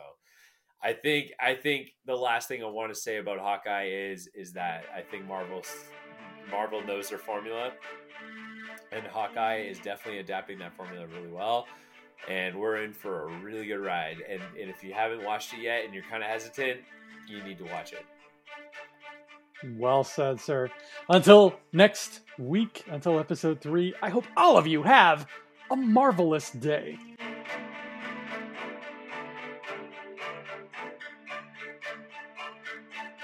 I 0.85 0.93
think 0.93 1.33
I 1.41 1.55
think 1.55 1.95
the 2.07 2.17
last 2.17 2.49
thing 2.49 2.63
I 2.63 2.67
want 2.67 2.93
to 2.93 3.01
say 3.01 3.17
about 3.17 3.39
Hawkeye 3.39 3.89
is 3.89 4.29
is 4.35 4.53
that 4.53 4.85
I 4.95 5.01
think 5.01 5.27
Marvel 5.27 5.63
Marvel 6.51 6.85
knows 6.85 7.09
their 7.09 7.19
formula, 7.19 7.73
and 8.93 9.07
Hawkeye 9.07 9.63
is 9.63 9.79
definitely 9.79 10.21
adapting 10.21 10.59
that 10.59 10.77
formula 10.77 11.07
really 11.07 11.33
well 11.33 11.67
and 12.29 12.59
we're 12.59 12.83
in 12.83 12.93
for 12.93 13.29
a 13.29 13.39
really 13.39 13.67
good 13.67 13.81
ride. 13.81 14.19
And, 14.29 14.41
and 14.61 14.71
if 14.71 14.83
you 14.83 14.93
haven't 14.93 15.23
watched 15.25 15.53
it 15.55 15.61
yet 15.61 15.85
and 15.85 15.95
you're 15.95 16.05
kind 16.05 16.23
of 16.23 16.29
hesitant, 16.29 16.81
you 17.29 17.43
need 17.43 17.59
to 17.59 17.65
watch 17.65 17.93
it. 17.93 18.05
Well 19.79 20.05
said, 20.05 20.41
sir. 20.41 20.71
Until 21.09 21.59
next 21.73 22.21
week, 22.39 22.85
until 22.89 23.19
episode 23.19 23.61
three, 23.61 23.95
I 24.03 24.11
hope 24.11 24.25
all 24.37 24.57
of 24.59 24.67
you 24.67 24.83
have 24.83 25.27
a 25.71 25.77
marvelous 25.77 26.51
day. 26.51 26.99